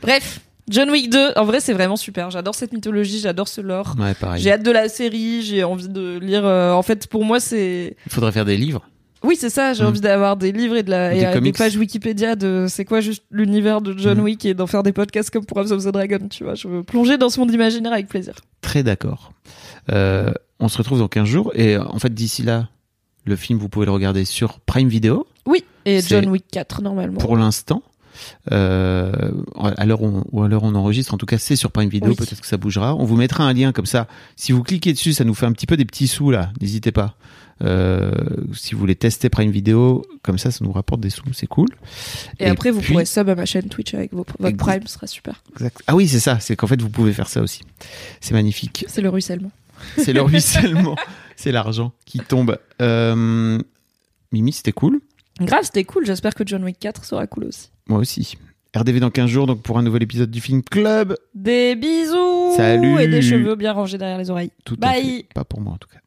Bref, 0.00 0.40
John 0.68 0.90
Wick 0.90 1.10
2, 1.10 1.32
en 1.36 1.44
vrai, 1.44 1.60
c'est 1.60 1.72
vraiment 1.72 1.96
super. 1.96 2.30
J'adore 2.30 2.54
cette 2.54 2.72
mythologie, 2.72 3.20
j'adore 3.20 3.46
ce 3.48 3.60
lore. 3.60 3.94
Ouais, 3.98 4.14
pareil. 4.14 4.42
J'ai 4.42 4.50
hâte 4.52 4.62
de 4.64 4.70
la 4.72 4.88
série, 4.88 5.42
j'ai 5.42 5.62
envie 5.64 5.88
de 5.88 6.18
lire. 6.18 6.44
euh, 6.44 6.72
en 6.72 6.82
fait, 6.82 7.06
pour 7.06 7.24
moi, 7.24 7.38
c'est. 7.40 7.96
Il 8.06 8.12
faudrait 8.12 8.32
faire 8.32 8.44
des 8.44 8.56
livres. 8.56 8.82
Oui, 9.22 9.36
c'est 9.38 9.50
ça. 9.50 9.72
J'ai 9.72 9.82
Mm. 9.82 9.86
envie 9.86 10.00
d'avoir 10.00 10.36
des 10.36 10.52
livres 10.52 10.76
et 10.76 10.82
de 10.82 10.90
la 10.90 11.12
Des 11.14 11.20
et, 11.20 11.26
euh, 11.26 11.32
comics. 11.32 11.56
pages 11.56 11.76
Wikipédia 11.76 12.36
de 12.36 12.66
c'est 12.68 12.84
quoi 12.84 13.00
juste 13.00 13.24
l'univers 13.30 13.80
de 13.80 13.96
John 13.96 14.18
Mm. 14.18 14.22
Wick 14.24 14.44
et 14.44 14.54
d'en 14.54 14.66
faire 14.66 14.82
des 14.82 14.92
podcasts 14.92 15.30
comme 15.30 15.44
pour 15.46 15.58
House 15.58 15.70
of 15.70 15.84
the 15.84 15.88
Dragon. 15.88 16.18
Tu 16.28 16.44
vois, 16.44 16.54
je 16.54 16.68
veux 16.68 16.82
plonger 16.82 17.16
dans 17.16 17.28
ce 17.30 17.40
monde 17.40 17.50
imaginaire 17.52 17.92
avec 17.92 18.08
plaisir. 18.08 18.34
Très 18.60 18.82
d'accord. 18.82 19.32
Euh, 19.92 20.32
on 20.60 20.68
se 20.68 20.78
retrouve 20.78 20.98
dans 20.98 21.08
15 21.08 21.26
jours 21.28 21.50
et 21.54 21.76
euh, 21.76 21.84
en 21.84 21.98
fait 21.98 22.12
d'ici 22.12 22.42
là, 22.42 22.68
le 23.24 23.36
film 23.36 23.58
vous 23.58 23.68
pouvez 23.68 23.86
le 23.86 23.92
regarder 23.92 24.24
sur 24.24 24.58
Prime 24.60 24.88
Video 24.88 25.26
Oui. 25.46 25.64
Et 25.86 26.00
C'est- 26.02 26.20
John 26.20 26.30
Wick 26.30 26.44
4 26.50 26.82
normalement. 26.82 27.18
pour 27.18 27.36
l'instant. 27.36 27.82
Euh, 28.52 29.12
à 29.56 29.86
l'heure 29.86 30.02
où, 30.02 30.24
on 30.32 30.74
enregistre, 30.74 31.14
en 31.14 31.18
tout 31.18 31.26
cas, 31.26 31.38
c'est 31.38 31.56
sur 31.56 31.70
Prime 31.70 31.88
Video. 31.88 32.10
Oui. 32.10 32.16
Peut-être 32.16 32.40
que 32.40 32.46
ça 32.46 32.56
bougera. 32.56 32.94
On 32.94 33.04
vous 33.04 33.16
mettra 33.16 33.44
un 33.44 33.52
lien 33.52 33.72
comme 33.72 33.86
ça. 33.86 34.06
Si 34.36 34.52
vous 34.52 34.62
cliquez 34.62 34.92
dessus, 34.92 35.12
ça 35.12 35.24
nous 35.24 35.34
fait 35.34 35.46
un 35.46 35.52
petit 35.52 35.66
peu 35.66 35.76
des 35.76 35.84
petits 35.84 36.08
sous 36.08 36.30
là. 36.30 36.50
N'hésitez 36.60 36.92
pas. 36.92 37.16
Euh, 37.62 38.10
si 38.52 38.74
vous 38.74 38.80
voulez 38.80 38.96
tester 38.96 39.30
Prime 39.30 39.50
Video, 39.50 40.04
comme 40.22 40.38
ça, 40.38 40.50
ça 40.50 40.64
nous 40.64 40.72
rapporte 40.72 41.00
des 41.00 41.10
sous. 41.10 41.22
C'est 41.32 41.46
cool. 41.46 41.68
Et, 42.38 42.46
après, 42.46 42.70
vous 42.70 42.80
pourrez 42.80 43.04
sub 43.06 43.28
à 43.28 43.34
ma 43.34 43.46
chaîne 43.46 43.68
Twitch 43.68 43.94
avec 43.94 44.12
vos, 44.12 44.18
votre 44.18 44.44
Exact. 44.44 44.56
Prime, 44.58 44.86
ce 44.86 44.94
sera 44.94 45.06
super. 45.06 45.42
Exact. 45.52 45.82
Ah 45.86 45.94
oui, 45.94 46.08
c'est 46.08 46.20
ça. 46.20 46.38
C'est 46.40 46.56
qu'en 46.56 46.66
fait, 46.66 46.80
vous 46.80 46.90
pouvez 46.90 47.12
faire 47.12 47.28
ça 47.28 47.40
aussi. 47.40 47.62
C'est 48.20 48.34
magnifique. 48.34 48.84
C'est 48.88 49.00
le 49.00 49.08
ruissellement. 49.08 49.50
C'est 49.96 50.12
le 50.12 50.22
ruissellement. 50.22 50.96
c'est 51.36 51.52
l'argent 51.52 51.92
qui 52.04 52.18
tombe. 52.20 52.58
Euh, 52.82 53.58
Mimi, 54.32 54.52
c'était 54.52 54.72
cool. 54.72 55.00
Grave, 55.40 55.64
c'était 55.64 55.84
cool. 55.84 56.06
J'espère 56.06 56.34
que 56.34 56.44
John 56.46 56.64
Wick 56.64 56.78
4 56.78 57.04
sera 57.04 57.26
cool 57.26 57.44
aussi. 57.44 57.70
Moi 57.88 57.98
aussi. 58.00 58.36
RDV 58.74 59.00
dans 59.00 59.10
15 59.10 59.30
jours, 59.30 59.46
donc 59.46 59.62
pour 59.62 59.78
un 59.78 59.82
nouvel 59.82 60.02
épisode 60.02 60.30
du 60.30 60.40
Film 60.40 60.62
Club. 60.62 61.16
Des 61.34 61.76
bisous 61.76 62.54
Salut. 62.56 63.00
et 63.00 63.08
des 63.08 63.22
cheveux 63.22 63.54
bien 63.54 63.72
rangés 63.72 63.96
derrière 63.96 64.18
les 64.18 64.30
oreilles. 64.30 64.50
Tout 64.64 64.76
Bye. 64.76 65.24
Pas 65.34 65.44
pour 65.44 65.60
moi 65.60 65.74
en 65.74 65.78
tout 65.78 65.88
cas. 65.88 65.98